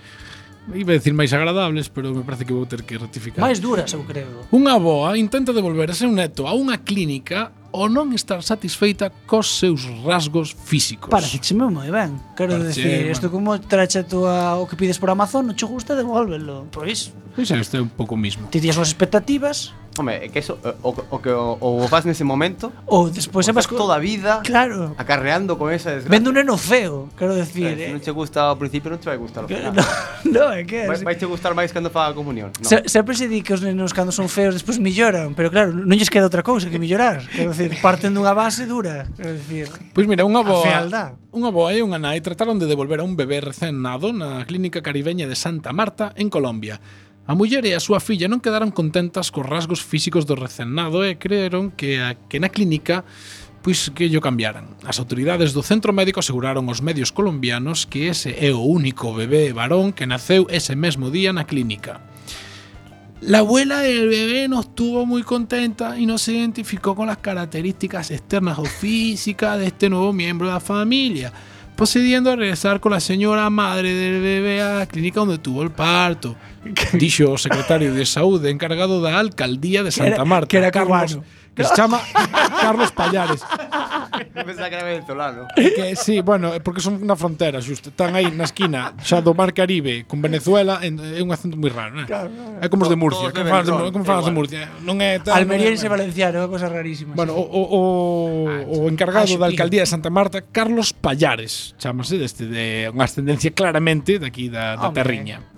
iba 0.74 0.92
a 0.92 0.96
decir 0.98 1.12
máis 1.14 1.32
agradables, 1.32 1.88
pero 1.88 2.14
me 2.14 2.22
parece 2.22 2.44
que 2.44 2.52
vou 2.52 2.66
ter 2.66 2.82
que 2.84 2.98
rectificar. 2.98 3.42
Máis 3.42 3.58
duras, 3.58 3.90
eu 3.92 4.02
creo. 4.04 4.46
Unha 4.54 4.76
boa 4.78 5.16
intenta 5.18 5.50
devolver 5.52 5.90
a 5.90 5.96
seu 5.96 6.10
neto 6.10 6.46
a 6.46 6.54
unha 6.54 6.78
clínica 6.80 7.52
ou 7.70 7.86
non 7.86 8.10
estar 8.14 8.42
satisfeita 8.42 9.14
cos 9.30 9.62
seus 9.62 9.86
rasgos 10.02 10.50
físicos. 10.50 11.10
Pareceme 11.10 11.70
moi 11.70 11.90
ben. 11.90 12.18
Quero 12.34 12.58
Parece, 12.58 12.82
decir, 12.82 12.96
bueno. 13.06 13.14
isto 13.14 13.26
como 13.30 13.50
tracha 13.62 14.02
túa 14.02 14.58
o 14.58 14.66
que 14.66 14.74
pides 14.74 14.98
por 14.98 15.10
Amazon, 15.10 15.46
non 15.46 15.54
che 15.54 15.66
gusta, 15.66 15.94
devólvelo. 15.94 16.66
Pois, 16.74 17.14
pois 17.34 17.46
isto 17.50 17.78
é 17.78 17.82
un 17.82 17.90
pouco 17.90 18.18
mismo. 18.18 18.50
Ti 18.50 18.58
tías 18.58 18.74
unhas 18.74 18.90
expectativas, 18.90 19.70
Home, 20.00 20.16
é 20.16 20.28
que 20.32 20.40
eso, 20.40 20.56
eh, 20.64 20.72
o, 20.80 20.96
o 20.96 21.16
que 21.20 21.28
o, 21.28 21.60
o 21.60 21.88
vas 21.92 22.08
nese 22.08 22.24
momento 22.24 22.72
Ou 22.88 23.12
despois 23.12 23.44
o 23.44 23.52
vas 23.52 23.68
toda 23.68 23.94
a 23.96 24.00
vida 24.00 24.40
Claro. 24.40 24.96
Acarreando 24.96 25.60
con 25.60 25.68
esa 25.68 25.92
desgracia. 25.92 26.10
Vendo 26.16 26.32
un 26.32 26.40
neno 26.40 26.56
feo, 26.56 27.12
quero 27.20 27.36
decir 27.36 27.76
eh, 27.76 27.88
eh. 27.88 27.92
Non 27.92 28.00
che 28.00 28.10
gusta 28.10 28.48
ao 28.48 28.56
principio 28.56 28.88
non 28.88 28.98
te 28.98 29.12
vai 29.12 29.20
gustar 29.20 29.44
ao 29.44 29.48
final. 29.52 29.76
No, 29.76 29.84
no 30.32 30.44
é 30.56 30.64
que 30.64 30.88
vai, 30.88 31.12
vai 31.12 31.16
che 31.20 31.28
gustar 31.28 31.52
máis 31.52 31.68
cando 31.70 31.92
faga 31.92 32.10
a 32.10 32.16
comunión 32.16 32.48
no. 32.56 32.64
Se, 32.64 32.88
Sempre 32.88 33.12
se 33.14 33.28
di 33.28 33.44
que 33.44 33.52
os 33.52 33.60
nenos 33.60 33.92
cando 33.92 34.10
son 34.10 34.32
feos 34.32 34.56
despois 34.56 34.80
melloran 34.80 35.36
Pero 35.36 35.52
claro, 35.52 35.76
non 35.76 35.94
lles 35.94 36.08
queda 36.08 36.24
outra 36.24 36.40
cousa 36.40 36.72
que 36.72 36.80
mellorar. 36.80 37.20
Quero 37.28 37.52
decir, 37.52 37.76
parten 37.84 38.16
dunha 38.16 38.32
base 38.32 38.64
dura 38.64 39.04
Quero 39.14 39.36
decir 39.36 39.68
Pois 39.68 39.92
pues 39.92 40.06
mira, 40.08 40.24
unha 40.24 40.40
boa 40.40 40.64
fealdad 40.64 41.20
Unha 41.30 41.54
boa 41.54 41.70
e 41.70 41.78
unha 41.78 42.00
nai 42.00 42.18
trataron 42.18 42.58
de 42.58 42.66
devolver 42.66 42.98
a 42.98 43.06
un 43.06 43.14
bebé 43.14 43.38
recén 43.38 43.78
nado 43.78 44.10
na 44.10 44.42
clínica 44.48 44.82
caribeña 44.82 45.30
de 45.30 45.38
Santa 45.38 45.70
Marta 45.70 46.10
en 46.18 46.26
Colombia. 46.26 46.82
A 47.26 47.34
muller 47.34 47.64
e 47.66 47.76
a 47.76 47.80
súa 47.80 48.00
filla 48.00 48.26
non 48.26 48.40
quedaron 48.40 48.72
contentas 48.72 49.28
cos 49.28 49.46
rasgos 49.46 49.84
físicos 49.84 50.24
do 50.24 50.34
recennado 50.34 51.04
e 51.04 51.20
creeron 51.20 51.70
que, 51.70 52.00
a, 52.00 52.16
que 52.16 52.40
na 52.40 52.48
clínica 52.48 53.04
pois 53.60 53.92
que 53.92 54.08
llo 54.08 54.24
cambiaran. 54.24 54.72
As 54.88 54.96
autoridades 54.98 55.52
do 55.52 55.60
centro 55.60 55.92
médico 55.92 56.24
aseguraron 56.24 56.66
aos 56.68 56.80
medios 56.80 57.12
colombianos 57.12 57.84
que 57.84 58.08
ese 58.08 58.32
é 58.40 58.50
o 58.56 58.64
único 58.64 59.12
bebé 59.12 59.52
varón 59.52 59.92
que 59.92 60.08
naceu 60.08 60.48
ese 60.48 60.72
mesmo 60.74 61.12
día 61.12 61.32
na 61.36 61.44
clínica. 61.44 62.00
La 63.20 63.44
abuela 63.44 63.84
del 63.84 64.08
bebé 64.08 64.48
no 64.48 64.64
estuvo 64.64 65.04
muy 65.04 65.22
contenta 65.22 66.00
y 66.00 66.06
no 66.06 66.16
se 66.16 66.32
identificó 66.32 66.96
con 66.96 67.06
las 67.06 67.20
características 67.20 68.10
externas 68.10 68.58
o 68.58 68.64
físicas 68.64 69.58
de 69.60 69.66
este 69.68 69.90
nuevo 69.92 70.14
miembro 70.14 70.48
de 70.48 70.54
la 70.54 70.60
familia 70.60 71.30
procediendo 71.80 72.30
a 72.30 72.36
regresar 72.36 72.78
con 72.78 72.92
la 72.92 73.00
señora 73.00 73.48
madre 73.48 73.94
del 73.94 74.20
bebé 74.20 74.60
a 74.60 74.74
la 74.80 74.86
clínica 74.86 75.20
donde 75.20 75.38
tuvo 75.38 75.62
el 75.62 75.70
parto. 75.70 76.36
Dicho 76.92 77.38
secretario 77.38 77.94
de 77.94 78.04
Salud 78.04 78.44
encargado 78.44 79.00
da 79.00 79.18
alcaldía 79.18 79.82
de 79.82 79.90
Santa 79.90 80.16
era- 80.16 80.24
Marta, 80.26 80.46
que 80.48 80.58
era 80.58 80.70
Carlos, 80.70 81.14
cubano. 81.14 81.24
que 81.54 81.64
se 81.64 81.74
chama 81.74 82.00
Carlos 82.60 82.92
Pallares. 82.92 83.42
Pensaba 84.34 84.68
que 84.68 84.74
era 84.74 84.84
venezolano. 84.84 85.46
Que, 85.54 85.96
sí, 85.96 86.20
bueno, 86.20 86.52
porque 86.62 86.80
son 86.80 87.06
na 87.06 87.16
frontera, 87.16 87.60
xusto. 87.60 87.90
Están 87.90 88.14
aí 88.14 88.30
na 88.30 88.44
esquina 88.44 88.94
xa 89.02 89.20
do 89.20 89.34
Mar 89.34 89.52
Caribe 89.52 90.04
con 90.06 90.22
Venezuela, 90.22 90.80
en, 90.82 90.98
é 91.00 91.20
un 91.22 91.30
acento 91.34 91.56
moi 91.58 91.70
raro, 91.70 91.96
né? 91.98 92.06
É 92.62 92.66
como 92.70 92.86
os 92.86 92.90
de 92.90 92.96
Murcia, 92.96 93.34
como 93.34 93.48
falas 93.50 93.66
de, 93.66 93.92
como 93.92 94.04
falas 94.04 94.26
de 94.26 94.34
Murcia. 94.34 94.68
Non 94.86 95.02
é 95.02 95.18
tal, 95.18 95.36
Almeriense 95.36 95.86
non 95.86 95.92
é, 95.92 95.96
valenciano, 95.98 96.36
é 96.40 96.48
cousa 96.48 96.70
rarísima. 96.70 97.12
Bueno, 97.18 97.34
o, 97.34 97.42
o, 97.42 97.80
ah, 98.46 98.64
o, 98.70 98.74
o 98.84 98.88
encargado 98.88 99.34
ah, 99.34 99.40
da 99.42 99.46
alcaldía 99.50 99.82
de 99.82 99.90
Santa 99.90 100.08
Marta, 100.08 100.40
Carlos 100.40 100.94
Pallares, 100.94 101.74
chámase 101.76 102.16
deste 102.16 102.46
de 102.46 102.88
unha 102.94 103.04
ascendencia 103.04 103.50
claramente 103.50 104.22
daqui 104.22 104.48
da, 104.48 104.78
da 104.78 104.94
Terriña. 104.94 105.49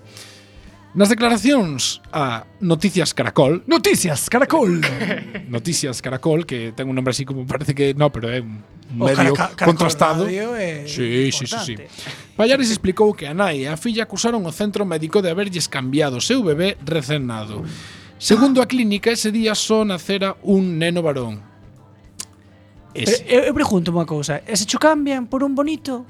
Nas 0.93 1.09
declaracións 1.09 2.05
a 2.13 2.45
Noticias 2.61 3.17
Caracol. 3.17 3.65
Noticias 3.65 4.29
Caracol. 4.29 4.77
Noticias 5.49 6.05
Caracol 6.05 6.45
que 6.45 6.69
ten 6.77 6.85
un 6.85 6.93
nombre 6.93 7.17
así 7.17 7.25
como 7.25 7.49
parece 7.49 7.73
que 7.73 7.97
no, 7.97 8.13
pero 8.13 8.29
é 8.29 8.45
un 8.45 8.61
oh, 9.01 9.09
medio 9.09 9.33
cara, 9.33 9.57
contrastado. 9.57 10.29
é 10.29 10.85
sí, 10.85 11.33
sí, 11.33 11.49
sí, 11.49 11.57
sí. 11.65 11.75
Pallares 12.37 12.69
explicou 12.69 13.09
que 13.17 13.25
a 13.25 13.33
nai 13.33 13.65
e 13.65 13.67
a 13.67 13.73
filla 13.73 14.05
acusaron 14.05 14.45
o 14.45 14.53
centro 14.53 14.85
médico 14.85 15.25
de 15.25 15.33
haberlles 15.33 15.65
cambiado 15.65 16.21
o 16.21 16.23
seu 16.23 16.45
bebé 16.45 16.77
recén 16.85 17.25
nado 17.25 17.65
Segundo 18.23 18.61
a 18.61 18.67
clínica, 18.67 19.11
ese 19.11 19.33
día 19.33 19.53
só 19.53 19.83
nacera 19.83 20.37
un 20.43 20.79
neno 20.79 21.01
varón. 21.01 21.43
Ese. 22.93 23.25
Eu, 23.27 23.49
eu 23.49 23.53
pregunto 23.53 23.91
unha 23.91 24.07
cousa, 24.07 24.39
e 24.47 24.55
se 24.55 24.63
cho 24.63 24.79
cambian 24.79 25.27
por 25.27 25.43
un 25.43 25.51
bonito, 25.57 26.07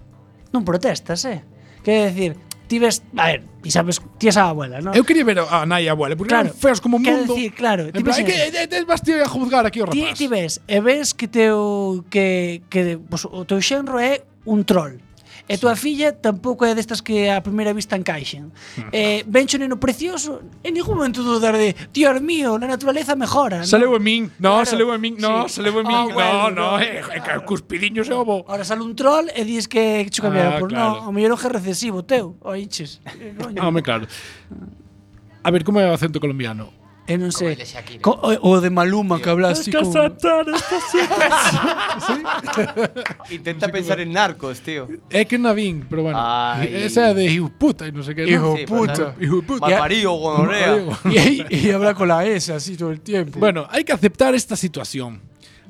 non 0.54 0.62
protestas, 0.62 1.26
eh? 1.26 1.41
Quer 1.82 2.13
decir, 2.13 2.32
ti 2.67 2.80
ves, 2.80 3.04
a 3.15 3.28
ver, 3.28 3.43
ti 3.62 3.71
sabes, 3.71 4.02
ti 4.17 4.28
esa 4.28 4.49
abuela, 4.49 4.80
non? 4.82 4.95
Eu 4.95 5.04
quería 5.04 5.23
ver 5.23 5.39
a 5.43 5.65
nai 5.65 5.86
e 5.86 5.89
a 5.89 5.93
abuela, 5.93 6.15
porque 6.15 6.34
claro, 6.34 6.52
eran 6.52 6.58
feos 6.58 6.80
como 6.80 6.97
o 6.97 7.04
mundo. 7.04 7.36
Decir, 7.36 7.54
claro, 7.54 7.91
ti 7.91 8.04
ves, 8.04 8.23
que 8.23 8.67
te 8.67 8.84
vas 8.84 9.02
a 9.04 9.28
juzgar 9.30 9.65
aquí 9.65 9.80
o 9.82 9.88
rapaz. 9.88 10.17
Ti, 10.17 10.26
ti 10.26 10.28
ves, 10.28 10.62
e 10.67 10.80
ves 10.80 11.13
que 11.13 11.28
teu 11.28 12.04
que 12.10 12.63
que 12.71 12.97
pues, 12.97 13.26
o 13.26 13.43
teu 13.45 13.60
xenro 13.62 13.99
é 13.99 14.23
un 14.45 14.63
troll. 14.63 14.99
E 15.43 15.58
tua 15.60 15.75
filla 15.75 16.15
tampouco 16.15 16.63
é 16.63 16.71
destas 16.71 17.03
que 17.03 17.27
a 17.27 17.43
primeira 17.43 17.75
vista 17.75 17.99
encaixen. 17.99 18.47
eh, 18.95 19.27
vencho 19.27 19.60
neno 19.60 19.75
precioso, 19.75 20.39
en 20.63 20.71
ningún 20.73 20.95
momento 20.95 21.19
dudar 21.19 21.60
de, 21.60 21.75
dios 21.91 22.21
mío, 22.23 22.56
na 22.56 22.67
naturaleza 22.71 23.19
mejora. 23.19 23.67
Saleu 23.67 23.91
en 23.91 23.99
a 23.99 23.99
min, 23.99 24.23
no, 24.39 24.63
claro. 24.63 24.65
saleu 24.65 24.89
a 24.95 24.97
min, 24.97 25.19
no, 25.19 25.51
sí. 25.51 25.60
saleu 25.60 25.75
a 25.79 25.84
min, 25.89 25.99
oh, 25.99 26.15
bueno, 26.15 26.47
no, 26.47 26.79
no, 26.79 26.79
é 26.79 27.03
eh, 27.03 27.03
eh, 27.03 27.19
que 27.19 27.27
claro. 27.27 27.43
cuspidiño 27.43 28.08
e 28.08 28.13
ovo. 28.15 28.47
Ahora 28.47 28.63
sale 28.63 28.88
un 28.88 28.95
troll 28.95 29.27
e 29.36 29.43
dis 29.43 29.67
que 29.67 30.08
chu 30.08 30.23
cambiado, 30.23 30.56
ah, 30.56 30.60
por 30.63 30.71
claro. 30.71 31.03
no, 31.03 31.10
o 31.10 31.12
mellor 31.12 31.36
oje 31.36 31.51
recesivo, 31.51 32.08
teu, 32.08 32.39
oiches. 32.39 33.03
Eh, 33.03 33.36
Home, 33.60 33.84
claro. 33.84 34.08
A 35.43 35.51
ver, 35.51 35.67
como 35.67 35.84
é 35.84 35.91
o 35.91 35.93
acento 35.93 36.23
colombiano? 36.23 36.83
Eu 37.04 37.20
non 37.20 37.36
sei. 37.36 37.60
Co, 38.00 38.16
o, 38.16 38.32
o 38.56 38.63
de 38.63 38.72
Maluma 38.72 39.20
que 39.20 39.28
hablaste 39.28 39.68
con... 39.76 39.92
Intenta 43.30 43.68
pensar 43.68 44.00
en 44.00 44.16
narcos, 44.16 44.63
tío. 44.63 44.88
É 45.12 45.28
que 45.28 45.36
na 45.36 45.52
vin, 45.52 45.84
pero 45.84 46.08
bueno. 46.08 46.16
Ai. 46.16 46.88
Esa 46.88 47.12
é 47.12 47.13
de 47.13 47.28
hijo 47.28 47.52
puta 47.52 47.84
e 47.84 47.92
non 47.92 48.08
sei 48.08 48.16
que. 48.16 48.24
Hijo 48.24 48.56
¿no? 48.56 48.58
Sí, 48.58 48.63
puta. 48.63 49.20
Hijo 49.20 49.44
puta. 49.44 49.68
Malparío, 49.68 50.16
gonorrea. 50.16 50.80
y, 51.12 51.44
y 51.52 51.72
habla 51.76 51.92
con 51.92 52.08
la 52.08 52.24
S 52.24 52.56
así 52.56 52.80
todo 52.80 52.96
el 52.96 53.04
tiempo. 53.04 53.36
Bueno, 53.36 53.68
hai 53.68 53.84
que 53.84 53.92
aceptar 53.92 54.32
esta 54.32 54.56
situación. 54.56 55.20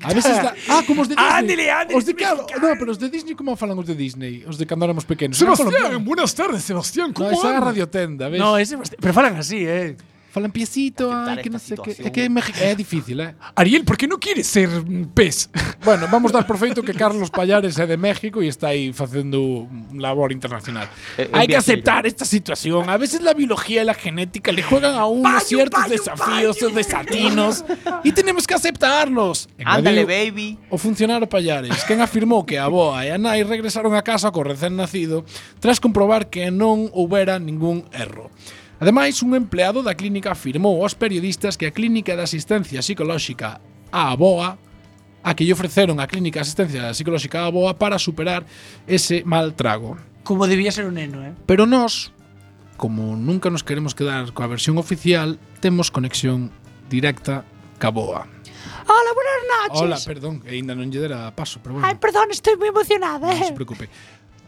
A 0.02 0.12
veces 0.14 0.38
la... 0.38 0.54
Ah, 0.68 0.82
como 0.86 1.02
os 1.02 1.08
de 1.08 1.14
Disney. 1.14 1.34
Ándele, 1.34 1.70
ándele, 1.70 1.98
Os 1.98 2.04
de 2.04 2.14
claro, 2.14 2.46
no, 2.60 2.68
pero 2.78 2.92
os 2.92 2.98
de 2.98 3.08
Disney 3.08 3.34
como 3.34 3.56
falan 3.56 3.78
os 3.78 3.86
de 3.86 3.94
Disney? 3.94 4.44
Os 4.46 4.58
de 4.58 4.66
cando 4.66 4.84
éramos 4.86 5.02
pequenos. 5.02 5.38
Colombianos. 5.38 6.04
buenas 6.04 6.34
tardes, 6.34 6.62
Sebastián. 6.62 7.10
No, 7.10 7.30
esa 7.30 7.50
é 7.50 7.56
a 7.56 7.60
radiotenda, 7.60 8.30
ves? 8.30 8.38
No, 8.38 8.54
ese, 8.58 8.78
pero 9.02 9.10
falan 9.14 9.34
así, 9.34 9.66
eh. 9.66 9.96
Falan 10.34 10.50
piecito, 10.50 11.14
ai, 11.14 11.38
que 11.38 11.46
non 11.46 11.62
sei 11.62 11.78
que. 11.78 11.94
É 11.94 12.10
situación. 12.10 12.10
que 12.10 12.20
é, 12.20 12.28
México, 12.28 12.58
é 12.58 12.74
difícil, 12.74 13.22
eh. 13.22 13.38
Ariel, 13.54 13.86
por 13.86 13.94
que 13.94 14.10
non 14.10 14.18
quieres 14.18 14.50
ser 14.50 14.66
pez? 15.14 15.46
Bueno, 15.86 16.10
vamos 16.10 16.34
dar 16.34 16.42
por 16.42 16.58
feito 16.58 16.82
que 16.82 16.90
Carlos 16.90 17.30
Pallares 17.30 17.78
é 17.78 17.86
de 17.86 17.94
México 17.94 18.42
e 18.42 18.50
está 18.50 18.74
aí 18.74 18.90
facendo 18.90 19.70
labor 19.94 20.34
internacional. 20.34 20.90
Eh, 21.14 21.30
Hay 21.30 21.46
que 21.46 21.54
aceptar 21.54 22.02
esta 22.02 22.26
situación. 22.26 22.90
A 22.90 22.98
veces 22.98 23.22
la 23.22 23.30
biología 23.30 23.82
y 23.82 23.86
la 23.86 23.94
genética 23.94 24.50
le 24.50 24.66
juegan 24.66 24.98
a 24.98 25.06
uno 25.06 25.38
ciertos 25.38 25.86
desafíos 25.86 26.58
o 26.66 26.68
desatinos 26.74 27.62
y 28.02 28.10
tenemos 28.10 28.42
que 28.42 28.58
aceptarlos. 28.58 29.46
Ándale, 29.62 30.02
baby. 30.02 30.58
O 30.66 30.82
funcionario 30.82 31.30
Pallares, 31.30 31.86
quen 31.86 32.02
afirmou 32.02 32.42
que 32.42 32.58
a 32.58 32.66
boa 32.66 33.06
e 33.06 33.14
a 33.14 33.18
nai 33.22 33.46
regresaron 33.46 33.94
a 33.94 34.02
casa 34.02 34.34
co 34.34 34.42
recén 34.42 34.74
nacido 34.74 35.22
tras 35.62 35.78
comprobar 35.78 36.26
que 36.26 36.50
non 36.50 36.90
houbera 36.90 37.38
ningún 37.38 37.86
erro. 37.94 38.34
Ademais, 38.84 39.22
un 39.22 39.34
empleado 39.34 39.82
da 39.82 39.96
clínica 39.96 40.36
afirmou 40.36 40.84
aos 40.84 40.92
periodistas 40.92 41.56
que 41.56 41.64
a 41.64 41.72
clínica 41.72 42.12
de 42.12 42.20
asistencia 42.20 42.84
psicolóxica 42.84 43.56
a 43.88 44.12
Aboa 44.12 44.60
a 45.24 45.32
que 45.32 45.48
lle 45.48 45.56
ofreceron 45.56 46.04
a 46.04 46.06
clínica 46.06 46.36
de 46.36 46.44
asistencia 46.44 46.92
psicolóxica 46.92 47.40
a 47.40 47.48
Aboa 47.48 47.80
para 47.80 47.96
superar 47.96 48.44
ese 48.84 49.24
mal 49.24 49.56
trago. 49.56 49.96
Como 50.20 50.44
debía 50.44 50.68
ser 50.68 50.84
un 50.84 51.00
neno, 51.00 51.24
eh? 51.24 51.32
Pero 51.48 51.64
nós, 51.64 52.12
como 52.76 53.16
nunca 53.16 53.48
nos 53.48 53.64
queremos 53.64 53.96
quedar 53.96 54.36
coa 54.36 54.52
versión 54.52 54.76
oficial, 54.76 55.40
temos 55.64 55.88
conexión 55.88 56.52
directa 56.92 57.48
ca 57.80 57.88
Boa. 57.88 58.28
Hola, 58.84 59.10
buenas 59.16 59.40
noches. 59.48 59.80
Hola, 59.80 59.98
perdón, 60.04 60.44
ainda 60.44 60.76
non 60.76 60.92
lle 60.92 61.00
dera 61.00 61.32
paso, 61.32 61.56
pero 61.64 61.80
bueno. 61.80 61.88
Ai, 61.88 61.96
perdón, 61.96 62.28
estoy 62.28 62.60
moi 62.60 62.68
emocionada. 62.68 63.32
Non 63.32 63.40
eh? 63.40 63.48
se 63.48 63.56
preocupe. 63.56 63.88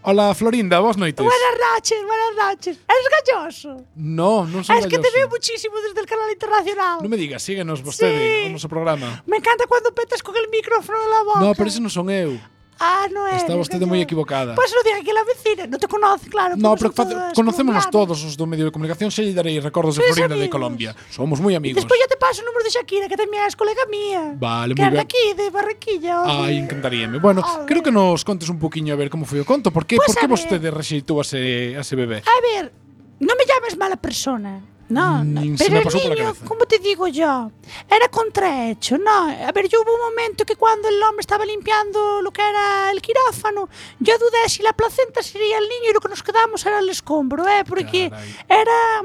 Hola, 0.08 0.32
Florinda, 0.36 0.78
boas 0.78 0.96
noites. 0.96 1.18
Buenas 1.18 1.54
noches, 1.74 1.98
buenas 2.06 2.32
noches. 2.54 2.78
Eres 2.86 3.06
galloso? 3.10 3.82
No, 3.98 4.46
non 4.46 4.62
son 4.62 4.78
Es 4.78 4.86
galloso. 4.86 4.90
que 4.94 4.98
te 5.02 5.10
veo 5.10 5.26
muchísimo 5.26 5.74
desde 5.82 5.98
el 5.98 6.06
canal 6.06 6.30
internacional. 6.30 7.02
Non 7.02 7.10
me 7.10 7.18
digas, 7.18 7.42
síguenos 7.42 7.82
vostede 7.82 8.14
sí. 8.14 8.46
o 8.46 8.54
noso 8.54 8.70
programa. 8.70 9.26
Me 9.26 9.42
encanta 9.42 9.66
cando 9.66 9.90
petas 9.90 10.22
con 10.22 10.38
el 10.38 10.46
micrófono 10.46 10.94
na 11.10 11.26
boca. 11.26 11.42
No, 11.42 11.50
pero 11.58 11.66
ese 11.66 11.82
non 11.82 11.90
son 11.90 12.06
eu. 12.06 12.38
Ah, 12.78 13.08
no 13.08 13.26
é. 13.26 13.36
Está 13.40 13.56
vostede 13.56 13.88
moi 13.88 14.04
equivocada. 14.04 14.52
Pois 14.52 14.68
lo 14.68 14.84
diga 14.84 15.00
que 15.00 15.12
la 15.16 15.24
vecina, 15.24 15.64
non 15.64 15.80
te 15.80 15.88
conoce, 15.88 16.28
claro. 16.28 16.60
No, 16.60 16.76
pero 16.76 16.92
todas, 16.92 17.32
conocémonos 17.32 17.88
todos 17.88 18.20
os 18.20 18.36
do 18.36 18.44
medio 18.44 18.68
de 18.68 18.72
comunicación, 18.72 19.08
xa 19.08 19.24
lle 19.24 19.32
darei 19.32 19.56
recordos 19.64 19.96
de 19.96 20.04
Florinda 20.12 20.36
de 20.36 20.52
Colombia. 20.52 20.92
Somos 21.08 21.40
moi 21.40 21.56
amigos. 21.56 21.80
Despois 21.80 21.96
ya 21.96 22.04
te 22.04 22.20
paso 22.20 22.44
o 22.44 22.46
número 22.46 22.68
de 22.68 22.72
Shakira, 22.76 23.08
que 23.08 23.16
tamén 23.16 23.40
é 23.40 23.48
colega 23.56 23.88
mía. 23.88 24.36
Vale, 24.36 24.76
moi 24.76 24.92
ben. 24.92 25.00
Aquí, 25.00 25.24
de 25.32 25.48
Barranquilla. 25.48 26.20
Ai, 26.28 26.60
ah, 26.60 26.60
encantaríame. 26.60 27.16
Bueno, 27.16 27.40
creo 27.64 27.80
que 27.80 27.92
nos 27.92 28.28
contes 28.28 28.52
un 28.52 28.60
poquinho 28.60 28.92
a 28.92 29.00
ver 29.00 29.08
como 29.08 29.24
foi 29.24 29.40
o 29.40 29.48
conto. 29.48 29.72
Por 29.72 29.88
que, 29.88 29.96
pues 29.96 30.12
por 30.12 30.20
que 30.20 30.28
vostede 30.28 30.68
rexeitou 30.68 31.16
a 31.16 31.24
ese, 31.24 31.72
a 31.72 31.80
ese 31.80 31.96
bebé? 31.96 32.20
A 32.28 32.38
ver, 32.44 32.76
non 33.24 33.32
me 33.40 33.48
llames 33.48 33.72
mala 33.80 33.96
persona. 33.96 34.75
No, 34.88 35.25
Nin 35.25 35.53
no. 35.53 35.59
Pero 35.59 35.79
el 35.79 36.14
niño, 36.14 36.35
como 36.46 36.64
te 36.66 36.79
digo 36.79 37.09
yo, 37.09 37.51
era 37.90 38.09
contrahecho, 38.09 38.99
no? 38.99 39.29
A 39.29 39.53
ver, 39.53 39.68
yo 39.68 39.83
hubo 39.83 39.92
un 39.92 40.01
momento 40.11 40.44
que 40.44 40.55
cuando 40.57 40.88
el 40.88 41.03
hombre 41.03 41.20
estaba 41.20 41.44
limpiando 41.44 42.22
lo 42.22 42.31
que 42.31 42.42
era 42.42 42.90
el 42.92 43.03
quirófano, 43.03 43.68
yo 43.99 44.16
dudé 44.18 44.49
si 44.49 44.62
la 44.62 44.72
placenta 44.72 45.22
sería 45.22 45.59
el 45.59 45.68
niño 45.68 45.90
y 45.90 45.94
lo 45.94 46.01
que 46.01 46.09
nos 46.09 46.22
quedamos 46.22 46.64
era 46.64 46.79
el 46.79 46.88
escombro, 46.88 47.46
¿eh? 47.49 47.64
Porque 47.66 48.11
Caray. 48.11 48.37
era... 48.49 49.03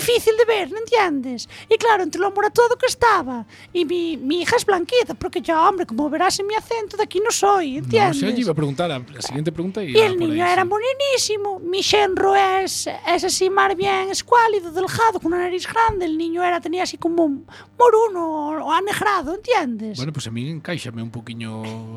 difícil 0.00 0.34
de 0.40 0.44
ver, 0.54 0.66
¿no 0.74 0.78
entiendes? 0.84 1.48
Y 1.72 1.76
claro, 1.84 2.02
entre 2.02 2.20
lo 2.20 2.30
moratudo 2.36 2.74
que 2.80 2.86
estaba 2.94 3.46
y 3.72 3.84
mi, 3.90 4.16
mi 4.16 4.42
hija 4.42 4.56
es 4.56 4.64
blanquita, 4.70 5.12
porque 5.22 5.40
yo, 5.40 5.54
hombre, 5.68 5.86
como 5.86 6.10
verás 6.10 6.38
en 6.40 6.46
mi 6.50 6.54
acento, 6.54 6.96
de 6.96 7.04
aquí 7.08 7.20
no 7.26 7.30
soy, 7.30 7.66
No, 7.72 7.78
¿entiendes? 7.84 8.18
xa 8.20 8.30
lle 8.34 8.40
iba 8.46 8.52
a 8.52 8.58
preguntar 8.62 8.88
a, 8.90 8.96
a 8.98 9.22
siguiente 9.28 9.50
pregunta 9.52 9.78
e 9.82 9.90
Y 9.90 9.98
el 10.08 10.14
niño 10.18 10.44
era 10.54 10.64
morenísimo. 10.64 11.48
Mi 11.72 11.80
xenro 11.82 12.34
es, 12.34 12.72
es 13.14 13.22
así 13.30 13.46
más 13.58 13.72
bien 13.76 14.10
escuálido, 14.10 14.70
delgado, 14.78 15.16
con 15.22 15.32
una 15.32 15.42
nariz 15.46 15.64
grande. 15.72 16.04
El 16.10 16.16
niño 16.18 16.42
era 16.42 16.60
tenía 16.60 16.82
así 16.82 16.96
como 16.98 17.24
un 17.24 17.46
moruno 17.78 18.22
o 18.66 18.70
anegrado, 18.72 19.34
¿entiendes? 19.34 19.96
Bueno, 19.96 20.12
pues 20.12 20.26
a 20.26 20.30
mí 20.30 20.42
encaixame 20.50 21.02
un 21.02 21.10
poquinho 21.10 21.52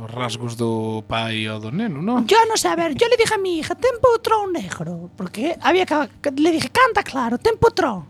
rasgos 0.08 0.54
do 0.62 1.04
pai 1.08 1.48
ou 1.48 1.60
do 1.60 1.72
neno, 1.72 2.02
¿no? 2.02 2.24
Yo 2.26 2.38
no 2.50 2.56
sé, 2.58 2.68
a 2.68 2.76
ver, 2.76 2.94
yo 2.96 3.08
le 3.08 3.18
dije 3.18 3.34
a 3.34 3.38
mi 3.38 3.60
hija, 3.60 3.74
ten 3.76 3.96
potrón 4.02 4.54
negro, 4.54 5.10
porque 5.18 5.58
había 5.62 5.86
que, 5.86 6.32
le 6.36 6.52
dije, 6.52 6.70
canta 6.70 7.02
claro, 7.04 7.38
ten 7.38 7.56
potrón. 7.88 8.06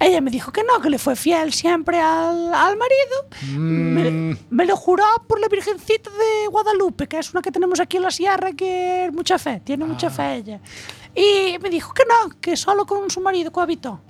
Ella 0.00 0.20
me 0.20 0.30
dijo 0.30 0.52
que 0.52 0.62
no, 0.62 0.80
que 0.80 0.90
le 0.90 0.98
fue 0.98 1.16
fiel 1.16 1.52
siempre 1.52 1.98
al, 1.98 2.54
al 2.54 2.76
marido. 2.76 3.58
Me, 3.58 4.36
me 4.48 4.64
lo 4.64 4.76
juró 4.76 5.04
por 5.26 5.40
la 5.40 5.48
Virgencita 5.48 6.08
de 6.10 6.46
Guadalupe, 6.48 7.08
que 7.08 7.18
es 7.18 7.32
una 7.32 7.42
que 7.42 7.50
tenemos 7.50 7.80
aquí 7.80 7.96
en 7.96 8.04
la 8.04 8.12
sierra, 8.12 8.52
que 8.52 9.06
es 9.06 9.12
mucha 9.12 9.38
fe, 9.40 9.60
tiene 9.64 9.84
mucha 9.84 10.08
fe 10.08 10.36
ella. 10.36 10.60
Y 11.16 11.58
me 11.58 11.68
dijo 11.68 11.92
que 11.94 12.04
no, 12.04 12.30
que 12.40 12.56
solo 12.56 12.86
con 12.86 13.10
su 13.10 13.20
marido 13.20 13.50
cohabitó. 13.50 14.00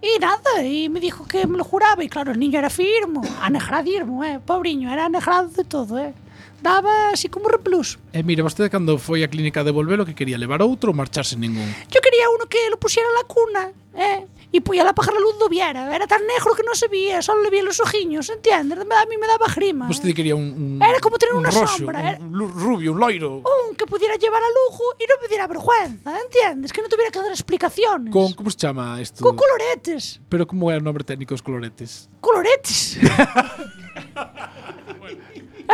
Y 0.00 0.20
nada, 0.20 0.62
y 0.62 0.88
me 0.88 1.00
dijo 1.00 1.26
que 1.26 1.44
me 1.44 1.58
lo 1.58 1.64
juraba. 1.64 2.04
Y 2.04 2.08
claro, 2.08 2.30
el 2.30 2.38
niño 2.38 2.60
era 2.60 2.70
firmo, 2.70 3.22
anegradismo, 3.40 4.22
eh. 4.22 4.38
Pobriño, 4.38 4.92
era 4.92 5.06
anegrado 5.06 5.48
de 5.48 5.64
todo, 5.64 5.98
eh. 5.98 6.14
Daba 6.62 7.10
así 7.10 7.28
como 7.28 7.48
replus. 7.48 7.98
E 8.12 8.22
mire, 8.22 8.42
vostede 8.42 8.70
cando 8.70 8.96
foi 8.96 9.26
á 9.26 9.28
clínica 9.28 9.64
de 9.66 9.74
volver 9.74 9.98
o 10.00 10.06
que 10.06 10.14
quería 10.14 10.38
levar 10.38 10.62
outro 10.62 10.94
ou 10.94 10.96
marcharse 10.96 11.34
ningún? 11.34 11.66
Yo 11.90 11.98
quería 12.00 12.30
uno 12.30 12.46
que 12.46 12.58
lo 12.70 12.78
pusiera 12.78 13.08
en 13.10 13.16
la 13.18 13.26
cuna, 13.26 13.62
¿eh? 13.98 14.26
Y 14.52 14.60
pues 14.60 14.80
a 14.80 14.84
la 14.84 14.94
pajar 14.94 15.12
la 15.12 15.20
luz 15.20 15.34
lo 15.40 15.48
viera. 15.48 15.94
Era 15.94 16.06
tan 16.06 16.24
negro 16.26 16.54
que 16.54 16.62
no 16.62 16.74
se 16.74 16.88
veía, 16.88 17.20
solo 17.20 17.42
le 17.42 17.50
veía 17.50 17.62
los 17.64 17.78
ojiños, 17.80 18.28
¿entiendes? 18.30 18.78
A 18.78 19.06
mí 19.06 19.16
me 19.20 19.26
daba 19.26 19.46
grima. 19.54 19.86
Vostede 19.88 20.14
quería 20.14 20.34
un, 20.36 20.78
un 20.78 20.82
Era 20.82 20.98
como 21.00 21.18
tener 21.18 21.34
un 21.34 21.40
una 21.40 21.50
roxo, 21.50 21.76
sombra, 21.78 22.10
era- 22.10 22.18
un 22.20 22.38
rubio, 22.52 22.92
un 22.92 23.00
loiro. 23.00 23.36
Un 23.42 23.74
que 23.76 23.84
pudiera 23.86 24.14
llevar 24.16 24.40
a 24.42 24.46
lujo 24.48 24.84
y 24.98 25.04
no 25.06 25.14
me 25.20 25.28
diera 25.28 25.46
vergüenza, 25.46 26.18
¿entiendes? 26.20 26.72
Que 26.72 26.80
no 26.80 26.88
tuviera 26.88 27.10
que 27.10 27.18
dar 27.18 27.30
explicaciones. 27.30 28.12
Con, 28.12 28.32
como 28.34 28.48
se 28.50 28.56
chama 28.56 29.00
isto? 29.00 29.22
Con 29.22 29.36
coloretes. 29.36 30.20
Pero 30.28 30.46
como 30.46 30.70
é 30.70 30.76
o 30.78 30.80
nombre 30.80 31.02
técnico 31.04 31.34
dos 31.34 31.42
coloretes? 31.42 32.08
Coloretes. 32.20 32.96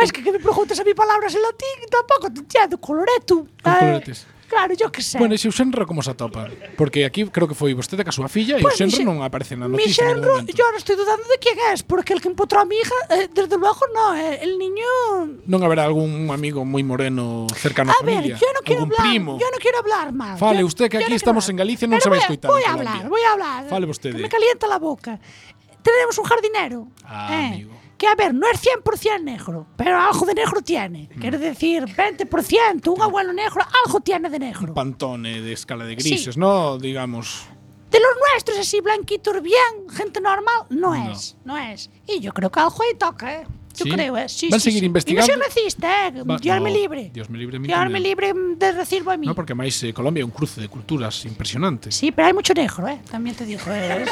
es 0.01 0.11
que 0.11 0.23
que 0.23 0.31
me 0.31 0.39
preguntas 0.39 0.79
a 0.79 0.83
mí 0.83 0.93
palabras 0.93 1.33
en 1.35 1.41
latín 1.41 1.87
tampoco 1.89 2.33
te 2.33 2.39
entiendo. 2.41 2.77
Coloreto. 2.79 3.47
Con 3.63 3.73
Eh, 3.73 3.79
coloretes. 3.79 4.27
Claro, 4.53 4.73
yo 4.75 4.91
que 4.91 5.01
sé. 5.01 5.17
Bueno, 5.17 5.33
e 5.33 5.41
o 5.41 5.51
Xenro 5.51 5.89
como 5.89 6.05
se 6.05 6.13
atopa? 6.13 6.45
Porque 6.77 7.09
aquí 7.09 7.25
creo 7.33 7.49
que 7.49 7.57
foi 7.57 7.73
vostede 7.73 8.05
que 8.05 8.13
a 8.13 8.15
súa 8.15 8.29
filla 8.29 8.61
pues, 8.61 8.77
e 8.77 8.85
o 8.85 8.89
Xenro 8.93 9.01
non 9.01 9.25
aparece 9.25 9.57
na 9.57 9.65
noticia. 9.65 10.05
Mi 10.05 10.13
Xenro, 10.13 10.45
yo 10.45 10.65
non 10.69 10.77
estou 10.77 10.93
dudando 10.93 11.25
de 11.25 11.41
quen 11.41 11.57
é, 11.57 11.73
porque 11.89 12.13
el 12.13 12.21
que 12.21 12.29
empotrou 12.29 12.61
a 12.61 12.67
mi 12.69 12.77
hija, 12.77 12.93
eh, 13.17 13.33
desde 13.33 13.57
luego 13.57 13.81
no, 13.97 14.13
eh, 14.13 14.45
el 14.45 14.61
niño... 14.61 14.85
Non 15.49 15.65
haberá 15.65 15.89
algún 15.89 16.29
amigo 16.29 16.61
moi 16.61 16.85
moreno 16.85 17.49
cercano 17.57 17.89
a, 17.89 17.97
a 17.97 18.05
familia. 18.05 18.37
A 18.37 18.37
ver, 18.37 18.45
yo 18.45 18.49
no 18.53 18.61
quiero 18.61 18.81
hablar, 18.85 19.01
primo. 19.09 19.31
yo 19.41 19.49
no 19.49 19.57
quiero 19.57 19.77
hablar 19.81 20.13
mal. 20.13 20.37
Fale, 20.37 20.61
yo, 20.61 20.69
usted 20.69 20.85
que 20.85 21.01
aquí 21.01 21.09
no 21.09 21.17
estamos 21.17 21.41
hablar. 21.49 21.57
en 21.57 21.61
Galicia 21.65 21.85
non 21.89 21.97
Pero 21.97 22.05
se 22.05 22.13
vai 22.13 22.21
escoitar. 22.21 22.53
Voy 22.53 22.61
a 22.61 22.71
hablar, 22.77 23.01
voy 23.09 23.23
a 23.25 23.29
hablar. 23.33 23.59
Fale 23.73 23.89
vostede. 23.89 24.21
Que 24.21 24.29
me 24.29 24.29
calienta 24.29 24.69
la 24.69 24.77
boca. 24.77 25.17
Tenemos 25.81 26.13
un 26.21 26.25
jardinero. 26.29 26.93
Ah, 27.01 27.33
eh. 27.33 27.47
amigo. 27.57 27.82
Que 28.03 28.09
a 28.09 28.15
ver, 28.15 28.33
no 28.33 28.45
es 28.51 28.59
100% 28.61 29.23
negro, 29.23 29.65
pero 29.77 29.97
algo 29.97 30.25
de 30.25 30.33
negro 30.33 30.61
tiene. 30.61 31.07
Quiere 31.21 31.37
decir, 31.37 31.85
20%, 31.85 32.93
un 32.93 33.01
abuelo 33.01 33.31
negro, 33.31 33.61
algo 33.85 34.01
tiene 34.01 34.29
de 34.29 34.39
negro. 34.39 34.73
Pantone 34.73 35.39
de 35.39 35.53
escala 35.53 35.85
de 35.85 35.91
Sí. 36.01 36.09
grises, 36.09 36.35
no, 36.35 36.77
digamos. 36.77 37.45
De 37.89 37.99
los 38.01 38.09
nuestros, 38.33 38.57
así 38.59 38.81
blanquitos 38.81 39.41
bien, 39.41 39.87
gente 39.89 40.19
normal, 40.19 40.63
no, 40.69 40.93
No. 40.93 41.11
es, 41.13 41.37
no 41.45 41.57
es. 41.57 41.89
Y 42.05 42.19
yo 42.19 42.33
creo 42.33 42.51
que 42.51 42.59
algo 42.59 42.75
ahí 42.83 42.97
toca, 42.97 43.33
¿eh? 43.39 43.47
Yo 43.75 43.85
sí. 43.85 43.91
creo, 43.91 44.17
eh. 44.17 44.29
Sí, 44.29 44.49
Van 44.49 44.59
sí, 44.59 44.65
seguir 44.65 44.81
sí. 44.81 44.85
investigando. 44.85 45.25
Y 45.25 45.35
no 45.35 45.43
soy 45.43 45.49
racista, 45.49 46.07
eh. 46.07 46.23
Va, 46.23 46.37
Dios 46.37 46.57
no, 46.57 46.63
me 46.63 46.71
libre. 46.71 47.09
Dios 47.13 47.29
me 47.29 47.37
libre. 47.37 47.59
Dios 47.59 47.89
me 47.89 47.99
libre 47.99 48.33
mm, 48.33 48.57
de 48.57 48.73
decirlo 48.73 49.11
a 49.11 49.17
mí. 49.17 49.25
No, 49.25 49.33
porque 49.33 49.53
máis 49.53 49.73
eh, 49.83 49.93
Colombia 49.93 50.21
é 50.21 50.25
un 50.25 50.31
cruce 50.31 50.61
de 50.61 50.69
culturas 50.69 51.25
impresionante. 51.25 51.89
Sí, 51.89 52.11
pero 52.11 52.29
hai 52.29 52.33
mucho 52.33 52.53
negro, 52.53 52.85
eh. 52.87 53.01
También 53.09 53.35
te 53.35 53.45
digo, 53.45 53.65
eh. 53.67 54.05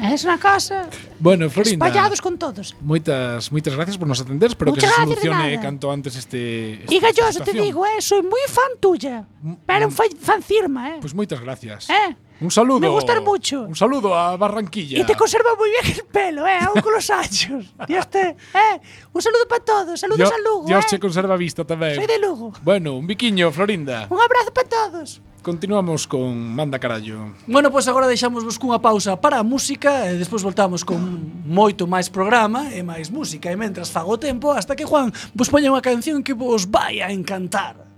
Es 0.00 0.24
una 0.24 0.38
cosa. 0.38 0.88
Bueno, 1.18 1.50
Florinda. 1.50 1.86
Espallados 1.86 2.20
con 2.20 2.38
todos. 2.38 2.74
Moitas 2.80 3.52
moitas 3.52 3.74
gracias 3.76 3.98
por 3.98 4.08
nos 4.08 4.20
atender, 4.20 4.50
espero 4.50 4.72
Muchas 4.72 4.88
que 4.88 4.96
se 4.96 5.02
solucione 5.02 5.60
canto 5.60 5.92
antes 5.92 6.16
este 6.16 6.80
esta, 6.82 6.94
Y 6.94 6.98
galloso 6.98 7.40
te 7.44 7.52
digo, 7.52 7.84
eh, 7.84 8.00
soy 8.00 8.22
muy 8.22 8.40
fan 8.48 8.80
tuya. 8.80 9.26
Mm, 9.42 9.54
pero 9.66 9.86
mm. 9.86 9.90
un 9.90 9.94
fan 10.16 10.42
firma, 10.42 10.96
eh. 10.96 10.98
Pues 11.00 11.14
moitas 11.14 11.40
gracias. 11.40 11.90
Eh. 11.90 12.16
Un 12.42 12.50
saludo. 12.50 12.80
Me 12.80 12.88
gustar 12.88 13.22
mucho. 13.22 13.62
Un 13.62 13.76
saludo 13.76 14.14
a 14.14 14.36
Barranquilla. 14.36 14.98
Y 14.98 15.04
te 15.04 15.14
conserva 15.14 15.54
muy 15.56 15.70
bien 15.70 15.94
el 15.96 16.04
pelo, 16.04 16.46
eh, 16.46 16.58
aún 16.58 16.82
con 16.82 16.92
los 16.92 17.08
años. 17.08 17.72
Dios 17.86 18.10
te, 18.10 18.30
eh, 18.30 18.80
un 19.12 19.22
saludo 19.22 19.46
para 19.48 19.64
todos. 19.64 20.00
Saludos 20.00 20.28
Yo, 20.28 20.34
a 20.34 20.38
Lugo. 20.38 20.66
Dios 20.66 20.84
eh. 20.84 20.88
te 20.90 20.98
conserva 20.98 21.36
vista 21.36 21.64
tamén. 21.64 21.94
Soy 21.94 22.06
de 22.10 22.18
Lugo. 22.18 22.52
Bueno, 22.62 22.98
un 22.98 23.06
biquiño, 23.06 23.52
Florinda. 23.52 24.10
Un 24.10 24.20
abrazo 24.20 24.50
para 24.52 24.68
todos. 24.68 25.22
Continuamos 25.42 26.06
con 26.06 26.54
Manda 26.54 26.78
Carallo. 26.78 27.34
Bueno, 27.46 27.70
pois 27.70 27.86
pues 27.86 27.88
agora 27.88 28.06
deixamos 28.06 28.42
vos 28.42 28.58
cunha 28.58 28.78
pausa 28.78 29.18
para 29.18 29.38
a 29.38 29.46
música 29.46 30.06
e 30.06 30.14
despois 30.14 30.42
voltamos 30.42 30.86
con 30.86 30.98
moito 31.46 31.86
máis 31.90 32.06
programa 32.10 32.70
e 32.70 32.82
máis 32.86 33.10
música 33.10 33.50
e 33.50 33.58
mentras 33.58 33.90
fago 33.90 34.18
tempo 34.22 34.54
hasta 34.54 34.78
que 34.78 34.86
Juan 34.86 35.10
vos 35.34 35.50
poña 35.50 35.70
unha 35.74 35.82
canción 35.82 36.22
que 36.22 36.34
vos 36.34 36.70
vai 36.70 37.02
a 37.02 37.10
encantar. 37.10 37.91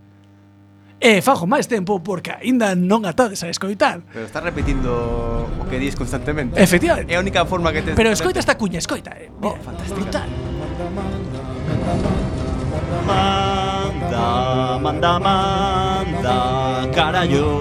E 1.01 1.21
fago 1.21 1.45
máis 1.45 1.69
tempo 1.69 2.01
porque 2.01 2.33
aínda 2.33 2.73
non 2.73 3.05
atades 3.05 3.43
a 3.45 3.49
escoitar. 3.53 4.01
Pero 4.09 4.25
estás 4.25 4.43
repetindo 4.43 5.45
o 5.47 5.65
que 5.69 5.77
dis 5.77 5.93
constantemente. 5.99 6.57
Efectivamente. 6.57 7.13
É 7.13 7.17
a 7.19 7.23
única 7.23 7.45
forma 7.45 7.73
que 7.75 7.83
te... 7.83 7.93
Pero 7.93 8.09
escoita 8.11 8.41
esta 8.41 8.57
cuña, 8.57 8.79
escoita. 8.81 9.13
Eh. 9.19 9.29
Oh, 9.29 9.53
Mira, 9.53 9.61
oh, 9.61 9.65
fantástica. 9.65 10.01
Brutal. 10.01 10.29
Manda, 13.07 14.79
manda, 14.81 15.13
manda, 15.21 16.37
carallo. 16.95 17.61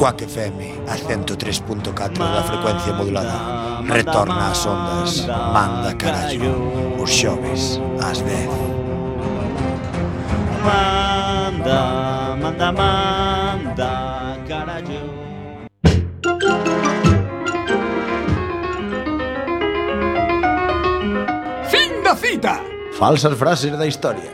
Quack 0.00 0.22
FM, 0.22 0.88
a 0.88 0.96
103.4 0.96 1.92
da 2.16 2.42
frecuencia 2.42 2.92
modulada. 2.94 3.82
Retorna 3.84 4.48
ás 4.48 4.64
ondas, 4.64 5.26
manda 5.28 5.94
carallo, 5.94 6.96
os 7.02 7.10
xoves 7.10 7.78
ás 8.00 8.24
10. 8.24 8.79
manda, 10.62 12.36
manda, 12.36 12.72
manda, 12.72 14.38
caralho. 14.48 15.02
Fin 21.70 22.02
de 22.04 22.16
cita. 22.16 22.62
Falsas 22.98 23.36
frases 23.36 23.78
da 23.78 23.86
historia. 23.86 24.30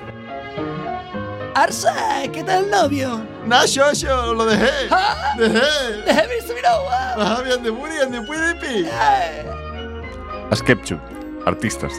Arsa, 1.54 1.94
¿qué 2.32 2.42
tal 2.44 2.70
novio? 2.70 3.24
Nacho, 3.46 3.90
yo 3.92 4.34
lo 4.34 4.44
dejé. 4.44 4.88
¿Ah? 4.90 5.34
Dejé. 5.38 6.02
Dejé 6.04 6.28
mi 6.28 6.46
subiragua. 6.46 7.14
Ah, 7.16 7.40
bien 7.42 7.62
de 7.62 7.70
muri, 7.70 7.94
bien 7.94 8.12
de 8.12 8.20
puidipi. 8.22 8.86
Askepchu, 10.50 10.96
eh. 10.96 11.42
artistas. 11.46 11.92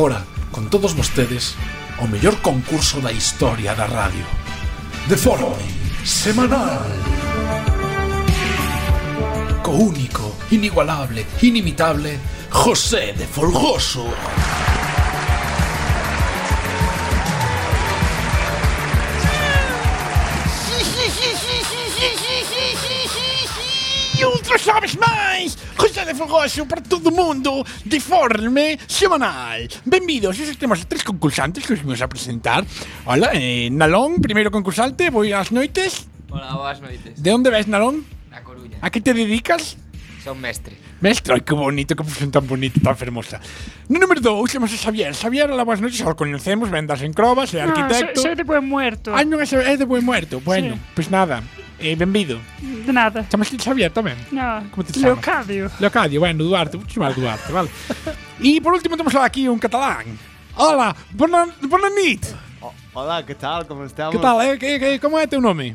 agora 0.00 0.24
con 0.50 0.70
todos 0.70 0.94
vostedes 0.94 1.54
o 2.00 2.08
mellor 2.08 2.40
concurso 2.40 3.04
da 3.04 3.12
historia 3.12 3.74
da 3.76 3.84
radio. 3.84 4.24
De 5.04 5.14
forma 5.14 5.52
semanal. 6.06 6.88
Co 9.62 9.72
único, 9.72 10.24
inigualable, 10.50 11.26
inimitable, 11.42 12.18
José 12.48 13.12
de 13.12 13.26
Folgoso. 13.26 14.08
Ultra 24.24 24.58
sabes 24.58 24.96
mais! 24.96 25.59
José 25.76 26.04
de 26.04 26.14
Fogoso 26.14 26.66
para 26.66 26.82
todo 26.82 27.08
o 27.08 27.12
mundo 27.12 27.64
Deforme 27.84 28.78
semanal 28.86 29.68
Benvidos, 29.84 30.38
hoxe 30.38 30.56
temos 30.56 30.84
tres 30.86 31.02
concursantes 31.02 31.66
que 31.66 31.74
os 31.74 31.80
vimos 31.80 32.00
a 32.02 32.08
presentar 32.08 32.64
Hola, 33.06 33.30
eh, 33.34 33.68
Nalón, 33.70 34.20
primeiro 34.20 34.50
concursante, 34.50 35.10
boas 35.10 35.50
noites 35.50 36.10
Hola, 36.30 36.54
boas 36.54 36.80
noites. 36.80 37.20
De 37.20 37.34
onde 37.34 37.50
ves, 37.50 37.66
Nalón? 37.66 38.06
Na 38.30 38.46
Coruña. 38.46 38.78
A 38.80 38.90
que 38.90 39.02
te 39.02 39.10
dedicas? 39.10 39.74
Son 40.22 40.38
mestre. 40.38 40.78
Mestre, 41.00 41.32
ai, 41.34 41.40
que 41.40 41.54
bonito, 41.54 41.96
que 41.96 42.02
profesión 42.04 42.30
tan 42.30 42.46
bonita, 42.46 42.76
tan 42.80 42.92
fermosa 42.96 43.40
No 43.88 43.96
número 43.98 44.20
2 44.20 44.52
temos 44.52 44.68
a 44.72 44.76
Xavier 44.76 45.14
Xavier, 45.16 45.48
hola, 45.50 45.64
noites, 45.64 45.96
xa 45.96 46.12
o 46.12 46.16
conhecemos, 46.16 46.68
vendas 46.68 47.00
en 47.00 47.12
Crobas, 47.16 47.54
é 47.56 47.64
arquitecto 47.64 48.20
soy, 48.20 48.32
soy 48.32 48.34
de 48.36 48.44
buen 48.44 48.68
muerto. 48.68 49.08
Ai, 49.16 49.24
non 49.24 49.40
é, 49.40 49.48
é 49.48 49.74
de 49.80 49.88
buen 49.88 50.04
muerto, 50.04 50.44
bueno, 50.44 50.76
Sí. 50.76 50.80
pois 50.92 51.08
nada, 51.08 51.40
eh, 51.80 51.96
benvido 51.96 52.36
De 52.60 52.92
nada. 52.92 53.24
Chamas 53.32 53.48
Xavier 53.48 53.88
tamén? 53.88 54.20
No. 54.28 54.60
Como 54.68 54.84
te 54.84 54.92
chamas? 54.92 55.16
Leocadio. 55.16 55.64
Leocadio, 55.80 56.18
bueno, 56.20 56.44
Duarte, 56.44 56.76
vou 56.76 56.84
chamar 56.84 57.16
Duarte, 57.16 57.48
vale. 57.48 57.72
e 58.44 58.60
por 58.60 58.76
último 58.76 58.92
temos 59.00 59.16
aquí 59.16 59.48
un 59.48 59.56
catalán. 59.56 60.04
Hola, 60.60 60.92
bona, 61.16 61.48
bona 61.64 61.88
nit. 61.96 62.28
Hola, 62.92 63.24
¿qué 63.24 63.34
tal? 63.38 63.64
¿Cómo 63.64 63.88
estamos? 63.88 64.12
Que 64.12 64.20
tal, 64.20 64.36
eh? 64.44 64.58
Que, 64.58 64.76
que, 64.76 64.98
como 65.00 65.16
é 65.16 65.24
teu 65.24 65.40
nome? 65.40 65.72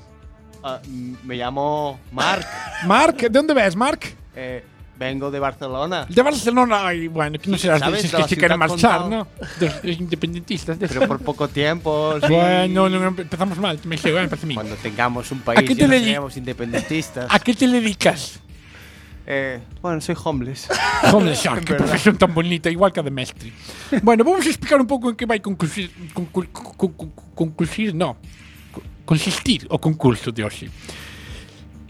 Ah, 0.62 0.78
m- 0.86 1.18
me 1.26 1.34
llamo 1.34 1.98
Marc. 2.14 2.46
Marc, 2.86 3.26
de 3.26 3.40
onde 3.40 3.54
ves, 3.58 3.74
Marc? 3.74 4.14
Eh, 4.36 4.62
vengo 4.98 5.32
de 5.32 5.40
Barcelona. 5.40 6.06
De 6.08 6.22
Barcelona, 6.22 6.88
ai, 6.88 7.08
bueno, 7.12 7.36
que 7.38 7.50
non 7.52 7.60
serás 7.60 7.80
¿Sabes? 7.84 8.04
De 8.04 8.10
que 8.10 8.18
la 8.18 8.28
se 8.28 8.36
ciudad 8.36 8.56
marchar, 8.58 9.02
condal. 9.06 9.10
¿no? 9.10 9.28
Dos, 9.60 9.74
dos 9.84 9.96
independentistas. 10.00 10.80
De 10.80 10.88
Pero 10.88 11.08
por 11.08 11.20
poco 11.30 11.48
tiempo. 11.52 12.16
sí. 12.24 12.32
Bueno, 12.32 12.88
non 12.88 13.04
empezamos 13.16 13.60
mal, 13.60 13.76
me 13.84 14.00
chego, 14.00 14.18
eh, 14.20 14.28
parece 14.32 14.48
a 14.48 14.50
mí. 14.50 14.56
Cuando 14.56 14.76
tengamos 14.80 15.28
un 15.36 15.44
¿A 15.44 15.52
país 15.52 15.68
qué 15.68 15.76
te 15.76 15.88
no 15.88 15.94
dedi- 15.94 16.16
seremos 16.16 16.34
independentistas. 16.40 17.28
A 17.28 17.38
que 17.44 17.54
te 17.54 17.68
dedicas? 17.68 18.40
Eh, 19.28 19.60
bueno, 19.82 20.00
soy 20.02 20.16
homeless. 20.16 20.70
Homeless 21.12 21.42
Shark, 21.42 21.58
En 21.60 21.66
que 21.66 21.74
verdad. 21.74 21.88
profesión 21.88 22.16
tan 22.16 22.30
bonita, 22.34 22.70
igual 22.70 22.94
que 22.94 23.00
a 23.00 23.04
de 23.04 23.10
mestre. 23.10 23.52
Bueno, 24.04 24.24
vamos 24.24 24.46
a 24.46 24.50
explicar 24.50 24.80
un 24.80 24.86
pouco 24.86 25.10
en 25.10 25.16
que 25.18 25.26
vai 25.26 25.42
concluir, 25.42 25.90
conclu, 26.14 26.46
con, 26.54 26.94
con, 26.94 27.10
concluir, 27.34 27.92
no, 27.98 28.18
co- 28.72 28.86
consistir 29.04 29.66
o 29.74 29.82
concurso 29.82 30.30
de 30.32 30.46
hoxe. 30.46 30.70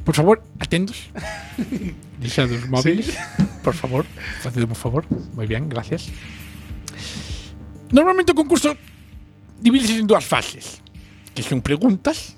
Por 0.06 0.14
favor, 0.14 0.44
atentos. 0.60 1.10
Deixados 2.22 2.70
móviles. 2.70 3.08
Sí. 3.08 3.44
Por 3.64 3.74
favor. 3.74 4.06
Facedme 4.42 4.70
un 4.70 4.78
favor. 4.78 5.04
Moi 5.34 5.50
bien, 5.50 5.68
gracias. 5.68 6.14
Normalmente 7.90 8.32
o 8.32 8.38
concurso 8.38 8.78
divídese 9.60 9.98
en 9.98 10.08
dúas 10.08 10.24
fases. 10.24 10.80
Que 11.34 11.42
son 11.42 11.60
preguntas 11.66 12.38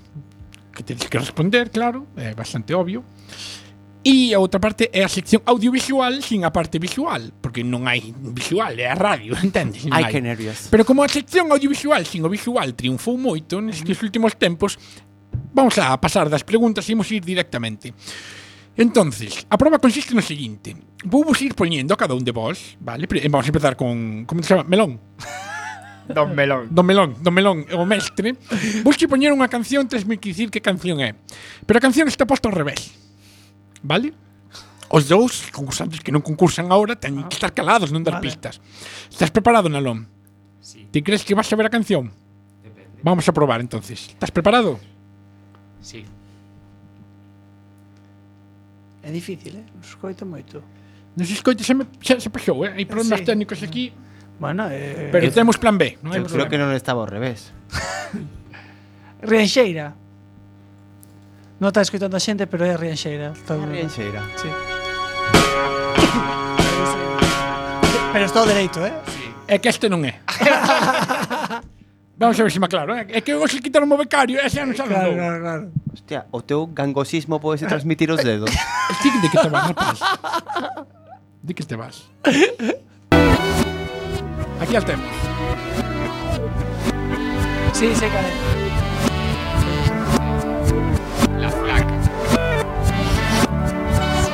que 0.74 0.84
tedes 0.84 1.09
que 1.09 1.20
responder, 1.20 1.70
claro, 1.70 2.07
é 2.15 2.34
bastante 2.34 2.74
obvio. 2.74 3.03
E 4.05 4.32
a 4.32 4.39
outra 4.39 4.61
parte 4.61 4.88
é 4.93 5.03
a 5.03 5.11
sección 5.11 5.43
audiovisual 5.43 6.24
sin 6.24 6.47
a 6.47 6.53
parte 6.55 6.80
visual, 6.80 7.34
porque 7.43 7.59
non 7.65 7.84
hai 7.91 7.99
visual, 8.15 8.72
é 8.80 8.88
a 8.88 8.95
radio, 8.95 9.36
entendes? 9.43 9.84
Ai, 9.91 10.07
que 10.07 10.24
nervios. 10.24 10.72
Pero 10.72 10.88
como 10.88 11.03
a 11.03 11.11
sección 11.11 11.51
audiovisual 11.51 12.07
sin 12.07 12.24
o 12.24 12.32
visual 12.32 12.72
triunfou 12.72 13.20
moito 13.20 13.59
nestes 13.59 13.99
últimos 13.99 14.39
tempos, 14.39 14.80
Vamos 15.58 15.74
a 15.82 15.97
pasar 15.97 16.30
das 16.30 16.45
preguntas 16.45 16.86
e 16.86 16.93
imos 16.93 17.10
ir 17.10 17.26
directamente. 17.26 17.89
Entonces, 18.78 19.41
a 19.49 19.58
prova 19.58 19.82
consiste 19.82 20.14
no 20.14 20.22
seguinte. 20.22 20.78
Vou 21.01 21.26
vos 21.26 21.41
ir 21.41 21.58
poñendo 21.58 21.97
a 21.97 21.97
cada 21.97 22.14
un 22.14 22.22
de 22.22 22.30
vos, 22.30 22.78
vale? 22.78 23.10
Eh, 23.10 23.26
vamos 23.26 23.41
a 23.41 23.49
empezar 23.49 23.74
con... 23.74 24.22
Como 24.30 24.45
se 24.45 24.53
chama? 24.53 24.70
Melón. 24.70 25.01
Don 26.14 26.30
Melón. 26.38 26.70
Don 26.70 26.86
Melón, 26.86 27.18
Don 27.26 27.34
Melón, 27.34 27.66
o 27.74 27.89
mestre. 27.89 28.38
Vos 28.86 29.01
que 29.01 29.10
poñer 29.10 29.34
unha 29.34 29.49
canción, 29.49 29.89
tens 29.89 30.05
que 30.05 30.30
dicir 30.30 30.53
que 30.53 30.62
canción 30.62 31.01
é. 31.01 31.18
Pero 31.66 31.82
a 31.82 31.84
canción 31.84 32.05
está 32.05 32.30
posta 32.30 32.47
ao 32.47 32.53
revés. 32.53 32.93
Vale? 33.82 34.14
Os 34.93 35.10
dous 35.10 35.49
concursantes 35.49 36.05
que 36.05 36.14
non 36.14 36.22
concursan 36.22 36.70
agora 36.70 36.93
teñen 36.93 37.26
que 37.26 37.34
estar 37.34 37.49
calados, 37.49 37.89
non 37.89 38.05
dar 38.05 38.22
vale. 38.22 38.30
pistas. 38.30 38.62
Estás 39.10 39.34
preparado, 39.34 39.74
Nalón? 39.74 40.05
Sí. 40.62 40.86
Ti 40.93 41.01
crees 41.01 41.26
que 41.26 41.34
vas 41.34 41.49
a 41.49 41.58
ver 41.58 41.66
a 41.66 41.74
canción? 41.74 42.14
Depende. 42.62 43.01
Vamos 43.01 43.26
a 43.26 43.34
probar, 43.34 43.58
entonces. 43.58 44.14
Estás 44.14 44.30
preparado? 44.30 44.78
Sí. 45.88 46.03
É 49.03 49.07
difícil, 49.07 49.55
eh? 49.55 49.63
Non 49.71 49.79
se 49.79 49.95
escoita 49.95 50.27
moito. 50.27 50.59
Non 51.15 51.23
se 51.23 51.39
escoita, 51.39 51.63
xa, 51.63 51.79
me, 51.79 51.88
xa 52.03 52.19
se 52.19 52.27
pasou, 52.27 52.67
eh? 52.67 52.75
Hai 52.75 52.83
problemas 52.83 53.23
sí. 53.23 53.25
técnicos 53.31 53.63
aquí. 53.63 53.95
Bueno, 54.35 54.67
eh, 54.67 55.07
pero 55.15 55.23
eh, 55.23 55.31
temos 55.31 55.55
plan 55.55 55.79
B. 55.79 55.95
Non 56.03 56.11
eu 56.11 56.27
creo 56.27 56.43
problema. 56.43 56.51
que 56.51 56.59
non 56.59 56.75
estaba 56.75 56.99
ao 56.99 57.07
revés. 57.07 57.55
Rianxeira. 59.31 59.95
Non 61.63 61.71
está 61.71 61.88
escoitando 61.88 62.19
a 62.19 62.21
xente, 62.21 62.51
pero 62.51 62.67
é 62.67 62.75
Rianxeira. 62.75 63.31
É 63.31 63.55
Rianxeira. 63.55 64.27
Sí. 64.35 64.51
pero 68.11 68.27
está 68.27 68.43
dereito, 68.43 68.83
eh? 68.83 68.91
Sí. 69.07 69.23
É 69.47 69.55
que 69.55 69.71
este 69.71 69.88
non 69.88 70.03
é. 70.03 70.19
Vamos 72.18 72.39
a 72.39 72.43
ver 72.43 72.51
se 72.51 72.59
me 72.59 72.65
aclaro, 72.65 72.97
eh? 72.97 73.05
É 73.13 73.22
que 73.22 73.38
hoxe 73.38 73.61
quitaron 73.61 73.93
o 73.93 73.97
becario, 73.97 74.41
ese 74.41 74.57
non 74.65 74.74
sabe. 74.74 74.97
Claro, 74.97 75.13
claro, 75.13 75.38
claro. 75.38 75.63
Hostia, 75.93 76.26
o 76.34 76.41
teu 76.41 76.65
gangosismo 76.65 77.38
puede 77.38 77.61
transmitir 77.70 78.09
os 78.09 78.26
dedos. 78.26 78.49
Ti 79.05 79.09
de 79.22 79.30
que 79.30 79.38
te 79.38 79.49
vas, 79.53 79.70
rapaz? 79.70 79.97
De 81.45 81.53
que 81.53 81.61
te 81.61 81.78
vas? 81.78 82.09
Aquí 84.57 84.74
al 84.74 84.86
temos. 84.86 85.05
Sí, 87.78 87.93
sí, 87.93 88.05
cara. 88.09 88.30
La 91.38 91.49
flaca. 91.53 91.95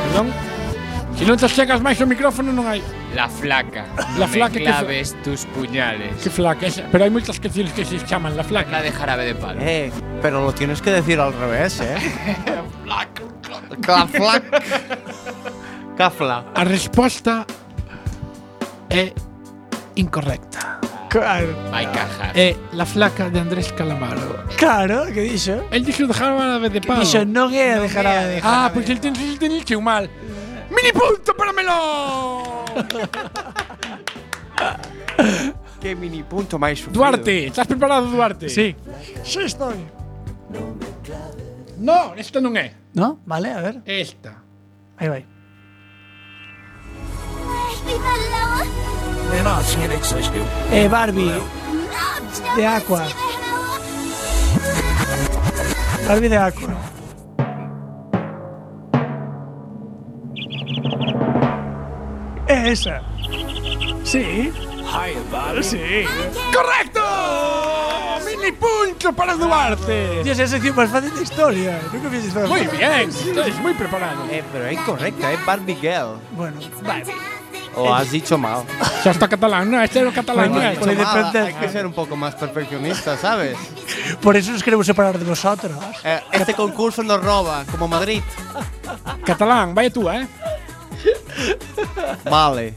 Perdón? 0.08 0.43
Se 1.24 1.30
non 1.32 1.40
te 1.40 1.48
chegas 1.48 1.80
máis 1.80 1.96
o 2.04 2.06
micrófono 2.06 2.52
non 2.52 2.68
hai. 2.68 2.84
La 3.16 3.32
flaca. 3.32 3.88
La 4.20 4.28
No 4.28 4.28
me 4.28 4.36
flaca 4.36 4.60
que 4.60 4.68
claves 4.68 5.16
tus 5.24 5.48
puñales. 5.56 6.20
Que 6.20 6.28
flaca 6.28 6.68
esa. 6.68 6.84
Pero 6.92 7.08
hai 7.08 7.12
moitas 7.16 7.40
canciones 7.40 7.72
que 7.72 7.88
se 7.88 7.96
chaman 8.04 8.36
la 8.36 8.44
flaca. 8.44 8.68
La 8.68 8.84
de 8.84 8.92
jarabe 8.92 9.24
de 9.24 9.32
palo. 9.32 9.56
Eh, 9.64 9.88
pero 10.20 10.44
lo 10.44 10.52
tienes 10.52 10.84
que 10.84 10.92
decir 10.92 11.24
al 11.24 11.32
revés, 11.32 11.80
¿eh? 11.80 11.96
Cafla. 13.88 14.44
Cafla. 15.96 16.44
A 16.60 16.64
resposta 16.68 17.48
é 18.92 19.16
incorrecta. 19.96 20.84
Claro. 21.08 21.56
Vai 21.72 21.88
cajar. 21.88 22.36
É 22.36 22.52
La 22.76 22.84
flaca 22.84 23.32
de 23.32 23.40
Andrés 23.40 23.72
Calamaro. 23.72 24.44
Claro, 24.60 25.08
que 25.08 25.24
dixo? 25.24 25.72
El 25.72 25.88
dixo 25.88 26.04
de 26.04 26.12
jarabe 26.12 26.68
de 26.68 26.84
palo. 26.84 27.00
dixo 27.00 27.24
non 27.24 27.48
é 27.56 27.80
a 27.80 27.80
de 27.80 27.88
jarabe 27.88 28.28
de 28.28 28.38
Ah, 28.44 28.68
pois 28.76 28.92
el 28.92 29.00
ten 29.00 29.16
el 29.16 29.40
ten 29.40 29.80
mal. 29.80 30.12
Mini 30.76 30.92
punto 30.92 31.36
para 31.36 31.54
Melón. 31.54 32.66
Qué 35.80 35.96
mini 35.96 36.24
punto 36.24 36.58
sufrido. 36.58 36.92
Duarte, 36.92 37.48
estás 37.48 37.68
preparado, 37.68 38.08
Duarte? 38.08 38.50
Sí. 38.50 38.76
Sí, 39.24 39.40
estoy. 39.44 39.86
No, 41.78 42.14
esta 42.16 42.40
non 42.40 42.56
é. 42.56 42.74
¿No? 42.94 43.20
Vale, 43.26 43.52
a 43.52 43.60
ver. 43.60 43.82
Esta. 43.86 44.40
Aí 44.98 45.10
vai. 45.10 45.26
Eh, 50.72 50.88
Barbie. 50.88 51.34
De 52.56 52.66
Aqua. 52.66 53.04
Barbie 56.08 56.30
de 56.30 56.38
Aqua. 56.38 56.93
Esa. 62.64 63.02
Sí. 64.04 64.54
Sí. 65.62 66.06
¡Correcto! 66.54 67.02
¡Mini 68.26 68.52
punto 68.54 69.12
para 69.12 69.36
Duarte! 69.36 70.24
Dios, 70.24 70.40
esa 70.40 70.56
sección 70.56 70.76
máis 70.76 70.88
fácil 70.88 71.12
de 71.12 71.24
historia. 71.28 71.76
Nunca. 71.92 72.08
Muy 72.48 72.64
bien, 72.72 73.10
estáis 73.12 73.58
muy 73.60 73.74
preparados. 73.74 74.30
Eh, 74.32 74.44
pero 74.52 74.64
es 74.68 74.74
incorrecta, 74.80 75.32
es 75.34 75.46
Barbie 75.46 75.76
Girl. 75.76 76.20
Bueno. 76.32 76.62
O 77.76 77.92
has 77.92 78.12
dicho 78.12 78.38
mal. 78.38 78.64
Ya 79.04 79.12
está 79.12 79.28
catalán, 79.28 79.72
¿no? 79.72 79.82
Este 79.82 80.00
era 80.00 80.12
catalán. 80.12 80.54
Independencia. 80.54 81.44
Hay 81.46 81.54
que 81.56 81.70
ser 81.70 81.86
un 81.86 81.94
poco 81.94 82.16
más 82.16 82.36
perfeccionista, 82.36 83.18
¿sabes? 83.18 83.58
Por 84.22 84.38
eso 84.38 84.52
nos 84.52 84.64
queremos 84.64 84.86
separar 84.86 85.18
de 85.18 85.26
vosotros. 85.26 85.74
Eh, 86.04 86.22
este 86.32 86.54
concurso 86.54 87.04
nos 87.04 87.22
roba, 87.22 87.66
como 87.72 87.88
Madrid. 87.88 88.22
Catalán, 89.26 89.74
vaya 89.74 89.90
tú, 89.90 90.10
¿eh? 90.10 90.28
Vale. 92.30 92.74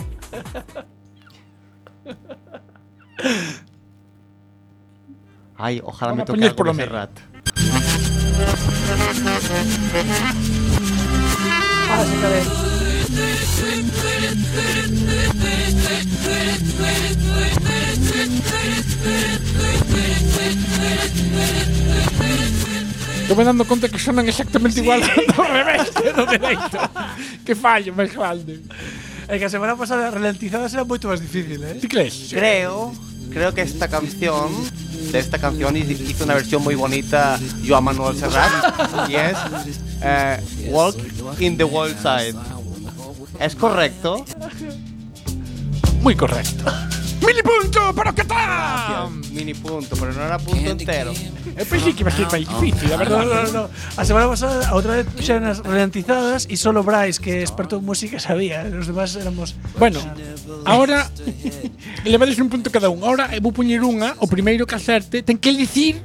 Ay, 5.57 5.81
ojalá 5.83 6.13
Vamos 6.13 6.23
me 6.23 6.27
toque 6.27 6.45
algo 6.45 6.57
por 6.57 6.67
lo 6.67 6.73
de 6.73 6.77
medio. 6.77 6.91
Serrat. 6.91 7.19
Sí, 12.05 12.17
caray. 12.21 12.43
Estou 23.27 23.37
me 23.37 23.43
dando 23.43 23.65
conta 23.65 23.89
que 23.89 23.99
sonan 23.99 24.29
exactamente 24.29 24.79
igual 24.79 25.01
do 25.03 25.43
revés 25.51 25.91
que 25.91 26.13
do 26.15 26.25
dereito. 26.31 26.79
que 27.45 27.57
fallo 27.59 27.91
máis 27.91 28.15
grande. 28.15 28.63
É 29.27 29.35
que 29.37 29.43
a 29.43 29.51
semana 29.51 29.75
pasada 29.75 30.15
ralentizadas 30.15 30.71
era 30.71 30.87
moito 30.87 31.11
máis 31.11 31.19
difícil, 31.19 31.59
eh? 31.59 31.75
Ti 31.83 31.91
crees? 31.91 32.31
Creo, 32.31 32.95
creo 33.35 33.51
que 33.51 33.67
esta 33.67 33.91
canción, 33.91 34.55
de 35.11 35.19
esta 35.19 35.43
canción 35.43 35.75
hizo 35.75 36.23
una 36.23 36.39
versión 36.39 36.63
muy 36.63 36.77
bonita 36.79 37.35
Joan 37.67 37.83
Manuel 37.83 38.15
Serrat 38.15 39.11
y 39.11 39.19
es 39.19 39.35
eh, 40.07 40.39
Walk 40.71 40.95
in 41.43 41.59
the 41.59 41.67
Wild 41.67 41.99
Side. 41.99 42.39
¿Es 43.43 43.57
correcto? 43.59 44.25
Muy 45.99 46.15
correcto. 46.15 46.71
Mini 47.21 47.43
punto 47.43 47.95
para 47.95 48.13
Catán. 48.13 49.21
Mini 49.33 49.55
punto, 49.55 49.97
pero 49.97 50.13
no 50.13 50.23
era 50.23 50.39
punto 50.39 50.71
entero. 50.71 51.13
Eu 51.57 51.65
pensei 51.67 51.93
que 51.93 52.03
iba 52.05 52.11
a 52.11 52.17
ser 52.17 52.29
difícil, 52.29 52.93
a 52.93 52.97
No, 52.97 52.99
verdade. 52.99 53.53
no, 53.53 53.65
no. 53.65 53.71
A 53.97 54.05
semana 54.05 54.29
pasada 54.29 54.73
outra 54.77 55.01
vez 55.01 55.07
puxeron 55.09 55.49
as 55.49 55.59
ralentizadas 55.65 56.45
e 56.51 56.57
solo 56.61 56.85
Bryce, 56.85 57.17
que 57.21 57.41
experto 57.41 57.81
en 57.81 57.85
música, 57.85 58.21
sabía. 58.21 58.63
Os 58.69 58.87
demás 58.87 59.17
éramos... 59.17 59.57
Bueno, 59.81 59.99
ahora 60.69 61.09
levades 62.05 62.37
un 62.39 62.49
punto 62.53 62.69
cada 62.71 62.93
un. 62.93 63.01
Ahora 63.03 63.33
eu 63.33 63.41
vou 63.41 63.51
poñer 63.57 63.81
unha, 63.81 64.13
o 64.21 64.29
primeiro 64.29 64.69
que 64.69 64.77
acerte 64.77 65.25
ten 65.25 65.41
que 65.41 65.51
dicir 65.57 65.97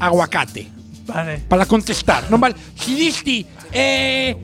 aguacate. 0.00 0.72
Vale. 1.06 1.44
Para 1.50 1.66
contestar, 1.66 2.30
non 2.32 2.40
vale. 2.40 2.56
Si 2.78 2.94
diste 2.96 3.44
eh, 3.72 4.36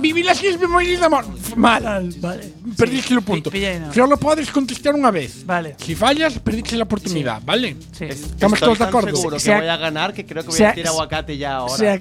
vivir 0.00 0.24
las 0.24 0.42
islas 0.42 0.60
de 0.60 0.66
morir 0.68 0.98
de 0.98 1.04
amor, 1.04 1.24
mal. 1.56 1.82
Vale. 2.20 2.52
Perdiste 2.76 3.16
o 3.16 3.22
punto. 3.22 3.50
Pi- 3.50 3.58
pillei, 3.58 3.80
no. 3.80 3.92
Solo 3.92 4.16
podes 4.20 4.52
contestar 4.52 4.92
unha 4.94 5.10
vez. 5.10 5.42
Vale. 5.48 5.74
Si 5.80 5.96
fallas, 5.96 6.36
perdiste 6.38 6.76
a 6.76 6.84
oportunidad, 6.84 7.40
¿vale? 7.42 7.74
Sí. 7.96 8.06
Estamos 8.06 8.60
Estoy 8.60 8.76
todos 8.76 8.78
de 8.78 8.84
tan 8.84 8.88
acuerdo. 8.92 9.16
seguro 9.16 9.36
que 9.36 9.42
Se 9.42 9.54
voy 9.56 9.66
a 9.72 9.76
ganar 9.80 10.12
que 10.12 10.22
creo 10.28 10.42
que 10.44 10.52
voy 10.52 10.58
se 10.60 10.66
a 10.66 10.70
decir 10.76 10.86
aguacate 10.86 11.34
ya 11.40 11.64
ahora. 11.64 11.74
Se 11.80 11.88
a, 11.90 11.96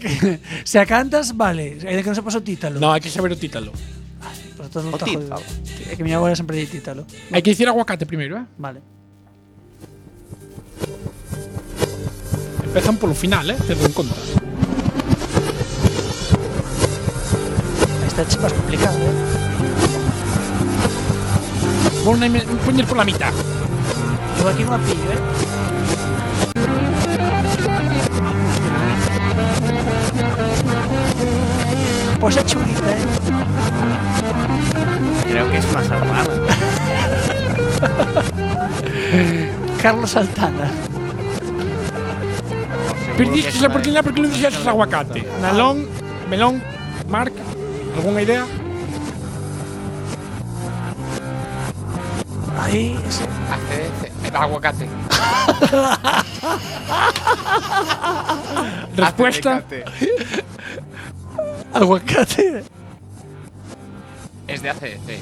se 0.67 0.77
a 0.79 0.85
cantas, 0.85 1.31
vale. 1.35 1.79
Ainda 1.87 2.03
que 2.03 2.09
non 2.11 2.17
sepas 2.19 2.35
o 2.35 2.43
títalo. 2.43 2.77
No, 2.83 2.91
hai 2.91 2.99
que 3.01 3.09
saber 3.09 3.31
o 3.31 3.39
títalo. 3.39 3.71
Pero 4.57 4.67
todo 4.69 4.89
O 4.89 4.97
está 4.97 5.05
títalo. 5.07 5.39
jodido. 5.39 5.89
É 5.89 5.95
que 5.95 6.03
mi 6.03 6.11
abuela 6.11 6.35
sempre 6.35 6.59
di 6.59 6.67
títalo. 6.67 7.07
Hai 7.31 7.39
que 7.41 7.49
dicir 7.55 7.65
aguacate 7.71 8.03
primeiro, 8.05 8.35
eh? 8.37 8.45
Vale. 8.59 8.83
Empezan 12.67 12.97
polo 12.99 13.15
final, 13.15 13.49
eh? 13.49 13.57
Ten 13.65 13.79
en 13.81 13.93
conta. 13.95 14.13
Esta 18.17 18.35
es 18.35 18.41
más 18.41 18.53
complicada, 18.53 18.97
¿eh? 18.97 19.13
Pon 22.03 22.23
un 22.23 22.57
puñal 22.65 22.87
por 22.87 22.97
la 22.97 23.05
mitad. 23.05 23.31
Yo 24.39 24.49
aquí 24.49 24.63
no 24.63 24.71
la 24.71 24.77
pillo, 24.79 25.11
¿eh? 25.11 25.19
Pues 32.19 32.37
es 32.37 32.45
chulita, 32.47 32.91
¿eh? 32.91 33.05
Creo 35.29 35.51
que 35.51 35.57
es 35.57 35.73
más 35.73 35.91
armada. 35.91 36.33
Carlos 39.83 40.09
Santana. 40.09 40.71
Perdisteis 43.15 43.61
la 43.61 43.67
oportunidad 43.67 44.03
porque 44.03 44.21
no 44.21 44.27
decías 44.27 44.65
aguacate. 44.65 45.23
Ah, 45.37 45.41
Nalón, 45.43 45.85
melón, 46.27 46.63
marca 47.07 47.46
algunha 47.97 48.21
idea? 48.21 48.45
Aí, 52.59 52.99
ese. 53.07 53.23
El 54.25 54.35
aguacate. 54.35 54.87
Respuesta. 58.95 59.63
Aguacate. 61.73 62.63
Es 64.47 64.61
de 64.61 64.69
ACDC. 64.69 65.19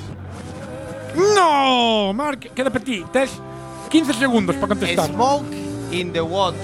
No, 1.35 2.13
Marc, 2.13 2.53
queda 2.53 2.69
para 2.69 2.83
ti. 2.83 3.05
Tes 3.11 3.31
15 3.89 4.13
segundos 4.13 4.55
para 4.55 4.67
contestar. 4.69 5.07
Smoke 5.07 5.45
in 5.91 6.11
the 6.11 6.21
water. 6.21 6.59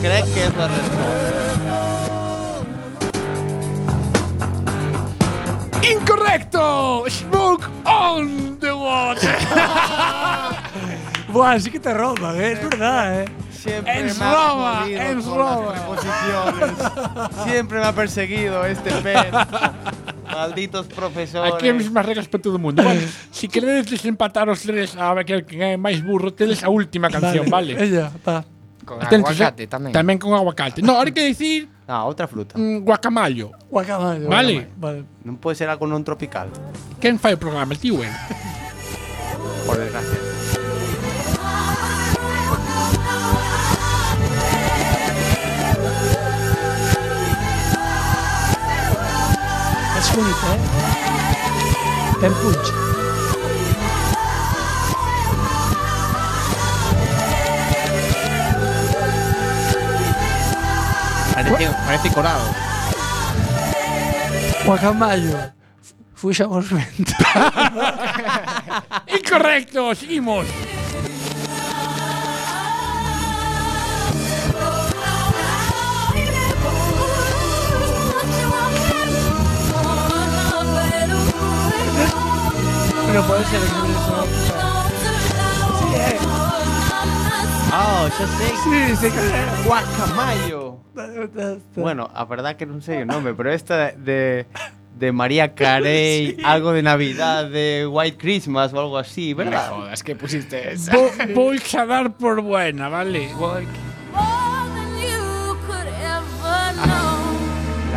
Creo 0.00 0.24
que 0.24 0.44
es 0.44 0.56
la 0.56 0.68
respuesta. 0.68 1.47
Incorrecto! 5.90 7.04
Smoke 7.08 7.66
on 7.84 8.58
the 8.60 8.72
water. 8.72 9.36
Buah, 11.32 11.60
sí 11.60 11.70
que 11.70 11.80
te 11.80 11.92
roban, 11.92 12.40
eh? 12.40 12.52
Es 12.52 12.62
verdad, 12.62 13.22
eh? 13.22 13.24
Siempre 13.50 14.08
con 14.08 14.30
roba. 14.30 14.86
las 14.86 15.24
preposiciones. 15.24 16.70
Siempre 17.44 17.78
me 17.80 17.86
ha 17.86 17.92
perseguido 17.92 18.64
este 18.64 18.90
pez. 19.02 19.26
Malditos 20.24 20.86
profesores. 20.86 21.54
Aquí 21.54 21.66
hai 21.66 21.72
as 21.72 21.78
mesmas 21.82 22.04
reglas 22.04 22.28
para 22.28 22.42
todo 22.42 22.56
o 22.56 22.62
mundo. 22.62 22.82
Bueno, 22.82 23.00
si 23.32 23.48
queredes 23.48 23.90
desempatar 23.90 24.48
os 24.48 24.60
tres 24.62 24.94
a 24.96 25.12
ver 25.16 25.24
que 25.24 25.56
é 25.56 25.76
máis 25.76 26.04
burro, 26.04 26.32
tedes 26.32 26.62
a 26.62 26.68
última 26.68 27.08
canción, 27.08 27.48
vale? 27.48 27.74
Ella, 27.76 28.12
va. 28.22 28.44
Con 28.84 29.00
Atentos, 29.02 29.36
aguacate 29.36 29.64
eh. 29.64 29.72
tamén. 29.72 29.92
Tamén 29.92 30.16
con 30.20 30.32
aguacate. 30.36 30.80
No, 30.84 30.96
ahora 30.96 31.10
hai 31.10 31.16
que 31.16 31.24
dicir 31.28 31.68
Ah, 31.88 32.04
otra 32.04 32.28
fruta. 32.28 32.58
mm, 32.58 32.84
guacamayo. 32.84 33.50
Guacamayo. 33.70 34.28
Vale. 34.28 34.68
Vale. 34.76 35.04
No 35.24 35.36
puede 35.40 35.56
ser 35.56 35.70
algo 35.70 35.86
non 35.86 36.04
tropical. 36.04 36.48
Quen 37.00 37.16
fai 37.18 37.32
o 37.32 37.38
programa? 37.40 37.72
El 37.72 37.80
tío? 37.80 37.96
Por 39.66 39.76
desgracia. 39.78 40.18
Es 49.98 50.14
bonita, 50.14 50.54
eh? 50.54 50.58
Ten 52.20 52.32
punch. 52.34 52.87
Parece, 61.88 62.10
corado. 62.10 62.44
Guacamayo. 64.66 65.38
Fuxamos 66.14 66.68
vento. 66.68 67.14
Incorrecto, 69.18 69.94
seguimos. 69.94 70.46
Pero 83.06 83.22
puede 83.26 83.44
ser 83.46 83.60
que 83.60 83.66
Sí, 85.78 85.94
eh. 85.96 86.37
Ah, 87.80 88.08
ya 88.10 88.26
sé. 88.26 88.48
Sí, 88.98 89.08
Guacamayo. 89.64 90.78
Bueno, 91.76 92.10
a 92.12 92.24
verdad 92.26 92.56
que 92.58 92.66
non 92.66 92.82
sei 92.82 93.02
o 93.02 93.06
nome, 93.06 93.38
pero 93.38 93.54
esta 93.54 93.94
de 93.94 94.50
de 94.98 95.12
María 95.14 95.54
Carey, 95.54 96.42
algo 96.42 96.72
de 96.74 96.82
Navidad, 96.82 97.46
de 97.46 97.86
White 97.86 98.18
Christmas 98.18 98.74
o 98.74 98.80
algo 98.80 98.98
así, 98.98 99.30
No 99.30 99.38
me 99.38 99.44
¿verdad? 99.54 99.70
jodas, 99.70 100.02
que 100.02 100.16
pusiste 100.18 100.72
esa. 100.74 100.90
Vo, 100.90 101.06
voy 101.38 101.62
a 101.78 101.86
dar 101.86 102.10
por 102.18 102.42
buena, 102.42 102.88
vale? 102.88 103.30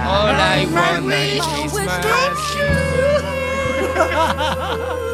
All 0.01 0.35
I 0.37 0.65
want 0.69 1.09
is 1.13 1.41
Christmas. 1.73 2.05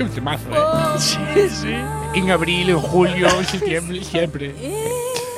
Es 0.00 0.06
un 0.06 0.14
temazo, 0.14 0.48
¿eh? 0.50 0.98
Sí, 0.98 1.18
sí. 1.50 1.74
En 2.14 2.30
abril, 2.30 2.70
en 2.70 2.80
julio, 2.80 3.28
en 3.38 3.46
septiembre, 3.46 4.02
siempre. 4.02 4.54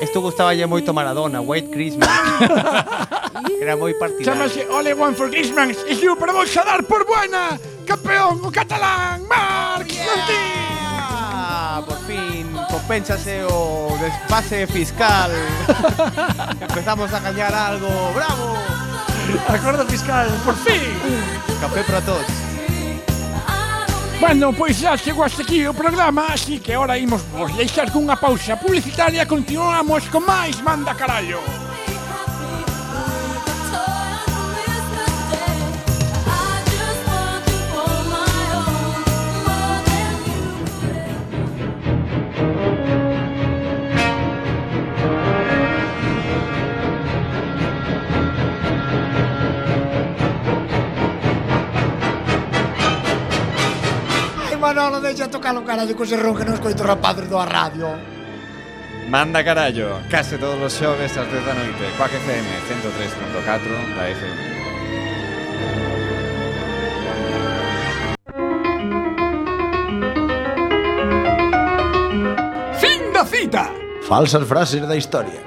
Esto 0.01 0.21
gustaba 0.21 0.55
ya 0.55 0.69
moito 0.69 0.95
Maradona, 0.95 1.41
White 1.41 1.71
Christmas. 1.71 2.09
Era 3.61 3.75
moi 3.75 3.91
partidario. 3.99 4.23
Chámase 4.23 4.67
All 4.71 4.87
I 4.87 4.95
Want 4.95 5.17
for 5.19 5.31
Christmas 5.31 5.79
y 5.91 5.99
you, 5.99 6.15
pero 6.15 6.33
vamos 6.33 6.57
a 6.57 6.63
dar 6.63 6.85
por 6.85 7.05
buena. 7.05 7.59
Campeón 7.85 8.39
o 8.45 8.53
catalán, 8.53 9.27
Marc 9.27 9.91
Ah, 10.95 11.83
por 11.85 11.99
fin, 12.07 12.47
compénsase 12.71 13.43
o 13.51 13.99
desfase 13.99 14.67
fiscal. 14.69 15.31
Empezamos 16.61 17.13
a 17.13 17.19
gañar 17.19 17.53
algo. 17.53 17.91
¡Bravo! 18.15 18.55
Acordo 19.49 19.85
fiscal, 19.87 20.29
por 20.45 20.55
fin. 20.55 20.87
Café 21.61 21.83
para 21.83 22.01
todos. 22.01 22.52
Bueno, 24.23 24.53
pois 24.53 24.77
xa 24.77 24.97
chegou 24.97 25.25
hasta 25.25 25.43
aquí 25.43 25.67
o 25.67 25.75
programa 25.75 26.27
Así 26.31 26.61
que 26.61 26.75
ahora 26.75 26.97
imos 26.97 27.23
vos 27.35 27.51
deixar 27.57 27.91
cunha 27.91 28.15
pausa 28.15 28.57
publicitaria 28.57 29.27
continuamos 29.27 30.07
con 30.15 30.23
máis 30.23 30.63
Manda 30.63 30.95
Carallo. 30.95 31.62
Manolo, 54.83 55.01
deixa 55.01 55.29
tocar 55.29 55.55
o 55.55 55.63
carallo 55.63 55.95
co 55.95 56.03
serrón 56.03 56.35
que 56.35 56.43
non 56.43 56.59
escoito 56.59 56.83
rapados 56.83 57.31
do 57.31 57.39
radio. 57.39 57.87
Manda 59.07 59.47
carallo, 59.47 60.03
case 60.11 60.43
todos 60.43 60.59
os 60.59 60.75
xoves 60.75 61.15
ás 61.15 61.29
10 61.31 61.47
da 61.47 61.55
noite, 61.55 61.87
Coac 61.95 62.11
FM 62.11 62.49
103.4 62.67 63.95
da 63.95 64.11
FM. 64.11 64.39
cita. 73.23 73.71
Falsas 74.03 74.43
frases 74.51 74.83
da 74.83 74.99
historia. 74.99 75.39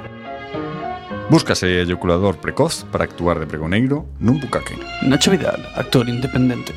Búscase 1.28 1.84
eyaculador 1.84 2.40
precoz 2.40 2.88
para 2.88 3.04
actuar 3.04 3.44
de 3.44 3.52
pregoneiro 3.52 4.08
nun 4.16 4.40
bucaque. 4.40 4.80
Nacho 5.04 5.28
Vidal, 5.28 5.60
actor 5.76 6.08
independente. 6.08 6.72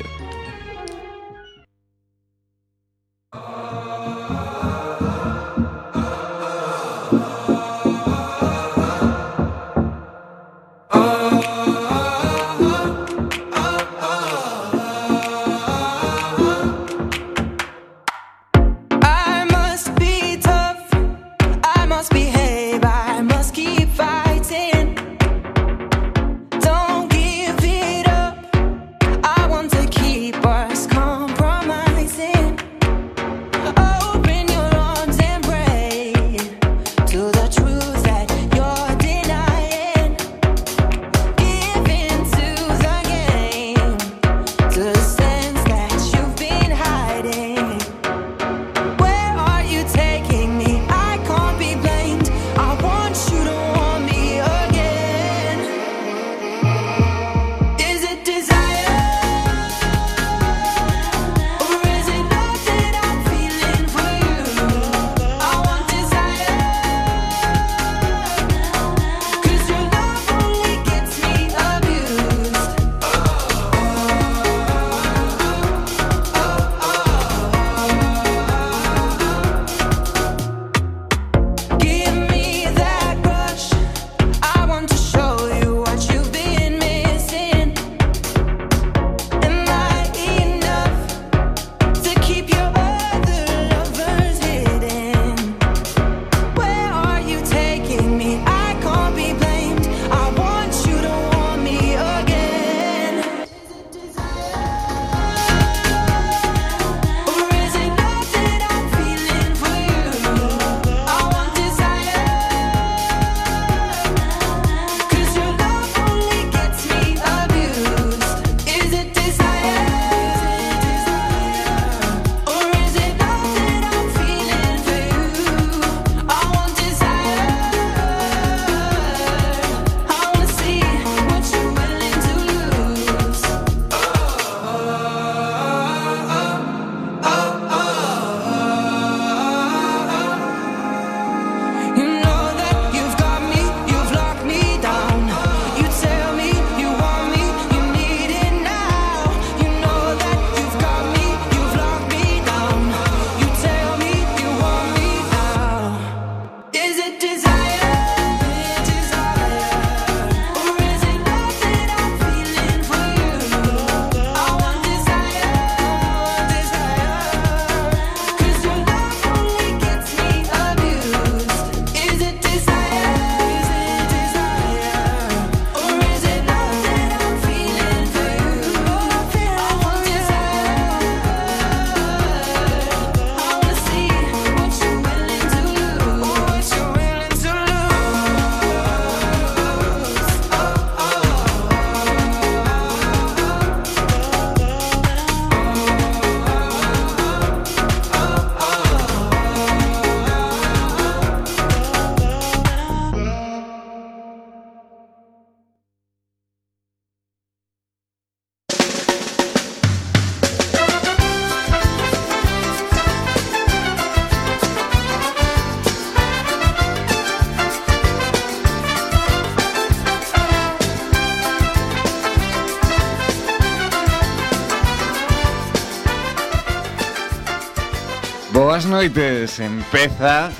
empeza 229.89 230.51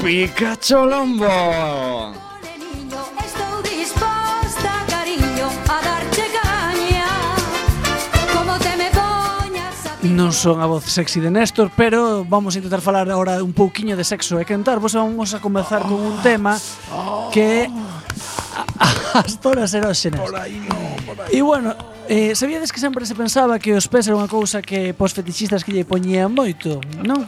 Pikachu 0.00 0.86
Lombo. 0.86 1.26
Estou 3.26 3.62
disposta, 3.62 4.72
cariño, 4.86 5.50
a 5.66 5.76
darte 5.82 6.24
caña. 6.30 7.08
Como 8.32 8.56
te 8.58 8.76
me 8.76 8.90
poñas 8.94 9.86
a 9.86 9.96
ti. 9.98 10.06
Non 10.06 10.30
son 10.30 10.62
a 10.62 10.70
voz 10.70 10.86
sexy 10.86 11.18
de 11.18 11.34
Néstor, 11.34 11.74
pero 11.74 12.22
vamos 12.22 12.54
a 12.54 12.62
intentar 12.62 12.78
falar 12.78 13.10
agora 13.10 13.42
un 13.42 13.50
pouquiño 13.50 13.98
de 13.98 14.06
sexo 14.06 14.38
e 14.38 14.46
cantar. 14.46 14.78
Vos 14.78 14.94
vamos 14.94 15.34
a 15.34 15.42
comenzar 15.42 15.82
oh, 15.82 15.90
con 15.90 15.98
un 16.06 16.16
tema 16.22 16.54
oh, 16.94 17.26
que 17.34 17.66
as 19.18 19.34
toras 19.42 19.74
eróxenas 19.74 20.30
E 21.34 21.42
bueno, 21.42 21.74
Eh, 22.08 22.36
sabíades 22.36 22.70
que 22.70 22.78
sempre 22.78 23.04
se 23.04 23.16
pensaba 23.16 23.58
que 23.58 23.74
os 23.74 23.90
pés 23.90 24.06
era 24.06 24.14
unha 24.14 24.30
cousa 24.30 24.62
que 24.62 24.94
pos 24.94 25.10
fetichistas 25.10 25.66
que 25.66 25.74
lle 25.74 25.82
poñían 25.82 26.30
moito, 26.30 26.78
non? 27.02 27.26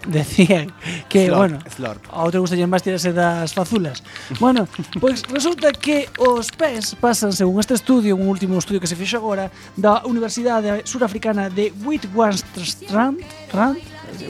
Decían 0.06 0.72
que, 1.08 1.26
slurp, 1.26 1.36
bueno, 1.36 1.58
slurp. 1.68 2.02
a 2.08 2.24
outro 2.24 2.40
gusta 2.40 2.56
máis 2.64 2.80
tirarse 2.80 3.12
das 3.12 3.52
fazulas. 3.52 4.00
Bueno, 4.40 4.64
pois 4.96 5.20
resulta 5.28 5.76
que 5.76 6.08
os 6.16 6.48
pés 6.48 6.96
pasan, 6.96 7.36
según 7.36 7.60
este 7.60 7.76
estudio, 7.76 8.16
un 8.16 8.24
último 8.28 8.56
estudio 8.56 8.80
que 8.80 8.88
se 8.88 8.96
fixo 8.96 9.20
agora, 9.20 9.52
da 9.76 10.00
Universidade 10.08 10.88
Surafricana 10.88 11.52
de 11.52 11.68
Witwatersrand, 11.84 13.20
Rand, 13.52 13.78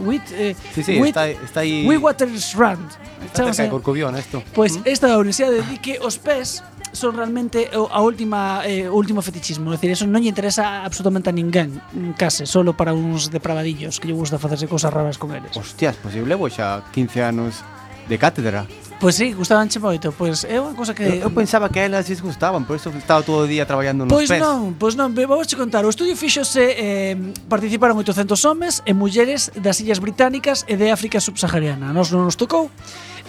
Wit, 0.02 0.22
eh, 0.32 0.56
sí, 0.74 0.82
sí, 0.82 1.00
Wit, 1.00 1.16
está, 1.16 1.28
está 1.28 1.60
aí... 1.60 1.86
Witwatersrand. 1.86 2.90
Está 3.24 3.44
cerca 3.52 3.62
de 3.62 3.70
Corcubión, 3.70 4.16
esto. 4.16 4.42
Pois 4.54 4.76
pues, 4.78 4.86
esta 4.86 5.16
universidade 5.18 5.62
di 5.62 5.78
que 5.78 5.98
os 6.00 6.18
pés 6.18 6.62
son 6.92 7.16
realmente 7.16 7.70
a 7.70 8.00
última 8.02 8.62
eh, 8.66 8.88
último 8.88 9.22
fetichismo, 9.22 9.70
é 9.70 9.78
dicir, 9.78 9.90
eso 9.94 10.06
non 10.06 10.22
lle 10.22 10.30
interesa 10.30 10.82
absolutamente 10.82 11.30
a 11.30 11.34
ninguén, 11.34 11.78
case, 12.18 12.46
solo 12.46 12.74
para 12.74 12.92
uns 12.92 13.30
depravadillos 13.30 13.98
que 14.02 14.10
lle 14.10 14.16
gusta 14.16 14.38
facerse 14.38 14.66
cousas 14.66 14.90
raras 14.90 15.18
con 15.18 15.30
eles. 15.34 15.54
Hostias, 15.54 15.94
pois 16.00 16.14
eu 16.18 16.26
levo 16.26 16.50
xa 16.50 16.82
15 16.90 17.22
anos 17.22 17.62
de 18.10 18.18
cátedra. 18.18 18.66
Pois 19.00 19.14
sí, 19.14 19.32
gustabanche 19.32 19.80
moito, 19.80 20.12
pois 20.12 20.44
é 20.44 20.60
unha 20.60 20.76
cousa 20.76 20.92
que 20.92 21.00
eu, 21.00 21.24
eu 21.24 21.32
pensaba 21.32 21.72
que 21.72 21.80
a 21.80 21.88
elas 21.88 22.04
lles 22.04 22.20
gustaban, 22.20 22.68
por 22.68 22.76
iso 22.76 22.92
estaba 22.92 23.24
todo 23.24 23.46
o 23.46 23.48
día 23.48 23.64
traballando 23.64 24.04
nos 24.04 24.12
pois 24.12 24.28
pés. 24.28 24.36
Pois 24.36 24.44
non, 24.44 24.76
pois 24.76 24.94
non, 24.98 25.08
vamos 25.16 25.48
che 25.48 25.56
contar, 25.56 25.88
o 25.88 25.90
estudio 25.94 26.12
fíxose 26.12 26.60
eh, 26.76 27.16
participaron 27.48 27.96
800 27.96 28.36
homes 28.44 28.84
e 28.84 28.92
mulleres 28.92 29.56
das 29.56 29.80
illas 29.80 30.04
británicas 30.04 30.68
e 30.68 30.76
de 30.76 30.92
África 30.92 31.16
subsahariana. 31.16 31.96
Nos 31.96 32.12
non 32.12 32.28
nos 32.28 32.36
tocou. 32.36 32.68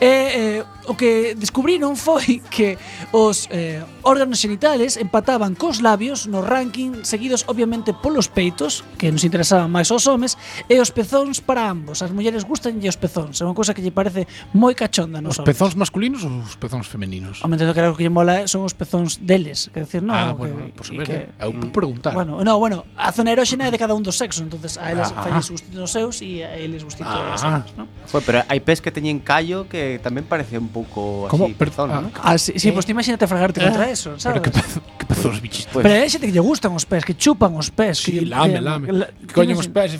E 0.01 0.07
eh, 0.07 0.63
o 0.87 0.95
que 0.95 1.35
descubrí 1.37 1.77
non 1.77 1.93
foi 1.93 2.41
que 2.49 2.73
os 3.13 3.45
eh, 3.53 3.85
órganos 4.03 4.41
xenitais 4.41 4.97
empataban 4.97 5.53
cos 5.55 5.81
labios 5.81 6.25
no 6.27 6.41
ranking 6.41 7.03
seguidos 7.03 7.45
obviamente 7.47 7.93
polos 7.93 8.27
peitos, 8.27 8.83
que 8.97 9.11
nos 9.11 9.23
interesaban 9.23 9.69
máis 9.69 9.89
aos 9.93 10.05
homes, 10.09 10.37
e 10.69 10.77
os 10.81 10.89
pezóns 10.89 11.41
para 11.41 11.69
ambos. 11.69 12.01
As 12.01 12.11
mulleres 12.11 12.43
gustanlle 12.43 12.89
os 12.89 12.97
pezóns, 12.97 13.39
é 13.39 13.45
unha 13.45 13.57
cousa 13.57 13.73
que 13.73 13.81
lle 13.81 13.93
parece 13.93 14.25
moi 14.53 14.73
cachonda 14.73 15.21
nos 15.21 15.37
os 15.37 15.43
homes. 15.43 15.47
Os 15.47 15.51
pezóns 15.53 15.73
masculinos 15.77 16.21
ou 16.25 16.31
os 16.41 16.57
pezóns 16.57 16.85
femeninos? 16.89 17.41
O 17.41 17.49
momento 17.49 17.67
que 17.69 17.81
que 17.81 18.03
lle 18.03 18.13
mola 18.13 18.41
eh, 18.41 18.47
son 18.49 18.65
os 18.65 18.73
pezóns 18.73 19.21
deles, 19.21 19.69
quer 19.69 19.85
decir, 19.85 20.01
non, 20.01 20.17
ah, 20.17 20.33
bueno, 20.33 20.57
que, 20.57 20.73
por 20.73 20.85
saber, 20.87 21.05
que, 21.05 21.17
eh, 21.29 21.45
eu 21.45 21.53
mm, 21.53 21.69
preguntar. 21.69 22.13
Bueno, 22.17 22.41
no, 22.41 22.53
bueno, 22.57 22.85
a 22.97 23.13
zona 23.13 23.31
eróxena 23.31 23.67
é 23.67 23.71
de 23.71 23.77
cada 23.77 23.93
un 23.93 24.01
dos 24.01 24.17
sexos, 24.17 24.41
entonces 24.41 24.77
a 24.81 24.89
elas 24.89 25.13
ah. 25.13 25.21
ah. 25.21 25.23
falles 25.29 25.49
gustito 25.51 25.77
os 25.83 25.91
seus 25.91 26.21
e 26.25 26.41
a 26.41 26.57
eles 26.57 26.81
gustito 26.81 27.09
ah. 27.09 27.37
os 27.37 27.41
seus, 27.41 27.69
¿no? 27.77 27.85
Foi, 28.09 28.21
pero 28.25 28.41
hai 28.49 28.59
pés 28.63 28.81
que 28.81 28.89
teñen 28.89 29.21
callo 29.21 29.69
que 29.69 30.01
tamén 30.01 30.25
parece 30.25 30.57
un 30.57 30.73
pouco 30.73 31.27
así, 31.27 31.37
Como? 31.37 31.45
pezón, 31.53 31.89
ah, 31.93 32.01
¿no? 32.01 32.09
Ah, 32.17 32.37
sí, 32.41 32.57
sí, 32.57 32.69
eh? 32.69 32.73
pues 32.73 32.89
imagínate 32.89 33.29
fragarte 33.29 33.61
contra 33.61 33.90
eso, 33.91 34.17
sabes? 34.17 34.39
Pero 34.39 34.41
que 34.41 34.51
pazo, 34.51 34.79
que 34.97 35.05
pazo 35.05 35.29
os 35.29 35.39
Pues- 35.39 35.83
Pero 35.83 35.93
hai 35.93 36.09
xente 36.09 36.25
que 36.27 36.35
lle 36.35 36.43
gustan 36.43 36.71
os 36.71 36.87
pés, 36.87 37.03
que 37.03 37.13
chupan 37.13 37.51
os 37.59 37.69
pés. 37.69 37.99
Sí, 37.99 38.19
que 38.19 38.25
lame, 38.25 38.57
que, 38.57 38.61
lame. 38.61 38.85
La, 38.91 39.05
que 39.11 39.33
coñen 39.35 39.59
os 39.59 39.67
pés 39.67 39.95
e 39.95 39.99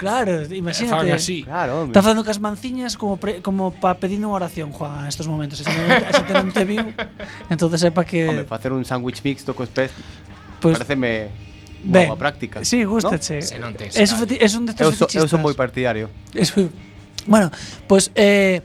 Claro, 0.00 0.42
imagínate. 0.48 0.96
Fan 0.96 1.12
así. 1.12 1.42
Claro, 1.44 1.84
Está 1.84 2.00
facendo 2.00 2.24
cas 2.24 2.40
manciñas 2.40 2.96
como 2.96 3.20
pre, 3.20 3.42
como 3.44 3.68
para 3.68 4.00
pedir 4.00 4.16
unha 4.16 4.32
oración, 4.32 4.72
Juan, 4.72 5.04
en 5.04 5.12
estos 5.12 5.28
momentos. 5.28 5.60
Se 5.60 5.68
te 5.68 6.32
non 6.32 6.48
te 6.48 6.64
viu, 6.64 6.88
entonces 7.52 7.84
sepa 7.84 8.08
que... 8.08 8.24
Home, 8.24 8.48
facer 8.48 8.72
un 8.72 8.80
sándwich 8.80 9.20
mixto 9.20 9.52
cos 9.52 9.68
pés, 9.68 9.92
pues, 10.56 10.80
pareceme 10.80 11.28
ben, 11.84 12.08
boa 12.08 12.16
práctica. 12.16 12.64
Sí, 12.64 12.80
gustache. 12.88 13.44
¿no? 13.44 13.52
Se 13.52 13.60
non 13.60 13.76
te 13.76 13.92
es, 13.92 14.08
es 14.08 14.52
un 14.56 14.64
destes 14.64 14.88
eu 14.88 14.92
so, 14.96 15.04
eu 15.12 15.28
son 15.28 15.44
moi 15.44 15.52
partidario. 15.52 16.08
Es, 16.32 16.56
bueno, 17.28 17.52
pois... 17.84 18.08
Pues, 18.08 18.16
eh, 18.16 18.64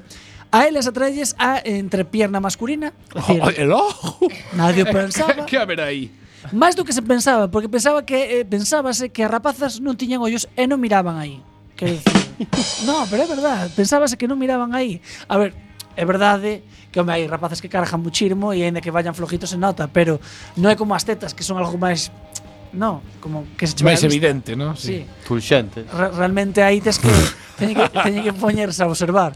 A 0.56 0.64
elas 0.68 0.88
atraelles 0.88 1.36
a 1.38 1.60
entrepierna 1.66 2.40
masculina. 2.40 2.94
Decir, 3.14 3.42
oh, 3.44 3.50
el 3.50 3.72
ojo. 3.74 4.20
Nadie 4.56 4.86
pensaba. 4.86 5.46
que 5.50 5.58
haber 5.58 5.82
aí? 5.82 6.08
Máis 6.56 6.80
do 6.80 6.88
que 6.88 6.96
se 6.96 7.02
pensaba, 7.04 7.52
porque 7.52 7.68
pensaba 7.68 8.08
que 8.08 8.40
eh, 8.40 8.46
pensábase 8.48 9.12
que 9.12 9.20
as 9.20 9.28
rapazas 9.28 9.84
non 9.84 10.00
tiñan 10.00 10.24
ollos 10.24 10.48
e 10.56 10.64
non 10.64 10.80
miraban 10.80 11.20
aí. 11.20 11.44
Quero 11.76 12.00
decir, 12.00 12.16
no, 12.88 13.04
pero 13.12 13.26
é 13.26 13.28
verdad, 13.28 13.68
pensábase 13.76 14.16
que 14.16 14.32
non 14.32 14.40
miraban 14.40 14.72
aí. 14.72 15.04
A 15.28 15.36
ver, 15.36 15.52
é 16.00 16.06
verdade 16.08 16.64
que 16.88 17.04
home, 17.04 17.12
hai 17.12 17.28
rapazas 17.28 17.60
que 17.60 17.68
cargan 17.68 18.00
muchirmo 18.00 18.56
e 18.56 18.64
aínda 18.64 18.80
que 18.80 18.96
vayan 18.96 19.12
flojitos 19.12 19.52
se 19.52 19.60
nota, 19.60 19.92
pero 19.92 20.24
non 20.56 20.72
é 20.72 20.80
como 20.80 20.96
as 20.96 21.04
tetas 21.04 21.36
que 21.36 21.44
son 21.44 21.60
algo 21.60 21.76
máis 21.76 22.16
no, 22.72 23.04
como 23.20 23.44
que 23.60 23.68
se 23.68 23.76
máis 23.84 24.08
evidente, 24.08 24.56
¿no? 24.56 24.80
Sí. 24.80 25.04
sí. 25.04 25.60
Re 25.92 26.08
realmente 26.16 26.64
aí 26.64 26.80
tes 26.80 26.96
que 26.96 27.12
teñen 27.60 27.76
que 27.76 27.88
teñen 27.92 28.24
que 28.24 28.32
poñerse 28.32 28.84
a 28.84 28.88
observar. 28.88 29.36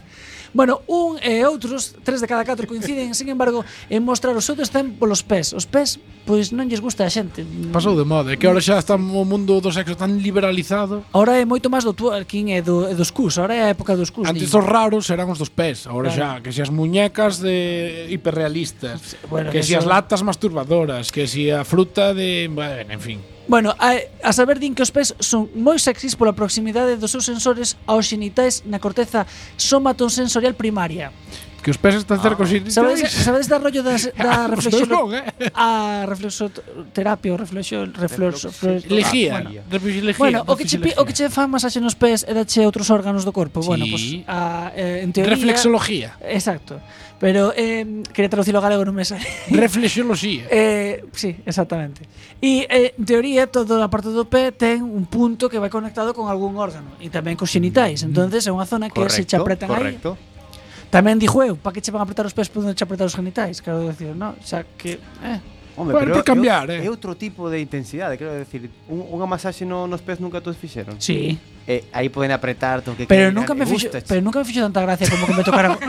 Bueno, 0.52 0.82
un 0.90 1.18
e 1.22 1.46
outros, 1.46 1.94
tres 2.02 2.18
de 2.18 2.26
cada 2.26 2.42
catro 2.42 2.66
coinciden, 2.66 3.14
sin 3.14 3.30
embargo, 3.30 3.62
en 3.86 4.02
mostrar 4.02 4.34
os 4.34 4.46
outros 4.50 4.70
ten 4.70 4.98
polos 4.98 5.22
pés. 5.22 5.54
Os 5.54 5.62
pés, 5.62 6.02
pois 6.26 6.50
non 6.50 6.66
lles 6.66 6.82
gusta 6.82 7.06
a 7.06 7.10
xente. 7.10 7.46
Pasou 7.70 7.94
de 7.94 8.02
moda, 8.02 8.34
que 8.34 8.50
agora 8.50 8.58
xa 8.58 8.82
está 8.82 8.98
o 8.98 9.24
mundo 9.24 9.62
do 9.62 9.70
sexo 9.70 9.94
tan 9.94 10.18
liberalizado. 10.18 11.06
Ahora 11.14 11.38
é 11.38 11.46
moito 11.46 11.70
máis 11.70 11.86
do 11.86 11.94
twerking 11.94 12.50
e, 12.50 12.58
do, 12.62 12.90
e 12.90 12.94
dos 12.98 13.14
cus, 13.14 13.38
ahora 13.38 13.54
é 13.54 13.62
a 13.66 13.68
época 13.70 13.94
dos 13.94 14.10
cus. 14.10 14.26
Antes 14.26 14.50
os 14.50 14.64
raros 14.66 15.06
eran 15.10 15.30
os 15.30 15.38
dos 15.38 15.50
pés, 15.50 15.86
ahora 15.86 16.10
claro. 16.10 16.38
xa, 16.38 16.42
que 16.42 16.50
si 16.50 16.60
as 16.62 16.70
muñecas 16.74 17.38
de 17.38 18.10
hiperrealistas, 18.10 19.14
bueno, 19.30 19.54
que, 19.54 19.62
que 19.62 19.66
si 19.66 19.78
as 19.78 19.86
latas 19.86 20.26
masturbadoras, 20.26 21.14
que 21.14 21.30
si 21.30 21.50
a 21.50 21.62
fruta 21.62 22.10
de... 22.10 22.50
Bueno, 22.50 22.90
en 22.90 23.00
fin. 23.00 23.18
Bueno, 23.50 23.74
a, 23.80 23.98
a 24.22 24.32
saber 24.32 24.62
din 24.62 24.78
que 24.78 24.86
os 24.86 24.94
pés 24.94 25.10
son 25.18 25.50
moi 25.58 25.74
sexys 25.74 26.14
pola 26.14 26.38
proximidade 26.38 26.94
dos 26.94 27.10
seus 27.10 27.26
sensores 27.26 27.74
aos 27.82 28.06
xenitais 28.06 28.62
na 28.62 28.78
corteza 28.78 29.26
somatosensorial 29.58 30.54
primaria. 30.54 31.10
Que 31.58 31.74
os 31.74 31.78
pés 31.82 31.98
están 31.98 32.22
cerca 32.22 32.46
ah. 32.46 32.46
xenitais? 32.46 32.78
Sabedes, 32.78 33.10
sabedes 33.10 33.48
da 33.50 33.58
ah, 33.58 33.64
rollo 33.66 33.82
da, 33.82 33.98
da 33.98 34.46
reflexión... 34.46 34.86
non, 34.86 35.10
eh? 35.18 35.26
Ah, 35.50 36.06
a 36.06 36.08
reflexoterapia, 36.08 37.34
reflexión... 37.34 37.90
Reflexo... 37.90 38.54
Lejía. 38.86 39.42
Bueno, 39.42 39.50
reflexilejía. 39.66 40.22
Bueno, 40.22 40.38
o 40.46 40.54
que, 40.54 40.64
che, 40.70 40.78
o 40.78 41.02
que 41.02 41.10
che 41.10 41.26
fan 41.26 41.50
masaxe 41.50 41.82
nos 41.82 41.98
pés 41.98 42.22
e 42.22 42.30
dache 42.30 42.62
outros 42.62 42.86
órganos 42.86 43.26
do 43.26 43.34
corpo. 43.34 43.66
Sí. 43.66 43.68
Bueno, 43.74 43.84
pues, 43.90 44.22
a, 44.30 44.70
eh, 44.78 45.02
en 45.02 45.10
teoría... 45.10 45.34
Reflexología. 45.34 46.14
Exacto. 46.22 46.78
Exacto. 46.78 47.09
Pero 47.20 47.52
eh, 47.54 48.02
quería 48.16 48.32
traducirlo 48.32 48.64
galego 48.64 48.80
non 48.88 48.96
me 48.96 49.04
sale. 49.04 49.28
Reflexoloxía. 49.52 50.48
eh, 50.48 51.04
sí, 51.12 51.36
exactamente. 51.44 52.08
E 52.40 52.64
eh, 52.64 52.96
en 52.96 53.04
teoría 53.04 53.44
todo 53.44 53.76
a 53.76 53.92
parte 53.92 54.08
do 54.08 54.24
pé 54.24 54.56
ten 54.56 54.80
un 54.80 55.04
punto 55.04 55.52
que 55.52 55.60
vai 55.60 55.68
conectado 55.68 56.16
con 56.16 56.32
algún 56.32 56.56
órgano 56.56 56.96
e 56.96 57.12
tamén 57.12 57.36
cos 57.36 57.52
xenitais. 57.52 58.00
Mm-hmm. 58.00 58.08
Entonces 58.08 58.48
é 58.48 58.50
unha 58.50 58.64
zona 58.64 58.88
que 58.88 59.04
correcto, 59.04 59.20
se 59.20 59.28
che 59.28 59.36
apretan 59.36 59.68
correcto. 59.68 60.16
aí. 60.16 60.88
Tamén 60.88 61.20
dixo 61.20 61.44
eu, 61.44 61.60
para 61.60 61.76
que 61.76 61.84
che 61.84 61.92
van 61.92 62.00
a 62.00 62.08
apretar 62.08 62.24
os 62.24 62.32
pés 62.32 62.48
por 62.48 62.64
onde 62.64 62.72
che 62.72 62.88
apretar 62.88 63.04
os 63.04 63.12
genitais? 63.12 63.60
Quero 63.60 63.84
decir, 63.84 64.16
no, 64.16 64.32
xa 64.40 64.40
o 64.40 64.46
sea, 64.48 64.60
que... 64.80 64.96
Eh. 65.20 65.59
Home, 65.80 65.92
bueno, 65.92 66.12
pero, 66.12 66.20
por 66.20 66.24
cambiar, 66.24 66.68
eu, 66.68 66.76
eh. 66.76 66.84
É 66.84 66.90
outro 66.92 67.16
tipo 67.16 67.48
de 67.48 67.56
intensidade, 67.56 68.20
quero 68.20 68.36
decir, 68.36 68.68
un, 68.84 69.00
unha 69.16 69.24
masaxe 69.24 69.64
no, 69.64 69.88
nos 69.88 70.04
pés 70.04 70.20
nunca 70.20 70.44
todos 70.44 70.60
fixeron. 70.60 71.00
Sí. 71.00 71.40
Eh, 71.64 71.88
aí 71.88 72.12
poden 72.12 72.36
apretar 72.36 72.84
todo 72.84 72.92
que 73.00 73.08
Pero 73.08 73.32
nunca 73.32 73.56
me 73.56 73.64
fixo, 73.64 73.88
pero 74.04 74.20
nunca 74.20 74.40
me 74.40 74.44
fixo 74.44 74.60
tanta 74.60 74.84
gracia 74.84 75.08
como 75.08 75.24
que 75.24 75.32
me 75.32 75.40
tocaran. 75.40 75.80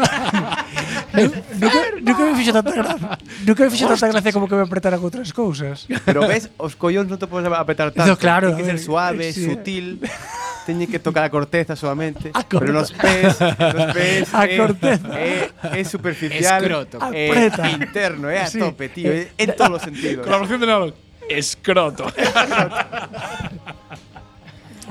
eu, 1.12 1.28
nunca, 1.60 1.80
nunca 2.00 2.22
me 2.24 2.34
fixo 2.39 2.54
tanta 2.56 2.72
gracia. 2.72 3.20
Nunca 3.44 3.62
me 3.68 3.70
fixo 3.70 3.88
tanta 3.92 4.08
gracia 4.08 4.32
como 4.32 4.48
que 4.48 4.56
me 4.56 4.64
apretaran 4.64 5.04
outras 5.04 5.36
cousas. 5.36 5.92
Pero 6.08 6.24
ves, 6.24 6.48
os 6.56 6.80
collóns 6.80 7.12
non 7.12 7.20
te 7.20 7.28
podes 7.28 7.52
apretar 7.52 7.92
tanto. 7.92 8.08
No, 8.08 8.16
claro, 8.16 8.56
Tienes 8.56 8.64
que 8.64 8.72
ser 8.72 8.80
suave, 8.80 9.36
sí. 9.36 9.44
sutil. 9.44 10.00
Teñe 10.66 10.86
que 10.88 10.99
tocar 10.99 11.24
a 11.24 11.30
corteza 11.30 11.76
solamente. 11.76 12.30
A 12.34 12.43
Pero 12.45 12.72
nos 12.74 12.91
pés, 12.91 13.39
nos 13.41 13.93
pés 13.93 14.30
A 14.34 14.45
é, 14.45 14.57
corteza. 14.57 15.07
é, 15.18 15.49
é 15.74 15.84
superficial. 15.84 16.62
Escroto. 16.62 16.97
É 17.14 17.28
Apreta. 17.30 17.70
interno, 17.72 18.30
é 18.30 18.41
a 18.41 18.47
Sí. 18.47 18.59
tope, 18.59 18.89
tío. 18.89 19.09
É, 19.12 19.28
en 19.38 19.55
todos 19.57 19.78
os 19.78 19.82
sentidos. 19.82 20.24
Colaboración 20.26 20.59
de 20.62 20.68
nada. 20.68 20.93
Escroto. 21.30 22.05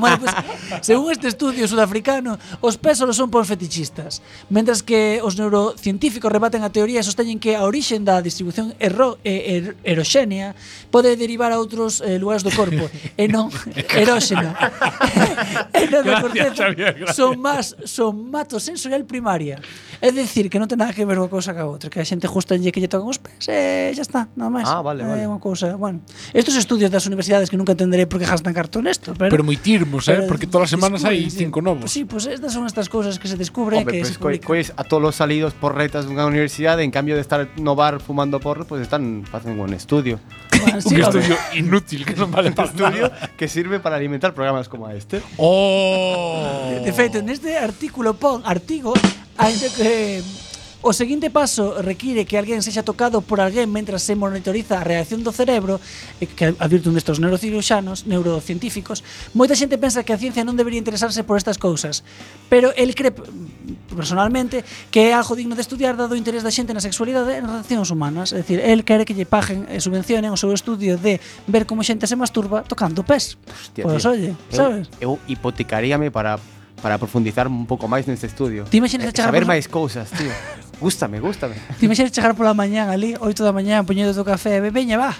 bueno, 0.00 0.18
pues, 0.18 0.32
según 0.80 1.12
este 1.12 1.28
estudio 1.28 1.68
sudafricano, 1.68 2.38
os 2.60 2.76
pés 2.80 2.98
solo 2.98 3.12
son 3.12 3.30
para 3.30 3.42
os 3.44 3.48
fetichistas, 3.48 4.22
mentras 4.48 4.82
que 4.82 5.20
os 5.22 5.36
neurocientíficos 5.36 6.32
rebaten 6.32 6.64
a 6.64 6.72
teoría 6.72 7.00
e 7.00 7.06
sosteñen 7.06 7.38
que 7.38 7.54
a 7.54 7.62
orixen 7.68 8.02
da 8.02 8.24
distribución 8.24 8.72
erro, 8.80 9.20
er, 9.22 9.40
er, 9.44 9.64
eroxénea 9.84 10.56
pode 10.90 11.14
derivar 11.14 11.52
a 11.52 11.60
outros 11.60 12.00
eh, 12.00 12.18
lugares 12.18 12.42
do 12.42 12.50
corpo 12.50 12.88
e 13.14 13.24
non 13.28 13.52
eróxena. 14.02 14.56
e 15.76 15.84
na 15.92 16.00
da 16.00 16.24
corteza 16.24 16.72
son 17.12 17.38
máis 17.38 17.76
somatosensorial 17.84 19.04
primaria. 19.04 19.60
É 20.00 20.08
dicir, 20.08 20.48
que 20.48 20.56
non 20.56 20.66
ten 20.66 20.80
nada 20.80 20.96
que 20.96 21.04
ver 21.04 21.20
unha 21.20 21.28
cousa 21.28 21.52
ca 21.52 21.68
outra, 21.68 21.92
que 21.92 22.00
a 22.00 22.06
xente 22.08 22.24
justa 22.24 22.56
lle 22.56 22.72
que 22.72 22.80
lle 22.80 22.88
tocan 22.88 23.06
os 23.06 23.20
pés 23.20 23.46
e 23.52 23.92
xa 23.92 24.02
está, 24.02 24.20
nada 24.34 24.50
máis. 24.50 24.66
Ah, 24.66 24.80
vale, 24.80 25.04
vale. 25.04 25.22
É 25.22 25.26
unha 25.28 25.42
cousa, 25.42 25.76
bueno. 25.76 26.00
Estos 26.32 26.56
estudios 26.56 26.88
das 26.88 27.04
universidades 27.04 27.52
que 27.52 27.58
nunca 27.60 27.76
entenderé 27.76 28.06
por 28.06 28.16
que 28.16 28.26
gastan 28.26 28.54
cartón 28.56 28.86
esto, 28.86 29.12
pero... 29.12 29.30
Pero 29.30 29.44
moi 29.44 29.58
tir, 29.58 29.84
eh, 29.98 30.02
pero 30.06 30.26
porque 30.26 30.46
todas 30.46 30.70
as 30.70 30.78
semanas 30.78 31.02
descubren, 31.02 31.30
cinco 31.30 31.58
novos. 31.60 31.90
Sí, 31.90 32.04
pues 32.04 32.26
estas 32.26 32.52
son 32.52 32.66
estas 32.66 32.88
cousas 32.88 33.18
que 33.18 33.26
se 33.26 33.36
descubren 33.36 33.80
Hombre, 33.80 33.98
que 33.98 34.38
pues, 34.40 34.66
se 34.68 34.72
a 34.76 34.84
todos 34.84 35.02
os 35.02 35.16
salidos 35.16 35.52
por 35.54 35.74
retas 35.74 36.06
dunha 36.06 36.26
universidade, 36.26 36.84
en 36.84 36.90
cambio 36.94 37.14
de 37.14 37.22
estar 37.22 37.48
no 37.58 37.74
bar 37.74 37.98
fumando 37.98 38.38
porros, 38.38 38.66
pues 38.66 38.82
están 38.82 39.24
facendo 39.26 39.62
un 39.64 39.74
estudio. 39.74 40.20
Bueno, 40.62 40.80
sí, 40.84 40.94
un 40.94 41.02
estudio 41.02 41.36
inútil 41.54 42.04
que 42.06 42.14
non 42.14 42.30
vale 42.30 42.52
Un 42.52 42.54
para 42.54 42.70
estudio 42.70 43.10
nada. 43.10 43.34
que 43.34 43.48
sirve 43.48 43.80
para 43.80 43.96
alimentar 43.96 44.32
programas 44.32 44.68
como 44.68 44.86
este. 44.88 45.22
Oh. 45.36 46.78
De 46.84 46.92
feito, 46.92 47.22
neste 47.22 47.58
artículo 47.58 48.14
pon 48.14 48.46
artigo 48.46 48.94
aínda 49.36 49.68
que 49.74 50.22
O 50.82 50.96
seguinte 50.96 51.28
paso 51.28 51.76
require 51.84 52.24
que 52.24 52.40
alguén 52.40 52.64
sexa 52.64 52.80
tocado 52.80 53.20
por 53.20 53.36
alguén 53.36 53.68
mentras 53.68 54.00
se 54.00 54.16
monitoriza 54.16 54.80
a 54.80 54.84
reacción 54.84 55.20
do 55.20 55.28
cerebro, 55.28 55.76
e 56.16 56.24
que 56.24 56.56
advirte 56.56 56.88
un 56.88 56.96
destes 56.96 57.20
neurociruxanos, 57.20 58.08
neurocientíficos. 58.08 59.04
Moita 59.36 59.52
xente 59.52 59.76
pensa 59.76 60.00
que 60.08 60.16
a 60.16 60.18
ciencia 60.18 60.40
non 60.40 60.56
debería 60.56 60.80
interesarse 60.80 61.20
por 61.20 61.36
estas 61.36 61.60
cousas, 61.60 62.00
pero 62.48 62.72
el 62.80 62.96
cre 62.96 63.12
mm, 63.12 63.92
personalmente 63.92 64.64
que 64.88 65.12
é 65.12 65.12
algo 65.12 65.36
digno 65.36 65.52
de 65.52 65.60
estudiar 65.60 66.00
dado 66.00 66.16
o 66.16 66.20
interés 66.20 66.40
da 66.40 66.48
xente 66.48 66.72
na 66.72 66.80
sexualidade 66.80 67.36
e 67.36 67.44
nas 67.44 67.60
relacións 67.60 67.92
humanas, 67.92 68.32
é 68.32 68.40
dicir, 68.40 68.64
el 68.64 68.80
quere 68.88 69.04
que 69.04 69.12
lle 69.12 69.28
paguen 69.28 69.68
e 69.68 69.84
subvencionen 69.84 70.32
o 70.32 70.40
seu 70.40 70.48
estudio 70.56 70.96
de 70.96 71.20
ver 71.44 71.68
como 71.68 71.84
xente 71.84 72.08
se 72.08 72.16
masturba 72.16 72.64
tocando 72.64 73.04
pés. 73.04 73.36
Hostia, 73.52 73.84
pois, 73.84 74.00
pues, 74.00 74.08
oye, 74.08 74.32
sabes? 74.48 74.88
Eu, 74.96 75.20
eu 75.20 75.28
hipotecaríame 75.28 76.08
para 76.08 76.40
para 76.80 76.98
profundizar 76.98 77.46
un 77.46 77.66
pouco 77.68 77.86
máis 77.86 78.08
neste 78.08 78.26
estudio. 78.26 78.64
Ti 78.64 78.80
imaginas 78.80 79.08
eh, 79.08 79.12
chegar 79.12 79.28
saber 79.28 79.44
por... 79.44 79.52
máis 79.52 79.68
cousas, 79.68 80.08
tío. 80.10 80.32
gústame, 80.84 81.20
gústame. 81.20 81.54
Ti 81.78 81.84
imaginas 81.86 82.10
chegar 82.10 82.32
pola 82.34 82.56
mañán 82.56 82.88
ali, 82.88 83.14
8 83.20 83.44
da 83.44 83.52
mañán, 83.52 83.84
poñendo 83.84 84.16
o 84.16 84.24
café, 84.24 84.58
e 84.58 84.70
veña, 84.72 84.96
va. 84.96 85.12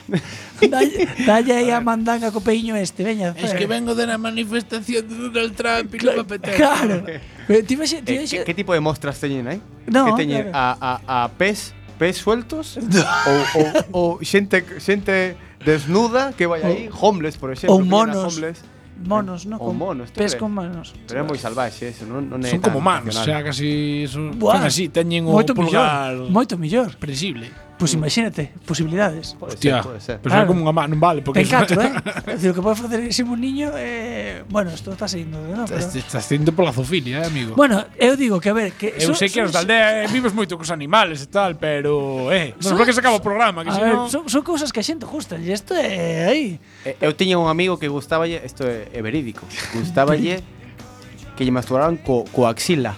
dalle, 0.60 1.06
dalle 1.28 1.52
aí 1.52 1.70
a 1.70 1.80
mandanga 1.84 2.32
co 2.32 2.40
peiño 2.40 2.74
este, 2.74 3.04
veña. 3.04 3.36
Es 3.36 3.52
que 3.52 3.68
vengo 3.68 3.94
de 3.94 4.08
na 4.08 4.16
manifestación 4.16 5.04
de 5.04 5.14
Donald 5.28 5.54
Trump 5.54 5.88
e 5.94 5.98
non 6.00 6.16
me 6.16 6.24
apetece. 6.24 6.56
Claro. 6.56 7.04
Ti 7.46 7.72
imaginas, 7.76 8.02
ti 8.08 8.12
imaginas... 8.16 8.32
Eh, 8.32 8.42
que, 8.42 8.56
que 8.56 8.56
tipo 8.56 8.72
de 8.72 8.80
mostras 8.80 9.20
teñen 9.20 9.46
aí? 9.46 9.60
No, 9.86 10.08
que 10.08 10.12
teñen 10.16 10.48
claro. 10.48 10.80
a, 10.80 10.98
a, 11.04 11.24
a 11.24 11.28
pés, 11.36 11.76
pés 12.00 12.16
sueltos? 12.16 12.80
Ou, 13.30 13.40
ou, 13.54 13.68
ou 13.92 14.08
xente, 14.24 14.64
xente 14.80 15.36
desnuda 15.60 16.32
que 16.32 16.48
vai 16.48 16.64
aí, 16.64 16.88
homeless, 16.88 17.36
por 17.36 17.52
exemplo. 17.52 17.76
Ou 17.76 17.84
monos. 17.84 18.16
Homeless 18.16 18.79
monos, 19.00 19.46
no? 19.46 19.58
Con 19.58 19.76
monos, 19.76 20.10
pes 20.10 20.36
con 20.36 20.52
monos. 20.52 20.92
Pero 21.08 21.20
é 21.20 21.24
moi 21.24 21.38
salvaxe 21.40 21.88
eso, 21.88 22.04
non, 22.04 22.28
non 22.28 22.40
é 22.44 22.50
Son 22.52 22.60
como 22.60 22.80
manos, 22.80 23.16
o 23.16 23.24
sea, 23.24 23.40
casi 23.40 24.04
son, 24.06 24.36
Buah, 24.36 24.68
así, 24.68 24.88
teñen 24.92 25.24
o 25.24 25.32
moito 25.32 25.56
pulgar. 25.56 26.12
Millor, 26.12 26.30
moito 26.30 26.54
mellor. 26.60 26.90
Presible. 27.00 27.69
Pois 27.80 27.94
imagínate, 27.94 28.52
posibilidades. 28.66 29.32
Pode 29.40 29.54
Hostia, 29.54 29.82
ser. 29.98 30.20
Pero 30.20 30.34
claro. 30.34 30.52
como 30.52 30.68
unha 30.68 30.76
má, 30.76 30.84
non 30.84 31.00
vale. 31.00 31.24
Porque 31.24 31.40
Ten 31.40 31.48
catro, 31.48 31.80
eh? 31.80 31.96
Decir, 32.36 32.52
o 32.52 32.54
que 32.54 32.60
pode 32.60 32.76
facer 32.76 33.00
ese 33.08 33.24
niño, 33.24 33.72
eh, 33.72 34.44
bueno, 34.52 34.68
isto 34.68 34.92
está 34.92 35.08
saindo. 35.08 35.40
No, 35.40 35.64
pero... 35.64 35.80
Estás 35.80 36.28
saindo 36.28 36.52
pola 36.52 36.76
zofilia, 36.76 37.24
eh, 37.24 37.32
amigo. 37.32 37.56
Bueno, 37.56 37.80
eu 37.96 38.20
digo 38.20 38.36
que, 38.36 38.52
a 38.52 38.52
ver, 38.52 38.76
que... 38.76 38.92
Eu 39.00 39.08
son, 39.08 39.16
sei 39.16 39.32
que 39.32 39.40
so, 39.40 39.48
os 39.48 39.52
da 39.56 39.64
aldea 39.64 40.04
eh, 40.04 40.12
vives 40.12 40.36
moito 40.36 40.60
cos 40.60 40.68
animales 40.68 41.24
e 41.24 41.28
tal, 41.32 41.56
pero, 41.56 42.28
eh, 42.28 42.52
non 42.60 42.76
sei 42.76 42.84
que 42.84 42.92
se 42.92 43.00
acaba 43.00 43.16
o 43.16 43.24
programa, 43.24 43.64
que 43.64 43.72
senón... 43.72 44.12
Son, 44.12 44.28
son 44.28 44.44
cousas 44.44 44.68
que 44.68 44.80
a 44.80 44.84
xente 44.84 45.08
gusta, 45.08 45.40
e 45.40 45.48
isto 45.48 45.72
é 45.72 46.28
aí. 46.28 46.60
Eh, 46.84 47.00
eu 47.00 47.16
tiña 47.16 47.40
un 47.40 47.48
amigo 47.48 47.80
que 47.80 47.88
gustaballe, 47.88 48.44
isto 48.44 48.68
é, 48.68 48.92
é 48.92 49.00
verídico, 49.00 49.48
gustaballe 49.72 50.44
que 51.40 51.48
lle 51.48 51.52
masturbaban 51.56 51.96
co, 51.96 52.28
co 52.28 52.44
axila. 52.44 52.92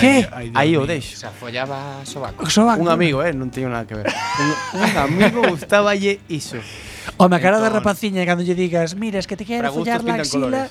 Que? 0.00 0.26
Aí, 0.54 0.76
o 0.76 0.86
deixo. 0.86 1.14
O 1.14 1.18
sea, 1.18 1.30
follaba 1.30 2.02
sobaco. 2.04 2.48
sobaco. 2.50 2.82
Un 2.82 2.88
amigo, 2.88 3.22
eh, 3.22 3.32
non 3.32 3.54
teño 3.54 3.70
nada 3.70 3.86
que 3.86 3.94
ver. 3.94 4.10
un, 4.10 4.82
un 4.82 4.94
amigo 4.98 5.46
gustaballe 5.46 6.18
iso. 6.26 6.58
O 7.16 7.30
me 7.30 7.38
cara 7.38 7.62
da 7.62 7.70
rapaciña 7.70 8.26
cando 8.26 8.42
lle 8.42 8.58
digas, 8.58 8.98
mira, 8.98 9.22
es 9.22 9.26
que 9.30 9.38
te 9.38 9.46
quero 9.46 9.72
follar 9.72 10.02
la 10.02 10.14
axila. 10.18 10.68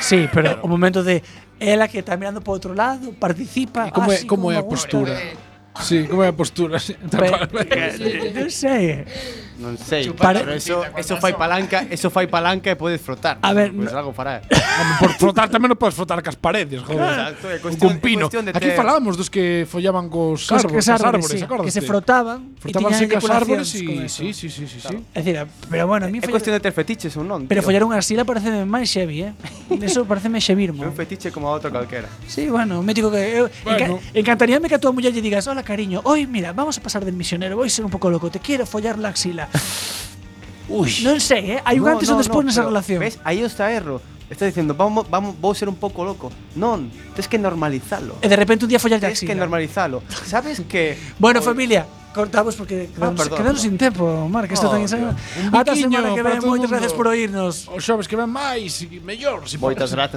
Sí, 0.00 0.28
pero 0.28 0.60
claro. 0.60 0.64
o 0.64 0.68
momento 0.68 1.02
de 1.02 1.24
ela 1.58 1.88
que 1.88 2.04
está 2.04 2.16
mirando 2.16 2.44
para 2.44 2.52
outro 2.52 2.76
lado, 2.76 3.16
participa. 3.16 3.88
E 3.88 3.90
como, 3.90 4.12
ah, 4.12 4.14
así, 4.14 4.24
é, 4.24 4.28
como, 4.28 4.42
como 4.46 4.52
é 4.52 4.60
a 4.60 4.64
postura? 4.64 5.16
Sí, 5.80 6.06
como 6.06 6.22
é 6.22 6.28
a 6.28 6.36
postura? 6.36 6.78
Sí, 6.78 6.94
non 8.36 8.52
sei. 8.52 9.08
Non 9.58 9.74
sei, 9.74 10.06
Pare- 10.14 10.46
pero 10.46 10.54
eso, 10.54 10.86
eso 10.94 11.18
fai 11.18 11.34
palanca, 11.34 11.82
eso 11.90 12.14
fai 12.14 12.30
palanca 12.30 12.70
e 12.70 12.78
podes 12.78 13.02
frotar. 13.02 13.42
A 13.42 13.50
ver, 13.50 13.74
pues 13.74 13.90
no- 13.90 13.98
algo 13.98 14.14
fará. 14.14 14.38
Por 15.02 15.10
frotar 15.18 15.50
tamén 15.50 15.74
non 15.74 15.78
podes 15.78 15.98
frotar 15.98 16.22
cas 16.22 16.38
paredes, 16.38 16.78
joder. 16.86 17.02
Exacto, 17.02 17.46
é 17.50 17.58
cuestión- 17.58 17.98
con 17.98 17.98
pino. 17.98 18.30
cuestión 18.30 18.46
de 18.46 18.54
Aquí 18.54 18.70
falábamos 18.78 19.18
dos 19.18 19.26
que 19.26 19.66
follaban 19.66 20.06
cos 20.06 20.46
Cos 20.46 20.62
árbores, 20.62 20.86
cos 20.86 20.94
árboles, 20.94 21.26
árboles, 21.42 21.42
sí, 21.42 21.66
que 21.66 21.74
se 21.74 21.82
frotaban 21.82 22.54
e 22.54 22.70
Frotaban 22.70 22.94
tiñan 22.94 23.00
sin 23.02 23.08
cas 23.10 23.24
con 23.26 23.58
eso. 23.58 23.66
sí, 23.66 24.06
sí, 24.06 24.26
sí, 24.30 24.46
sí, 24.46 24.66
sí. 24.78 24.94
É 25.10 25.26
dicir, 25.26 25.42
pero 25.66 25.90
bueno, 25.90 26.06
a 26.06 26.10
mí 26.14 26.18
É 26.18 26.22
follar, 26.22 26.38
cuestión 26.38 26.54
de 26.54 26.62
ter 26.62 26.70
fetiches 26.70 27.18
ou 27.18 27.26
non. 27.26 27.50
pero 27.50 27.58
follar 27.66 27.82
unha 27.82 27.98
axila 27.98 28.22
parece 28.22 28.62
máis 28.62 28.86
xevi, 28.86 29.26
eh? 29.26 29.34
Eso 29.82 30.06
parece 30.06 30.30
máis 30.30 30.46
xevirmo. 30.46 30.86
Un 30.86 30.94
fetiche 30.94 31.34
como 31.34 31.50
a 31.50 31.58
outro 31.58 31.74
calquera. 31.74 32.06
Sí, 32.30 32.46
bueno, 32.46 32.78
me 32.86 32.94
digo 32.94 33.10
que 33.10 33.42
eu, 33.42 33.50
Bueno. 33.66 33.98
enca- 33.98 34.22
encantaríame 34.22 34.70
que 34.70 34.78
a 34.78 34.80
tua 34.80 34.94
muller 34.94 35.10
lle 35.10 35.18
digas, 35.18 35.50
"Hola, 35.50 35.66
cariño, 35.66 35.98
hoy 36.06 36.30
mira, 36.30 36.54
vamos 36.54 36.78
a 36.78 36.80
pasar 36.80 37.02
del 37.02 37.18
misionero, 37.18 37.58
voy 37.58 37.66
a 37.66 37.74
ser 37.74 37.82
un 37.82 37.90
poco 37.90 38.06
loco, 38.06 38.30
te 38.30 38.38
quiero 38.38 38.62
follar 38.62 38.94
la 39.02 39.10
axila." 39.10 39.47
Uy. 40.68 41.00
Non 41.00 41.16
sei, 41.18 41.56
eh? 41.56 41.60
hai 41.64 41.80
un 41.80 41.88
no, 41.88 41.96
antes 41.96 42.08
no, 42.08 42.16
ou 42.16 42.20
despois 42.20 42.44
no, 42.44 42.52
nesa 42.52 42.62
relación. 42.64 43.00
Ves, 43.00 43.16
aí 43.24 43.40
está 43.40 43.72
erro. 43.72 44.00
Está 44.28 44.44
dicendo, 44.44 44.74
vamos, 44.74 45.08
vamos, 45.08 45.34
vou 45.40 45.56
ser 45.56 45.72
un 45.72 45.80
pouco 45.80 46.04
loco. 46.04 46.28
Non, 46.52 46.92
tens 47.16 47.24
que 47.24 47.40
normalizalo. 47.40 48.20
E 48.20 48.28
eh, 48.28 48.28
de 48.28 48.36
repente 48.36 48.68
un 48.68 48.70
día 48.70 48.76
follar 48.76 49.00
de 49.00 49.08
Tens 49.08 49.24
que 49.24 49.32
normalizalo. 49.32 50.04
Sabes 50.28 50.60
que... 50.68 51.00
bueno, 51.22 51.40
familia, 51.40 51.88
cortamos 52.12 52.56
porque 52.56 52.88
ah, 52.88 52.94
quedamos, 52.94 53.20
ah, 53.20 53.22
perdón, 53.24 53.38
quedamos 53.38 53.60
sin 53.62 53.78
tempo, 53.78 54.28
Mar, 54.28 54.48
que 54.48 54.54
isto 54.54 54.68
oh, 54.68 54.72
tan 54.76 54.84
insano. 54.84 55.16
Ata 55.52 55.72
semana 55.76 56.14
que 56.14 56.22
ven, 56.22 56.44
moitas 56.44 56.68
gracias 56.68 56.92
por 56.92 57.08
oírnos. 57.08 57.68
Os 57.68 57.80
xoves 57.84 58.04
que 58.04 58.16
ven 58.16 58.28
máis 58.28 58.84
e 58.84 59.00
mellor. 59.00 59.48
Si 59.48 59.56
moitas 59.56 59.92
gracias 59.92 60.16